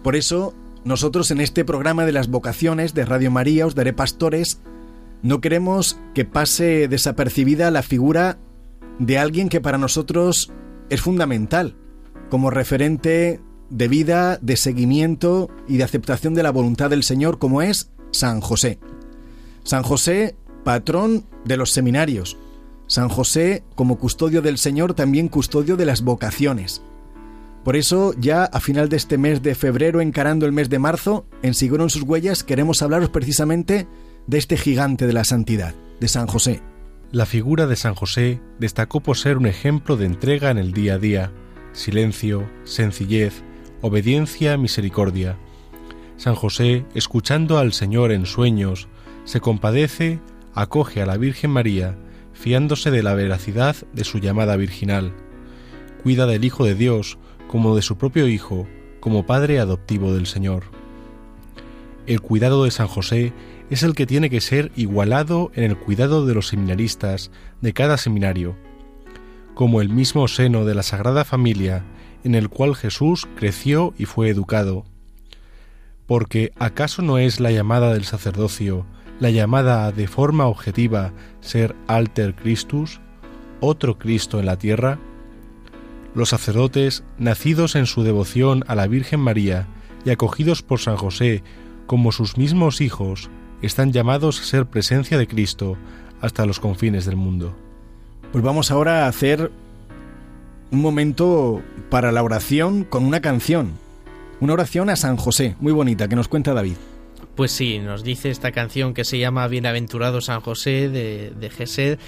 Por 0.04 0.16
eso, 0.16 0.52
nosotros 0.84 1.30
en 1.30 1.40
este 1.40 1.64
programa 1.64 2.04
de 2.04 2.12
las 2.12 2.28
vocaciones 2.28 2.92
de 2.92 3.06
Radio 3.06 3.30
María 3.30 3.66
os 3.66 3.74
daré 3.74 3.94
pastores, 3.94 4.60
no 5.22 5.40
queremos 5.40 5.98
que 6.14 6.26
pase 6.26 6.88
desapercibida 6.88 7.70
la 7.70 7.82
figura 7.82 8.36
de 8.98 9.16
alguien 9.16 9.48
que 9.48 9.62
para 9.62 9.78
nosotros 9.78 10.52
es 10.90 11.00
fundamental, 11.00 11.74
como 12.28 12.50
referente 12.50 13.40
de 13.70 13.88
vida, 13.88 14.38
de 14.42 14.58
seguimiento 14.58 15.48
y 15.66 15.78
de 15.78 15.84
aceptación 15.84 16.34
de 16.34 16.42
la 16.42 16.50
voluntad 16.50 16.90
del 16.90 17.02
Señor, 17.02 17.38
como 17.38 17.62
es 17.62 17.90
San 18.10 18.42
José. 18.42 18.78
San 19.62 19.84
José, 19.84 20.36
patrón 20.64 21.24
de 21.46 21.56
los 21.56 21.72
seminarios. 21.72 22.36
San 22.88 23.08
José, 23.08 23.64
como 23.74 23.98
custodio 23.98 24.42
del 24.42 24.58
Señor, 24.58 24.92
también 24.92 25.28
custodio 25.28 25.78
de 25.78 25.86
las 25.86 26.02
vocaciones. 26.02 26.82
Por 27.64 27.76
eso, 27.76 28.14
ya 28.18 28.44
a 28.44 28.60
final 28.60 28.90
de 28.90 28.98
este 28.98 29.16
mes 29.16 29.42
de 29.42 29.54
febrero, 29.54 30.02
encarando 30.02 30.44
el 30.44 30.52
mes 30.52 30.68
de 30.68 30.78
marzo, 30.78 31.26
en 31.42 31.54
Siguieron 31.54 31.88
sus 31.88 32.02
huellas, 32.02 32.44
queremos 32.44 32.82
hablaros 32.82 33.08
precisamente 33.08 33.88
de 34.26 34.38
este 34.38 34.58
gigante 34.58 35.06
de 35.06 35.14
la 35.14 35.24
santidad, 35.24 35.74
de 35.98 36.08
San 36.08 36.26
José. 36.26 36.60
La 37.10 37.24
figura 37.24 37.66
de 37.66 37.76
San 37.76 37.94
José 37.94 38.42
destacó 38.58 39.00
por 39.00 39.16
ser 39.16 39.38
un 39.38 39.46
ejemplo 39.46 39.96
de 39.96 40.04
entrega 40.04 40.50
en 40.50 40.58
el 40.58 40.74
día 40.74 40.94
a 40.94 40.98
día, 40.98 41.32
silencio, 41.72 42.46
sencillez, 42.64 43.42
obediencia, 43.80 44.58
misericordia. 44.58 45.38
San 46.18 46.34
José, 46.34 46.84
escuchando 46.94 47.56
al 47.56 47.72
Señor 47.72 48.12
en 48.12 48.26
sueños, 48.26 48.88
se 49.24 49.40
compadece, 49.40 50.20
acoge 50.54 51.00
a 51.00 51.06
la 51.06 51.16
Virgen 51.16 51.50
María, 51.50 51.96
fiándose 52.34 52.90
de 52.90 53.02
la 53.02 53.14
veracidad 53.14 53.74
de 53.94 54.04
su 54.04 54.18
llamada 54.18 54.56
virginal. 54.56 55.14
Cuida 56.02 56.26
del 56.26 56.44
Hijo 56.44 56.66
de 56.66 56.74
Dios 56.74 57.18
como 57.48 57.76
de 57.76 57.82
su 57.82 57.96
propio 57.96 58.28
Hijo, 58.28 58.66
como 59.00 59.26
Padre 59.26 59.60
adoptivo 59.60 60.14
del 60.14 60.26
Señor. 60.26 60.64
el 62.06 62.20
cuidado 62.20 62.64
de 62.64 62.70
San 62.70 62.86
José 62.86 63.32
es 63.70 63.82
el 63.82 63.94
que 63.94 64.06
tiene 64.06 64.28
que 64.28 64.40
ser 64.40 64.72
igualado 64.76 65.50
en 65.54 65.64
el 65.64 65.78
cuidado 65.78 66.26
de 66.26 66.34
los 66.34 66.48
seminaristas 66.48 67.30
de 67.60 67.72
cada 67.72 67.96
seminario, 67.96 68.56
como 69.54 69.80
el 69.80 69.88
mismo 69.88 70.28
seno 70.28 70.64
de 70.64 70.74
la 70.74 70.82
Sagrada 70.82 71.24
Familia 71.24 71.84
en 72.24 72.34
el 72.34 72.48
cual 72.48 72.74
Jesús 72.74 73.28
creció 73.36 73.94
y 73.98 74.06
fue 74.06 74.30
educado. 74.30 74.84
Porque 76.06 76.52
¿acaso 76.58 77.02
no 77.02 77.18
es 77.18 77.38
la 77.38 77.52
llamada 77.52 77.92
del 77.92 78.04
sacerdocio, 78.04 78.86
la 79.20 79.30
llamada 79.30 79.92
de 79.92 80.08
forma 80.08 80.46
objetiva 80.46 81.12
ser 81.40 81.76
alter 81.86 82.34
Christus, 82.34 83.00
otro 83.60 83.98
Cristo 83.98 84.40
en 84.40 84.46
la 84.46 84.58
tierra? 84.58 84.98
Los 86.14 86.28
sacerdotes, 86.28 87.02
nacidos 87.18 87.74
en 87.74 87.86
su 87.86 88.04
devoción 88.04 88.64
a 88.68 88.76
la 88.76 88.86
Virgen 88.86 89.20
María 89.20 89.66
y 90.04 90.10
acogidos 90.10 90.62
por 90.62 90.78
San 90.78 90.96
José 90.96 91.42
como 91.86 92.12
sus 92.12 92.36
mismos 92.36 92.80
hijos, 92.80 93.30
están 93.62 93.92
llamados 93.92 94.40
a 94.40 94.44
ser 94.44 94.66
presencia 94.66 95.18
de 95.18 95.26
Cristo 95.26 95.76
hasta 96.20 96.46
los 96.46 96.60
confines 96.60 97.04
del 97.04 97.16
mundo. 97.16 97.56
Pues 98.30 98.44
vamos 98.44 98.70
ahora 98.70 99.04
a 99.04 99.08
hacer 99.08 99.50
un 100.70 100.80
momento 100.80 101.62
para 101.90 102.12
la 102.12 102.22
oración 102.22 102.84
con 102.84 103.04
una 103.04 103.20
canción. 103.20 103.72
Una 104.40 104.52
oración 104.52 104.90
a 104.90 104.96
San 104.96 105.16
José, 105.16 105.56
muy 105.60 105.72
bonita, 105.72 106.08
que 106.08 106.16
nos 106.16 106.28
cuenta 106.28 106.54
David. 106.54 106.76
Pues 107.34 107.50
sí, 107.50 107.80
nos 107.80 108.04
dice 108.04 108.30
esta 108.30 108.52
canción 108.52 108.94
que 108.94 109.04
se 109.04 109.18
llama 109.18 109.48
Bienaventurado 109.48 110.20
San 110.20 110.40
José 110.40 110.88
de, 110.88 111.32
de 111.38 111.50
Gesed, 111.50 111.98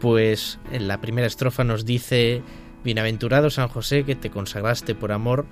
pues 0.00 0.58
en 0.72 0.88
la 0.88 1.00
primera 1.00 1.26
estrofa 1.26 1.64
nos 1.64 1.86
dice, 1.86 2.42
Bienaventurado 2.86 3.50
San 3.50 3.68
José 3.68 4.04
que 4.04 4.14
te 4.14 4.30
consagraste 4.30 4.94
por 4.94 5.12
amor 5.12 5.44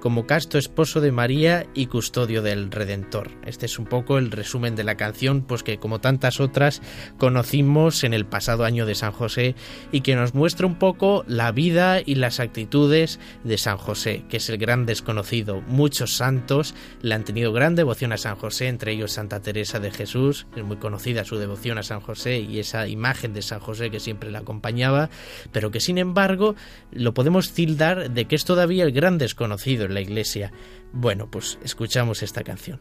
como 0.00 0.26
casto 0.26 0.58
esposo 0.58 1.00
de 1.00 1.12
María 1.12 1.66
y 1.74 1.86
custodio 1.86 2.42
del 2.42 2.70
Redentor. 2.70 3.30
Este 3.46 3.66
es 3.66 3.78
un 3.78 3.84
poco 3.84 4.18
el 4.18 4.30
resumen 4.30 4.74
de 4.74 4.84
la 4.84 4.96
canción, 4.96 5.42
pues 5.42 5.62
que 5.62 5.78
como 5.78 6.00
tantas 6.00 6.40
otras 6.40 6.80
conocimos 7.18 8.02
en 8.02 8.14
el 8.14 8.26
pasado 8.26 8.64
año 8.64 8.86
de 8.86 8.94
San 8.94 9.12
José 9.12 9.54
y 9.92 10.00
que 10.00 10.16
nos 10.16 10.34
muestra 10.34 10.66
un 10.66 10.76
poco 10.76 11.24
la 11.28 11.52
vida 11.52 12.00
y 12.04 12.14
las 12.14 12.40
actitudes 12.40 13.20
de 13.44 13.58
San 13.58 13.76
José, 13.76 14.24
que 14.28 14.38
es 14.38 14.48
el 14.48 14.56
gran 14.56 14.86
desconocido. 14.86 15.60
Muchos 15.68 16.16
santos 16.16 16.74
le 17.02 17.14
han 17.14 17.24
tenido 17.24 17.52
gran 17.52 17.74
devoción 17.74 18.12
a 18.12 18.16
San 18.16 18.36
José, 18.36 18.68
entre 18.68 18.92
ellos 18.92 19.12
Santa 19.12 19.40
Teresa 19.40 19.80
de 19.80 19.90
Jesús, 19.90 20.46
es 20.56 20.64
muy 20.64 20.78
conocida 20.78 21.24
su 21.24 21.36
devoción 21.36 21.76
a 21.78 21.82
San 21.82 22.00
José 22.00 22.40
y 22.40 22.58
esa 22.58 22.88
imagen 22.88 23.34
de 23.34 23.42
San 23.42 23.60
José 23.60 23.90
que 23.90 24.00
siempre 24.00 24.30
la 24.30 24.40
acompañaba, 24.40 25.10
pero 25.52 25.70
que 25.70 25.80
sin 25.80 25.98
embargo 25.98 26.54
lo 26.90 27.12
podemos 27.12 27.52
tildar 27.52 28.10
de 28.10 28.24
que 28.24 28.36
es 28.36 28.44
todavía 28.44 28.84
el 28.84 28.92
gran 28.92 29.18
desconocido 29.18 29.89
la 29.90 30.00
iglesia. 30.00 30.52
Bueno, 30.92 31.30
pues 31.30 31.58
escuchamos 31.62 32.22
esta 32.22 32.42
canción. 32.42 32.80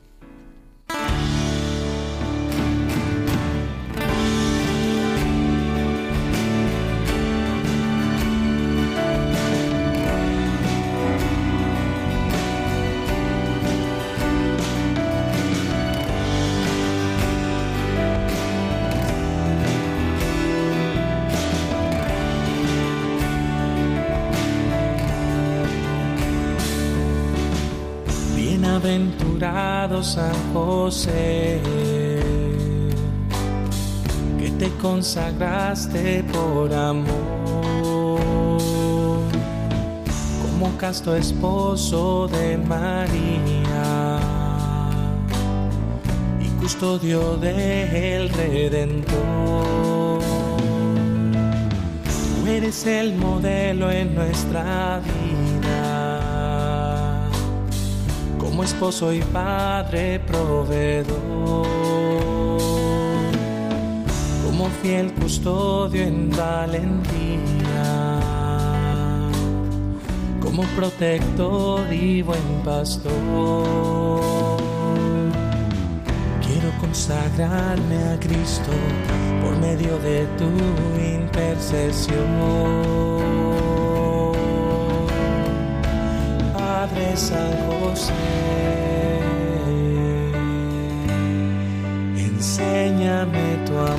Bienaventurado 28.89 30.01
San 30.01 30.33
José, 30.51 31.61
que 34.39 34.49
te 34.57 34.67
consagraste 34.81 36.23
por 36.23 36.73
amor, 36.73 38.19
como 40.41 40.75
casto 40.79 41.15
esposo 41.15 42.27
de 42.29 42.57
María 42.57 44.19
y 46.41 46.47
custodio 46.59 47.37
del 47.37 48.29
Redentor. 48.29 50.19
Tú 52.41 52.47
eres 52.47 52.87
el 52.87 53.13
modelo 53.13 53.91
en 53.91 54.15
nuestra 54.15 54.99
vida 54.99 55.18
como 58.59 58.67
esposo 58.67 59.13
y 59.13 59.21
padre 59.21 60.19
proveedor, 60.19 61.65
como 64.45 64.67
fiel 64.81 65.13
custodio 65.13 66.03
en 66.03 66.29
valentía, 66.29 68.19
como 70.41 70.63
protector 70.75 71.89
y 71.89 72.21
buen 72.21 72.61
pastor. 72.65 73.13
Quiero 76.45 76.69
consagrarme 76.81 77.97
a 78.13 78.19
Cristo 78.19 78.71
por 79.41 79.55
medio 79.59 79.97
de 79.99 80.27
tu 80.37 80.49
intercesión. 80.99 83.28
Padre 86.89 87.15
San 87.15 87.51
José, 87.67 88.13
enséñame 92.17 93.57
tu 93.65 93.73
amor. 93.77 93.95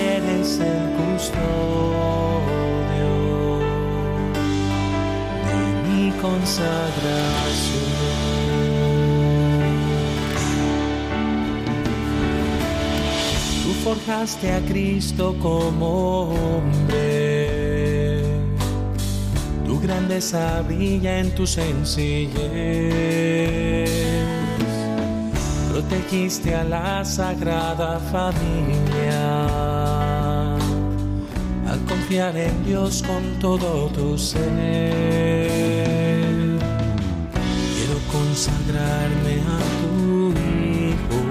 Eres 0.00 0.60
el 0.60 0.84
custodio 0.96 1.46
de 5.46 5.60
mi 5.88 6.10
consagración. 6.12 6.66
Tú 13.62 13.70
forjaste 13.84 14.46
a 14.52 14.60
Cristo 14.60 15.34
como 15.40 16.30
hombre 16.30 17.35
grandeza 19.86 20.62
brilla 20.62 21.18
en 21.20 21.32
tu 21.34 21.46
sencillez. 21.46 22.34
Protegiste 25.70 26.54
a 26.56 26.64
la 26.64 27.04
sagrada 27.04 28.00
familia 28.00 29.46
al 31.70 31.80
confiar 31.86 32.36
en 32.36 32.64
Dios 32.64 33.04
con 33.06 33.38
todo 33.38 33.88
tu 33.90 34.18
ser. 34.18 35.46
Quiero 37.74 37.98
consagrarme 38.10 39.34
a 39.54 39.58
tu 39.80 40.34
Hijo, 40.66 41.22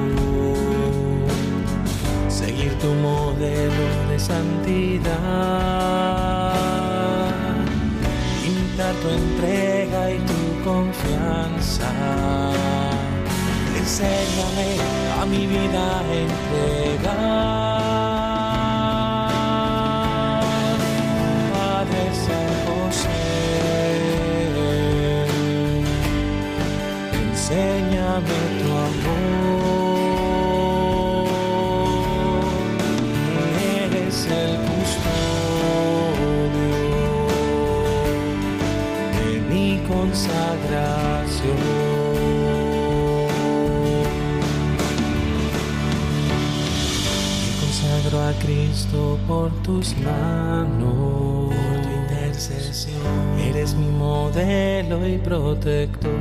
seguir 2.29 2.71
tu 2.79 2.93
modelo 2.93 3.87
de 4.09 4.17
santidad 4.19 5.75
tu 8.75 9.09
entrega 9.09 10.11
y 10.11 10.17
tu 10.19 10.63
confianza. 10.63 11.89
Enséñame 13.77 14.69
a 15.21 15.25
mi 15.25 15.47
vida 15.47 15.99
a 15.99 16.03
entregar. 16.23 17.55
Padre 21.53 22.03
San 22.25 22.49
José, 22.67 23.23
enséñame 27.31 28.44
Por 49.27 49.51
tus 49.63 49.95
manos, 49.97 51.53
por 51.53 51.81
tu 51.81 51.89
intercesión. 51.89 53.39
Eres 53.39 53.73
mi 53.73 53.89
modelo 53.89 55.07
y 55.07 55.17
protector. 55.17 56.11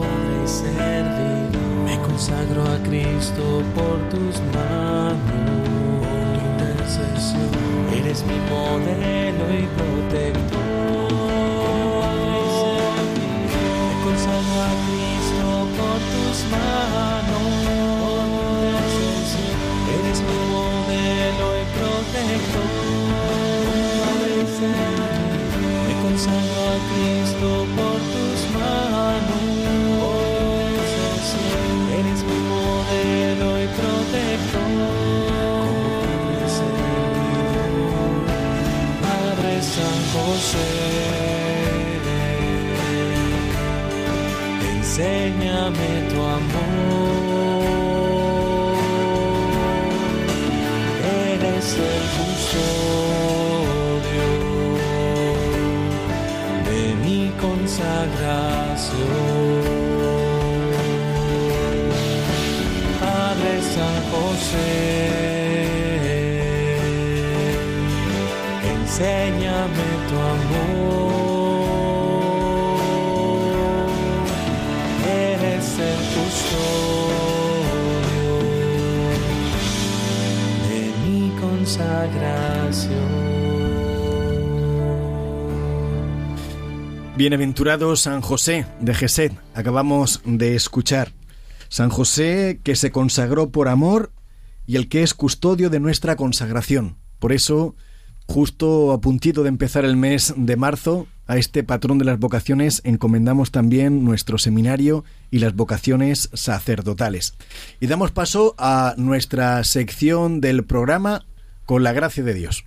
Padre 0.00 0.46
servidor. 0.46 1.60
Me 1.84 1.98
consagro 2.00 2.62
a 2.62 2.78
Cristo 2.88 3.62
por 3.74 3.98
tus 4.08 4.40
manos, 4.54 5.18
por 6.00 6.18
tu 6.32 6.40
intercesión. 6.52 7.50
Eres 7.92 8.24
mi 8.24 8.38
modelo 8.50 9.44
y 9.52 9.66
protector. 9.76 10.64
a 14.16 14.70
Cristo 14.86 15.03
enséñame 45.64 45.90
tu 46.10 46.20
amor. 46.20 47.54
Eres 51.32 51.68
el 51.74 52.02
custodio 52.18 53.08
de 56.68 56.82
mi 57.04 57.22
consagración. 57.40 58.94
Padre 63.00 63.52
San 63.74 63.96
José, 64.10 64.70
enséñame 68.74 69.93
Bienaventurado 87.16 87.94
San 87.94 88.20
José 88.20 88.66
de 88.80 88.92
Geset, 88.92 89.32
acabamos 89.54 90.20
de 90.24 90.56
escuchar. 90.56 91.12
San 91.68 91.88
José 91.88 92.58
que 92.64 92.74
se 92.74 92.90
consagró 92.90 93.50
por 93.50 93.68
amor 93.68 94.10
y 94.66 94.74
el 94.74 94.88
que 94.88 95.04
es 95.04 95.14
custodio 95.14 95.70
de 95.70 95.78
nuestra 95.78 96.16
consagración. 96.16 96.96
Por 97.20 97.32
eso, 97.32 97.76
justo 98.26 98.92
a 98.92 99.00
puntito 99.00 99.44
de 99.44 99.48
empezar 99.48 99.84
el 99.84 99.96
mes 99.96 100.34
de 100.36 100.56
marzo, 100.56 101.06
a 101.26 101.36
este 101.36 101.62
patrón 101.62 101.98
de 101.98 102.04
las 102.04 102.18
vocaciones 102.18 102.82
encomendamos 102.84 103.52
también 103.52 104.04
nuestro 104.04 104.36
seminario 104.36 105.04
y 105.30 105.38
las 105.38 105.54
vocaciones 105.54 106.30
sacerdotales. 106.32 107.34
Y 107.80 107.86
damos 107.86 108.10
paso 108.10 108.56
a 108.58 108.94
nuestra 108.96 109.62
sección 109.62 110.40
del 110.40 110.64
programa 110.64 111.24
con 111.64 111.84
la 111.84 111.92
gracia 111.92 112.24
de 112.24 112.34
Dios. 112.34 112.64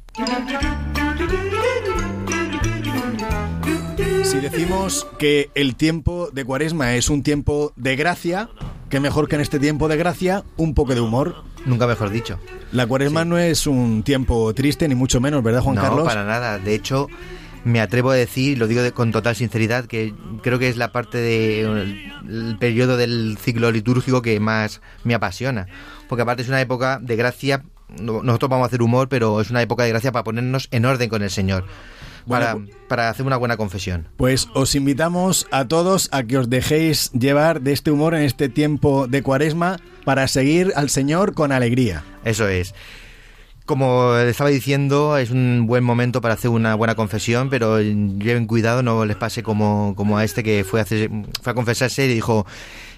Si 4.40 4.44
decimos 4.44 5.08
que 5.18 5.50
el 5.56 5.76
tiempo 5.76 6.30
de 6.32 6.46
Cuaresma 6.46 6.94
es 6.94 7.10
un 7.10 7.24
tiempo 7.24 7.74
de 7.76 7.96
gracia, 7.96 8.50
que 8.88 9.00
mejor 9.00 9.28
que 9.28 9.34
en 9.36 9.42
este 9.42 9.58
tiempo 9.60 9.88
de 9.88 9.98
gracia, 9.98 10.44
un 10.58 10.76
poco 10.76 10.94
de 10.94 11.02
humor. 11.02 11.44
Nunca 11.66 11.88
mejor 11.88 12.12
dicho. 12.12 12.40
La 12.72 12.86
Cuaresma 12.86 13.26
no 13.26 13.40
es 13.40 13.66
un 13.66 14.04
tiempo 14.04 14.54
triste, 14.54 14.88
ni 14.88 14.94
mucho 14.94 15.20
menos, 15.20 15.42
¿verdad, 15.44 15.62
Juan 15.62 15.76
no, 15.78 15.82
Carlos? 15.82 16.08
para 16.08 16.24
nada. 16.24 16.60
De 16.60 16.76
hecho, 16.76 17.08
me 17.64 17.82
atrevo 17.82 18.12
a 18.12 18.16
decir, 18.16 18.60
lo 18.60 18.68
digo 18.68 18.84
de- 18.84 18.92
con 18.92 19.12
total 19.12 19.36
sinceridad, 19.36 19.86
que 19.86 20.14
creo 20.44 20.60
que 20.60 20.70
es 20.70 20.78
la 20.78 20.92
parte 20.92 21.18
del 21.18 22.12
el 22.30 22.58
periodo 22.60 22.96
del 22.96 23.38
ciclo 23.42 23.72
litúrgico 23.72 24.22
que 24.22 24.40
más 24.40 24.82
me 25.04 25.16
apasiona. 25.16 25.66
Porque 26.08 26.22
aparte 26.22 26.44
es 26.44 26.48
una 26.50 26.62
época 26.62 27.00
de 27.02 27.16
gracia, 27.16 27.64
no- 28.00 28.22
nosotros 28.22 28.50
vamos 28.52 28.66
a 28.66 28.68
hacer 28.68 28.84
humor, 28.84 29.10
pero 29.10 29.42
es 29.42 29.50
una 29.50 29.64
época 29.64 29.84
de 29.84 29.90
gracia 29.90 30.12
para 30.12 30.24
ponernos 30.24 30.68
en 30.72 30.86
orden 30.86 31.10
con 31.10 31.24
el 31.24 31.32
Señor. 31.32 31.66
Para, 32.28 32.53
Bueno, 32.55 32.69
para 32.88 33.09
hacer 33.09 33.25
una 33.25 33.38
buena 33.38 33.57
confesión. 33.57 34.07
Pues 34.17 34.47
os 34.53 34.75
invitamos 34.75 35.47
a 35.51 35.67
todos 35.67 36.09
a 36.11 36.23
que 36.23 36.38
os 36.38 36.49
dejéis 36.49 37.11
llevar 37.11 37.61
de 37.61 37.71
este 37.73 37.91
humor 37.91 38.15
en 38.15 38.23
este 38.23 38.49
tiempo 38.49 39.07
de 39.07 39.23
Cuaresma 39.23 39.78
para 40.03 40.28
seguir 40.28 40.73
al 40.75 40.89
Señor 40.89 41.34
con 41.34 41.51
alegría. 41.51 42.03
Eso 42.25 42.47
es. 42.47 42.73
Como 43.65 44.15
estaba 44.15 44.49
diciendo, 44.49 45.17
es 45.17 45.30
un 45.30 45.65
buen 45.67 45.84
momento 45.84 46.21
para 46.21 46.36
hacer 46.36 46.49
una 46.49 46.73
buena 46.75 46.95
confesión, 46.95 47.49
pero 47.49 47.82
lleven 47.82 48.45
cuidado, 48.47 48.82
no 48.82 49.03
les 49.03 49.17
pase 49.17 49.43
como, 49.43 49.93
como 49.97 50.17
a 50.17 50.23
este 50.23 50.41
que 50.41 50.63
fue 50.63 50.80
a, 50.80 50.84
hacer- 50.84 51.11
fue 51.41 51.51
a 51.51 51.53
confesarse 51.53 52.05
y 52.05 52.07
dijo, 52.07 52.45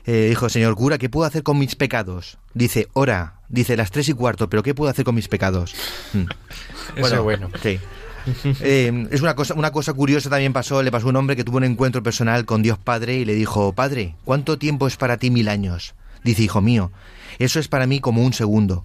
eh, 0.05 0.27
dijo, 0.29 0.47
señor 0.47 0.75
cura, 0.75 0.99
¿qué 0.99 1.09
puedo 1.09 1.25
hacer 1.25 1.41
con 1.41 1.57
mis 1.57 1.75
pecados? 1.75 2.37
Dice, 2.53 2.87
ora, 2.93 3.39
dice 3.49 3.75
las 3.75 3.89
tres 3.89 4.09
y 4.09 4.13
cuarto, 4.13 4.47
pero 4.47 4.61
¿qué 4.61 4.75
puedo 4.75 4.91
hacer 4.91 5.05
con 5.05 5.15
mis 5.15 5.27
pecados? 5.27 5.73
Mm. 6.13 6.25
Eso 6.97 7.15
es 7.15 7.21
bueno. 7.21 7.49
Sí. 7.63 7.79
Eh, 8.61 9.07
es 9.11 9.21
una 9.21 9.35
cosa, 9.35 9.53
una 9.53 9.71
cosa 9.71 9.93
curiosa 9.93 10.29
también 10.29 10.53
pasó, 10.53 10.81
le 10.83 10.91
pasó 10.91 11.07
a 11.07 11.09
un 11.09 11.15
hombre 11.15 11.35
que 11.35 11.43
tuvo 11.43 11.57
un 11.57 11.63
encuentro 11.63 12.03
personal 12.03 12.45
con 12.45 12.61
Dios 12.61 12.77
Padre 12.77 13.15
y 13.17 13.25
le 13.25 13.33
dijo, 13.35 13.73
Padre, 13.73 14.15
¿cuánto 14.25 14.57
tiempo 14.57 14.87
es 14.87 14.97
para 14.97 15.17
ti 15.17 15.29
mil 15.31 15.49
años? 15.49 15.93
Dice, 16.23 16.43
hijo 16.43 16.61
mío, 16.61 16.91
eso 17.37 17.59
es 17.59 17.67
para 17.67 17.87
mí 17.87 17.99
como 17.99 18.23
un 18.23 18.33
segundo. 18.33 18.83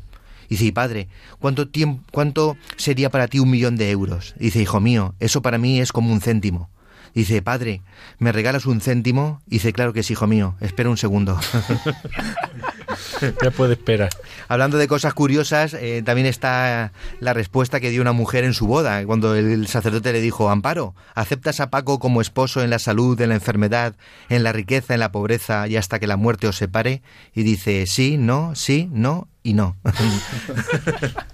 Dice, 0.49 0.67
"Y, 0.67 0.73
padre, 0.73 1.09
¿cuánto, 1.41 1.69
tiempo, 1.69 2.03
¿cuánto 2.13 2.57
sería 2.77 3.11
para 3.11 3.29
ti 3.29 3.39
un 3.41 3.51
millón 3.51 3.77
de 3.77 3.91
euros? 3.91 4.35
Dice, 4.39 4.61
hijo 4.61 4.79
mío, 4.79 5.15
eso 5.19 5.43
para 5.43 5.59
mí 5.59 5.81
es 5.81 5.91
como 5.91 6.13
un 6.13 6.21
céntimo. 6.21 6.69
Dice, 7.15 7.43
padre, 7.43 7.81
¿me 8.19 8.31
regalas 8.33 8.67
un 8.67 8.81
céntimo? 8.81 9.41
Dice, 9.47 9.73
claro 9.73 9.93
que 9.93 10.03
sí, 10.03 10.13
hijo 10.13 10.27
mío, 10.27 10.57
espera 10.61 10.91
un 10.91 10.97
segundo. 10.97 11.39
Ya 13.43 13.51
puede 13.51 13.75
esperar. 13.75 14.11
Hablando 14.49 14.79
de 14.79 14.89
cosas 14.89 15.15
curiosas, 15.15 15.75
eh, 15.75 16.03
también 16.05 16.27
está 16.27 16.93
la 17.21 17.33
respuesta 17.33 17.81
que 17.81 17.91
dio 17.91 18.01
una 18.03 18.13
mujer 18.13 18.45
en 18.45 18.55
su 18.55 18.67
boda, 18.67 19.05
cuando 19.07 19.35
el 19.35 19.67
sacerdote 19.67 20.13
le 20.13 20.21
dijo, 20.21 20.51
Amparo, 20.51 20.95
¿aceptas 21.15 21.61
a 21.61 21.71
Paco 21.71 21.99
como 21.99 22.21
esposo 22.21 22.63
en 22.63 22.71
la 22.71 22.79
salud, 22.79 23.21
en 23.21 23.31
la 23.31 23.35
enfermedad, 23.35 23.95
en 24.29 24.43
la 24.43 24.53
riqueza, 24.53 24.95
en 24.95 25.01
la 25.01 25.13
pobreza 25.13 25.67
y 25.69 25.77
hasta 25.77 25.99
que 25.99 26.07
la 26.07 26.17
muerte 26.17 26.47
os 26.47 26.57
separe? 26.57 27.03
Y 27.35 27.43
dice, 27.43 27.87
sí, 27.87 28.17
no, 28.19 28.55
sí, 28.55 28.89
no 28.93 29.29
y 29.43 29.55
no. 29.55 29.77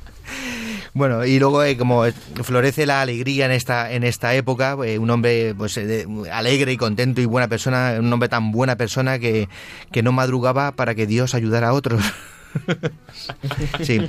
Bueno, 0.93 1.25
y 1.25 1.39
luego 1.39 1.63
eh, 1.63 1.77
como 1.77 2.05
florece 2.43 2.85
la 2.85 3.01
alegría 3.01 3.47
en 3.47 3.53
esta 3.53 3.93
en 3.93 4.03
esta 4.03 4.35
época, 4.35 4.77
eh, 4.85 4.99
un 4.99 5.11
hombre 5.11 5.55
pues 5.57 5.77
eh, 5.77 6.07
alegre 6.33 6.73
y 6.73 6.77
contento 6.77 7.21
y 7.21 7.27
buena 7.27 7.49
persona, 7.49 7.97
un 7.99 8.13
hombre 8.13 8.29
tan 8.29 8.51
buena 8.51 8.77
persona 8.77 9.19
que, 9.19 9.49
que 9.93 10.03
no 10.03 10.13
madrugaba 10.13 10.73
para 10.73 10.95
que 10.95 11.07
Dios 11.07 11.35
ayudara 11.35 11.69
a 11.69 11.73
otros. 11.75 12.03
Sí. 13.83 14.01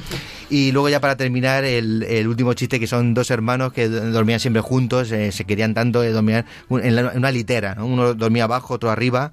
Y 0.49 0.71
luego 0.71 0.89
ya 0.89 0.99
para 0.99 1.15
terminar, 1.15 1.63
el, 1.63 2.27
último 2.27 2.53
chiste 2.53 2.79
que 2.79 2.87
son 2.87 3.13
dos 3.13 3.31
hermanos 3.31 3.73
que 3.73 3.87
dormían 3.87 4.39
siempre 4.39 4.61
juntos, 4.61 5.11
eh, 5.11 5.31
se 5.31 5.45
querían 5.45 5.73
tanto, 5.73 6.03
eh, 6.03 6.11
dormían 6.11 6.45
en, 6.69 6.97
una 7.17 7.31
litera, 7.31 7.75
¿no? 7.75 7.85
Uno 7.85 8.13
dormía 8.13 8.45
abajo, 8.45 8.73
otro 8.73 8.89
arriba, 8.89 9.31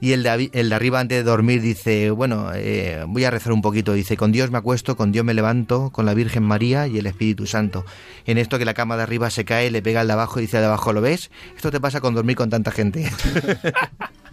y 0.00 0.12
el 0.12 0.22
de, 0.22 0.30
avi- 0.30 0.50
el 0.52 0.68
de 0.68 0.74
arriba 0.74 1.00
antes 1.00 1.18
de 1.18 1.24
dormir 1.24 1.60
dice, 1.60 2.10
bueno, 2.10 2.50
eh, 2.54 3.04
voy 3.06 3.24
a 3.24 3.30
rezar 3.30 3.52
un 3.52 3.62
poquito, 3.62 3.92
dice, 3.92 4.16
con 4.16 4.32
Dios 4.32 4.50
me 4.50 4.58
acuesto, 4.58 4.96
con 4.96 5.12
Dios 5.12 5.24
me 5.24 5.34
levanto, 5.34 5.90
con 5.90 6.06
la 6.06 6.14
Virgen 6.14 6.42
María 6.42 6.86
y 6.86 6.98
el 6.98 7.06
Espíritu 7.06 7.46
Santo. 7.46 7.84
En 8.26 8.38
esto 8.38 8.58
que 8.58 8.64
la 8.64 8.74
cama 8.74 8.96
de 8.96 9.04
arriba 9.04 9.30
se 9.30 9.44
cae, 9.44 9.70
le 9.70 9.82
pega 9.82 10.00
al 10.00 10.06
de 10.06 10.12
abajo 10.14 10.38
y 10.38 10.42
dice 10.42 10.56
al 10.58 10.64
de 10.64 10.68
abajo, 10.68 10.92
¿lo 10.92 11.00
ves? 11.00 11.30
Esto 11.56 11.70
te 11.70 11.80
pasa 11.80 12.00
con 12.00 12.14
dormir 12.14 12.36
con 12.36 12.50
tanta 12.50 12.70
gente. 12.70 13.10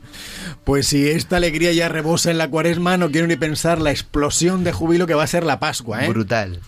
Pues 0.64 0.88
si 0.88 1.10
esta 1.10 1.38
alegría 1.38 1.74
ya 1.74 1.90
rebosa 1.90 2.32
en 2.32 2.38
la 2.38 2.50
Cuaresma, 2.50 2.98
no 2.98 3.12
quiero 3.12 3.28
ni 3.28 3.36
pensar 3.36 3.82
la 3.82 3.92
explosión 3.92 4.64
de 4.64 4.72
júbilo 4.72 5.08
que 5.08 5.14
va 5.14 5.24
a 5.24 5.28
ser 5.28 5.44
la 5.44 5.60
Pascua, 5.60 6.06
¿eh? 6.06 6.10
Brutal. 6.10 6.60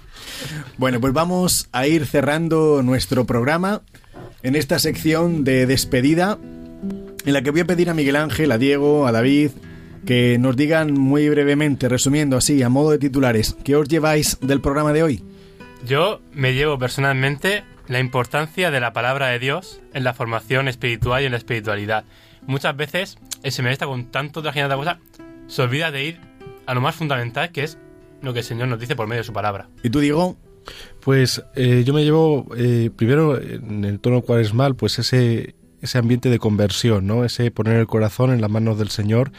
Bueno, 0.78 1.00
pues 1.00 1.14
vamos 1.14 1.70
a 1.72 1.88
ir 1.88 2.06
cerrando 2.06 2.82
nuestro 2.84 3.26
programa 3.26 3.82
en 4.43 4.56
esta 4.56 4.80
sección 4.80 5.43
de 5.43 5.66
despedida, 5.66 6.38
en 7.26 7.34
la 7.34 7.41
que 7.41 7.52
voy 7.52 7.62
a 7.62 7.66
pedir 7.66 7.89
a 7.89 7.93
Miguel 7.93 8.18
Ángel, 8.18 8.52
a 8.52 8.58
Diego, 8.58 9.08
a 9.08 9.12
David, 9.12 9.52
que 10.06 10.38
nos 10.38 10.56
digan 10.56 10.93
muy 10.93 11.30
brevemente, 11.30 11.89
resumiendo 11.89 12.38
así, 12.38 12.62
a 12.62 12.70
modo 12.70 12.91
de 12.91 13.00
titulares, 13.00 13.56
¿qué 13.64 13.76
os 13.76 13.88
lleváis 13.88 14.38
del 14.41 14.62
programa 14.62 14.93
de 14.93 15.04
hoy? 15.04 15.24
Yo 15.88 16.22
me 16.32 16.54
llevo 16.54 16.78
personalmente 16.78 17.64
la 17.88 18.00
importancia 18.00 18.72
de 18.72 18.80
la 18.80 18.93
palabra 18.93 19.28
de 19.28 19.39
Dios 19.39 19.82
en 19.93 20.04
la 20.04 20.14
formación 20.14 20.68
espiritual 20.68 21.24
y 21.24 21.26
en 21.26 21.32
la 21.32 21.38
espiritualidad. 21.38 22.06
Muchas 22.48 22.76
veces 22.76 23.18
el 23.43 23.52
seminarista 23.52 23.86
con 23.86 24.12
tanto 24.12 24.41
traje 24.41 24.68
de 24.68 24.76
cosa 24.76 25.00
se 25.48 25.62
olvida 25.62 25.91
de 25.91 26.06
ir 26.06 26.20
a 26.66 26.74
lo 26.74 26.82
más 26.82 26.96
fundamental 26.96 27.52
que 27.52 27.64
es 27.64 27.78
lo 28.22 28.34
que 28.34 28.39
el 28.39 28.46
Señor 28.46 28.68
nos 28.68 28.80
dice 28.80 28.96
por 28.96 29.08
medio 29.08 29.22
de 29.22 29.26
su 29.26 29.34
palabra. 29.34 29.70
¿Y 29.84 29.89
tú, 29.89 30.00
Diego? 30.00 30.36
Pues 31.02 31.43
eh, 31.56 31.84
yo 31.86 31.93
me 31.93 32.04
llevo 32.04 32.48
eh, 32.58 32.89
primero 32.96 33.39
en 33.39 33.86
el 33.86 34.00
tono 34.00 34.22
cuaresmal, 34.22 34.76
pues 34.76 34.98
ese, 34.98 35.56
ese 35.82 35.98
ambiente 35.98 36.30
de 36.30 36.39
conversión, 36.39 37.06
¿no? 37.06 37.24
Ese 37.24 37.52
poner 37.52 37.78
el 37.78 37.88
corazón 37.88 38.32
en 38.32 38.41
las 38.41 38.50
manos 38.50 38.80
del 38.80 38.89
Señor, 38.89 39.32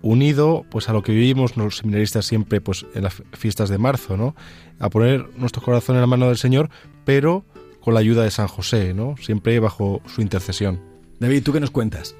unido 0.00 0.64
pues 0.70 0.88
a 0.88 0.92
lo 0.92 1.02
que 1.02 1.12
vivimos 1.12 1.56
los 1.56 1.78
seminaristas 1.78 2.24
siempre 2.26 2.60
pues 2.60 2.86
en 2.94 3.04
las 3.04 3.22
fiestas 3.32 3.68
de 3.68 3.78
marzo, 3.78 4.16
¿no? 4.16 4.34
A 4.78 4.88
poner 4.88 5.28
nuestro 5.36 5.62
corazón 5.62 5.96
en 5.96 6.00
la 6.00 6.06
mano 6.06 6.28
del 6.28 6.38
Señor, 6.38 6.70
pero 7.04 7.44
con 7.80 7.92
la 7.92 8.00
ayuda 8.00 8.22
de 8.24 8.30
San 8.30 8.48
José, 8.48 8.94
¿no? 8.94 9.16
Siempre 9.18 9.60
bajo 9.60 10.00
su 10.06 10.22
intercesión. 10.22 10.80
David, 11.20 11.42
¿tú 11.42 11.52
qué 11.52 11.60
nos 11.60 11.70
cuentas? 11.70 12.16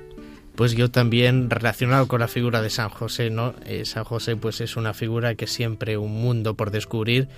Pues 0.56 0.74
yo 0.74 0.90
también 0.90 1.50
relacionado 1.50 2.06
con 2.06 2.20
la 2.20 2.28
figura 2.28 2.62
de 2.62 2.70
San 2.70 2.88
José, 2.88 3.30
¿no? 3.30 3.54
Eh, 3.66 3.84
San 3.84 4.04
José 4.04 4.36
pues 4.36 4.60
es 4.60 4.76
una 4.76 4.94
figura 4.94 5.34
que 5.34 5.46
siempre 5.46 5.96
un 5.96 6.12
mundo 6.12 6.54
por 6.54 6.70
descubrir 6.70 7.28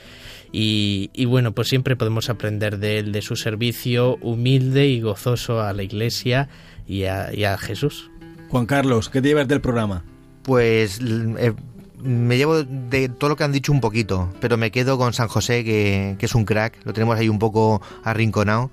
y, 0.52 1.10
y, 1.12 1.24
bueno, 1.24 1.52
pues 1.52 1.68
siempre 1.68 1.96
podemos 1.96 2.30
aprender 2.30 2.78
de 2.78 2.98
él, 2.98 3.12
de 3.12 3.22
su 3.22 3.36
servicio 3.36 4.16
humilde 4.20 4.86
y 4.86 5.00
gozoso 5.00 5.60
a 5.60 5.72
la 5.72 5.82
Iglesia 5.82 6.48
y 6.86 7.04
a, 7.04 7.34
y 7.34 7.44
a 7.44 7.58
Jesús. 7.58 8.10
Juan 8.48 8.66
Carlos, 8.66 9.08
¿qué 9.08 9.20
te 9.20 9.28
llevas 9.28 9.48
del 9.48 9.60
programa? 9.60 10.04
Pues 10.42 11.00
eh, 11.02 11.52
me 11.98 12.36
llevo 12.36 12.62
de 12.62 13.08
todo 13.08 13.30
lo 13.30 13.36
que 13.36 13.44
han 13.44 13.52
dicho 13.52 13.72
un 13.72 13.80
poquito, 13.80 14.32
pero 14.40 14.56
me 14.56 14.70
quedo 14.70 14.98
con 14.98 15.12
San 15.12 15.28
José, 15.28 15.64
que, 15.64 16.16
que, 16.18 16.26
es 16.26 16.34
un 16.34 16.44
crack, 16.44 16.78
lo 16.84 16.92
tenemos 16.92 17.18
ahí 17.18 17.28
un 17.28 17.38
poco 17.38 17.82
arrinconado 18.04 18.70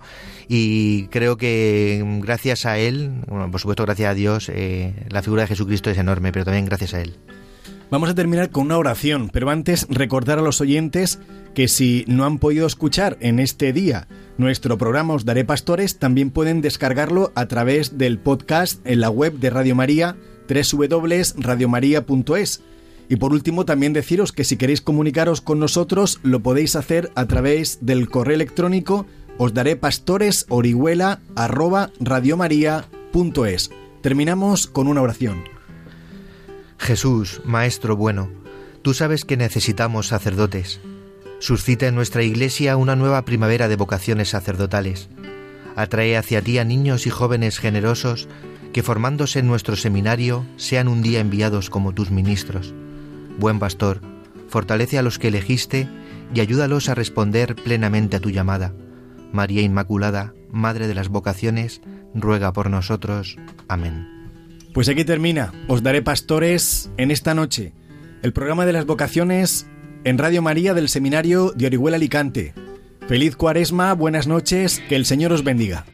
y 0.48 1.08
creo 1.08 1.38
que 1.38 2.04
gracias 2.22 2.66
a 2.66 2.78
él, 2.78 3.12
bueno, 3.28 3.52
por 3.52 3.60
supuesto 3.60 3.84
gracias 3.84 4.12
a 4.12 4.14
Dios, 4.14 4.50
eh, 4.50 4.94
la 5.10 5.22
figura 5.22 5.44
de 5.44 5.48
Jesucristo 5.48 5.90
es 5.90 5.98
enorme, 5.98 6.32
pero 6.32 6.46
también 6.46 6.66
gracias 6.66 6.94
a 6.94 7.02
él. 7.02 7.18
Vamos 7.94 8.10
a 8.10 8.16
terminar 8.16 8.50
con 8.50 8.66
una 8.66 8.78
oración, 8.80 9.30
pero 9.32 9.52
antes 9.52 9.86
recordar 9.90 10.40
a 10.40 10.42
los 10.42 10.60
oyentes 10.62 11.20
que 11.54 11.68
si 11.68 12.06
no 12.08 12.26
han 12.26 12.40
podido 12.40 12.66
escuchar 12.66 13.18
en 13.20 13.40
este 13.40 13.72
día 13.72 14.08
nuestro 14.40 14.80
programa 14.80 15.14
Os 15.14 15.26
Daré 15.26 15.46
Pastores, 15.46 16.00
también 16.00 16.32
pueden 16.32 16.62
descargarlo 16.62 17.32
a 17.36 17.46
través 17.46 18.00
del 18.00 18.18
podcast 18.18 18.82
en 18.86 19.00
la 19.00 19.12
web 19.12 19.34
de 19.34 19.52
Radio 19.52 19.76
María, 19.76 20.16
www.radiomaria.es. 20.50 22.64
Y 23.10 23.18
por 23.18 23.32
último, 23.32 23.66
también 23.66 23.94
deciros 23.94 24.32
que 24.32 24.44
si 24.44 24.58
queréis 24.58 24.82
comunicaros 24.82 25.42
con 25.42 25.60
nosotros, 25.60 26.20
lo 26.24 26.40
podéis 26.40 26.76
hacer 26.76 27.12
a 27.14 27.28
través 27.28 27.78
del 27.82 28.10
correo 28.10 28.34
electrónico 28.34 29.06
os 29.38 29.54
daré 29.54 29.76
pastores 29.76 30.46
orihuela 30.50 31.20
arroba 31.36 31.92
radiomaria.es. 32.00 33.72
Terminamos 34.02 34.68
con 34.68 34.88
una 34.88 35.02
oración. 35.02 35.44
Jesús, 36.78 37.42
Maestro 37.46 37.96
bueno, 37.96 38.30
tú 38.82 38.94
sabes 38.94 39.26
que 39.26 39.38
necesitamos 39.38 40.08
sacerdotes. 40.08 40.82
Suscita 41.40 41.88
en 41.88 41.96
nuestra 41.96 42.24
iglesia 42.24 42.78
una 42.78 42.96
nueva 42.96 43.24
primavera 43.26 43.68
de 43.68 43.76
vocaciones 43.76 44.30
sacerdotales. 44.30 45.10
Atrae 45.76 46.18
hacia 46.18 46.42
ti 46.42 46.58
a 46.58 46.66
niños 46.66 47.08
y 47.08 47.10
jóvenes 47.10 47.58
generosos 47.58 48.28
que 48.74 48.84
formándose 48.84 49.40
en 49.40 49.48
nuestro 49.48 49.76
seminario 49.76 50.46
sean 50.58 50.88
un 50.88 51.02
día 51.02 51.20
enviados 51.20 51.70
como 51.70 51.94
tus 51.94 52.12
ministros. 52.12 52.74
Buen 53.40 53.60
pastor, 53.60 54.02
fortalece 54.50 54.98
a 54.98 55.02
los 55.02 55.20
que 55.20 55.30
elegiste 55.30 55.88
y 56.34 56.40
ayúdalos 56.42 56.90
a 56.90 56.96
responder 56.96 57.56
plenamente 57.56 58.18
a 58.18 58.20
tu 58.20 58.30
llamada. 58.30 58.74
María 59.34 59.64
Inmaculada, 59.64 60.34
Madre 60.52 60.88
de 60.88 60.94
las 60.94 61.10
Vocaciones, 61.10 61.82
ruega 62.14 62.54
por 62.54 62.70
nosotros. 62.70 63.36
Amén. 63.68 64.08
Pues 64.74 64.88
aquí 64.88 65.04
termina. 65.04 65.52
Os 65.68 65.82
daré 65.82 66.04
pastores 66.04 66.92
en 66.98 67.10
esta 67.10 67.34
noche. 67.34 67.74
El 68.22 68.32
programa 68.32 68.66
de 68.66 68.74
las 68.74 68.86
vocaciones 68.86 69.68
en 70.04 70.20
Radio 70.20 70.42
María 70.44 70.76
del 70.76 70.88
Seminario 70.88 71.52
de 71.52 71.66
Orihuela 71.66 71.98
Alicante. 71.98 72.54
Feliz 73.08 73.36
cuaresma, 73.36 73.94
buenas 73.94 74.28
noches, 74.28 74.82
que 74.88 74.96
el 74.96 75.06
Señor 75.06 75.34
os 75.34 75.44
bendiga. 75.44 75.86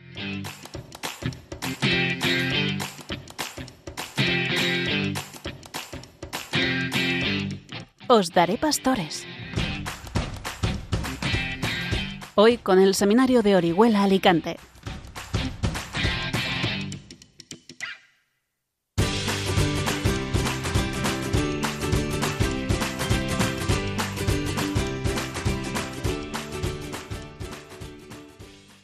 Os 8.07 8.31
daré 8.31 8.57
pastores. 8.57 9.25
Hoy 12.41 12.57
con 12.57 12.79
el 12.79 12.95
Seminario 12.95 13.43
de 13.43 13.57
Orihuela 13.57 14.01
Alicante. 14.01 14.55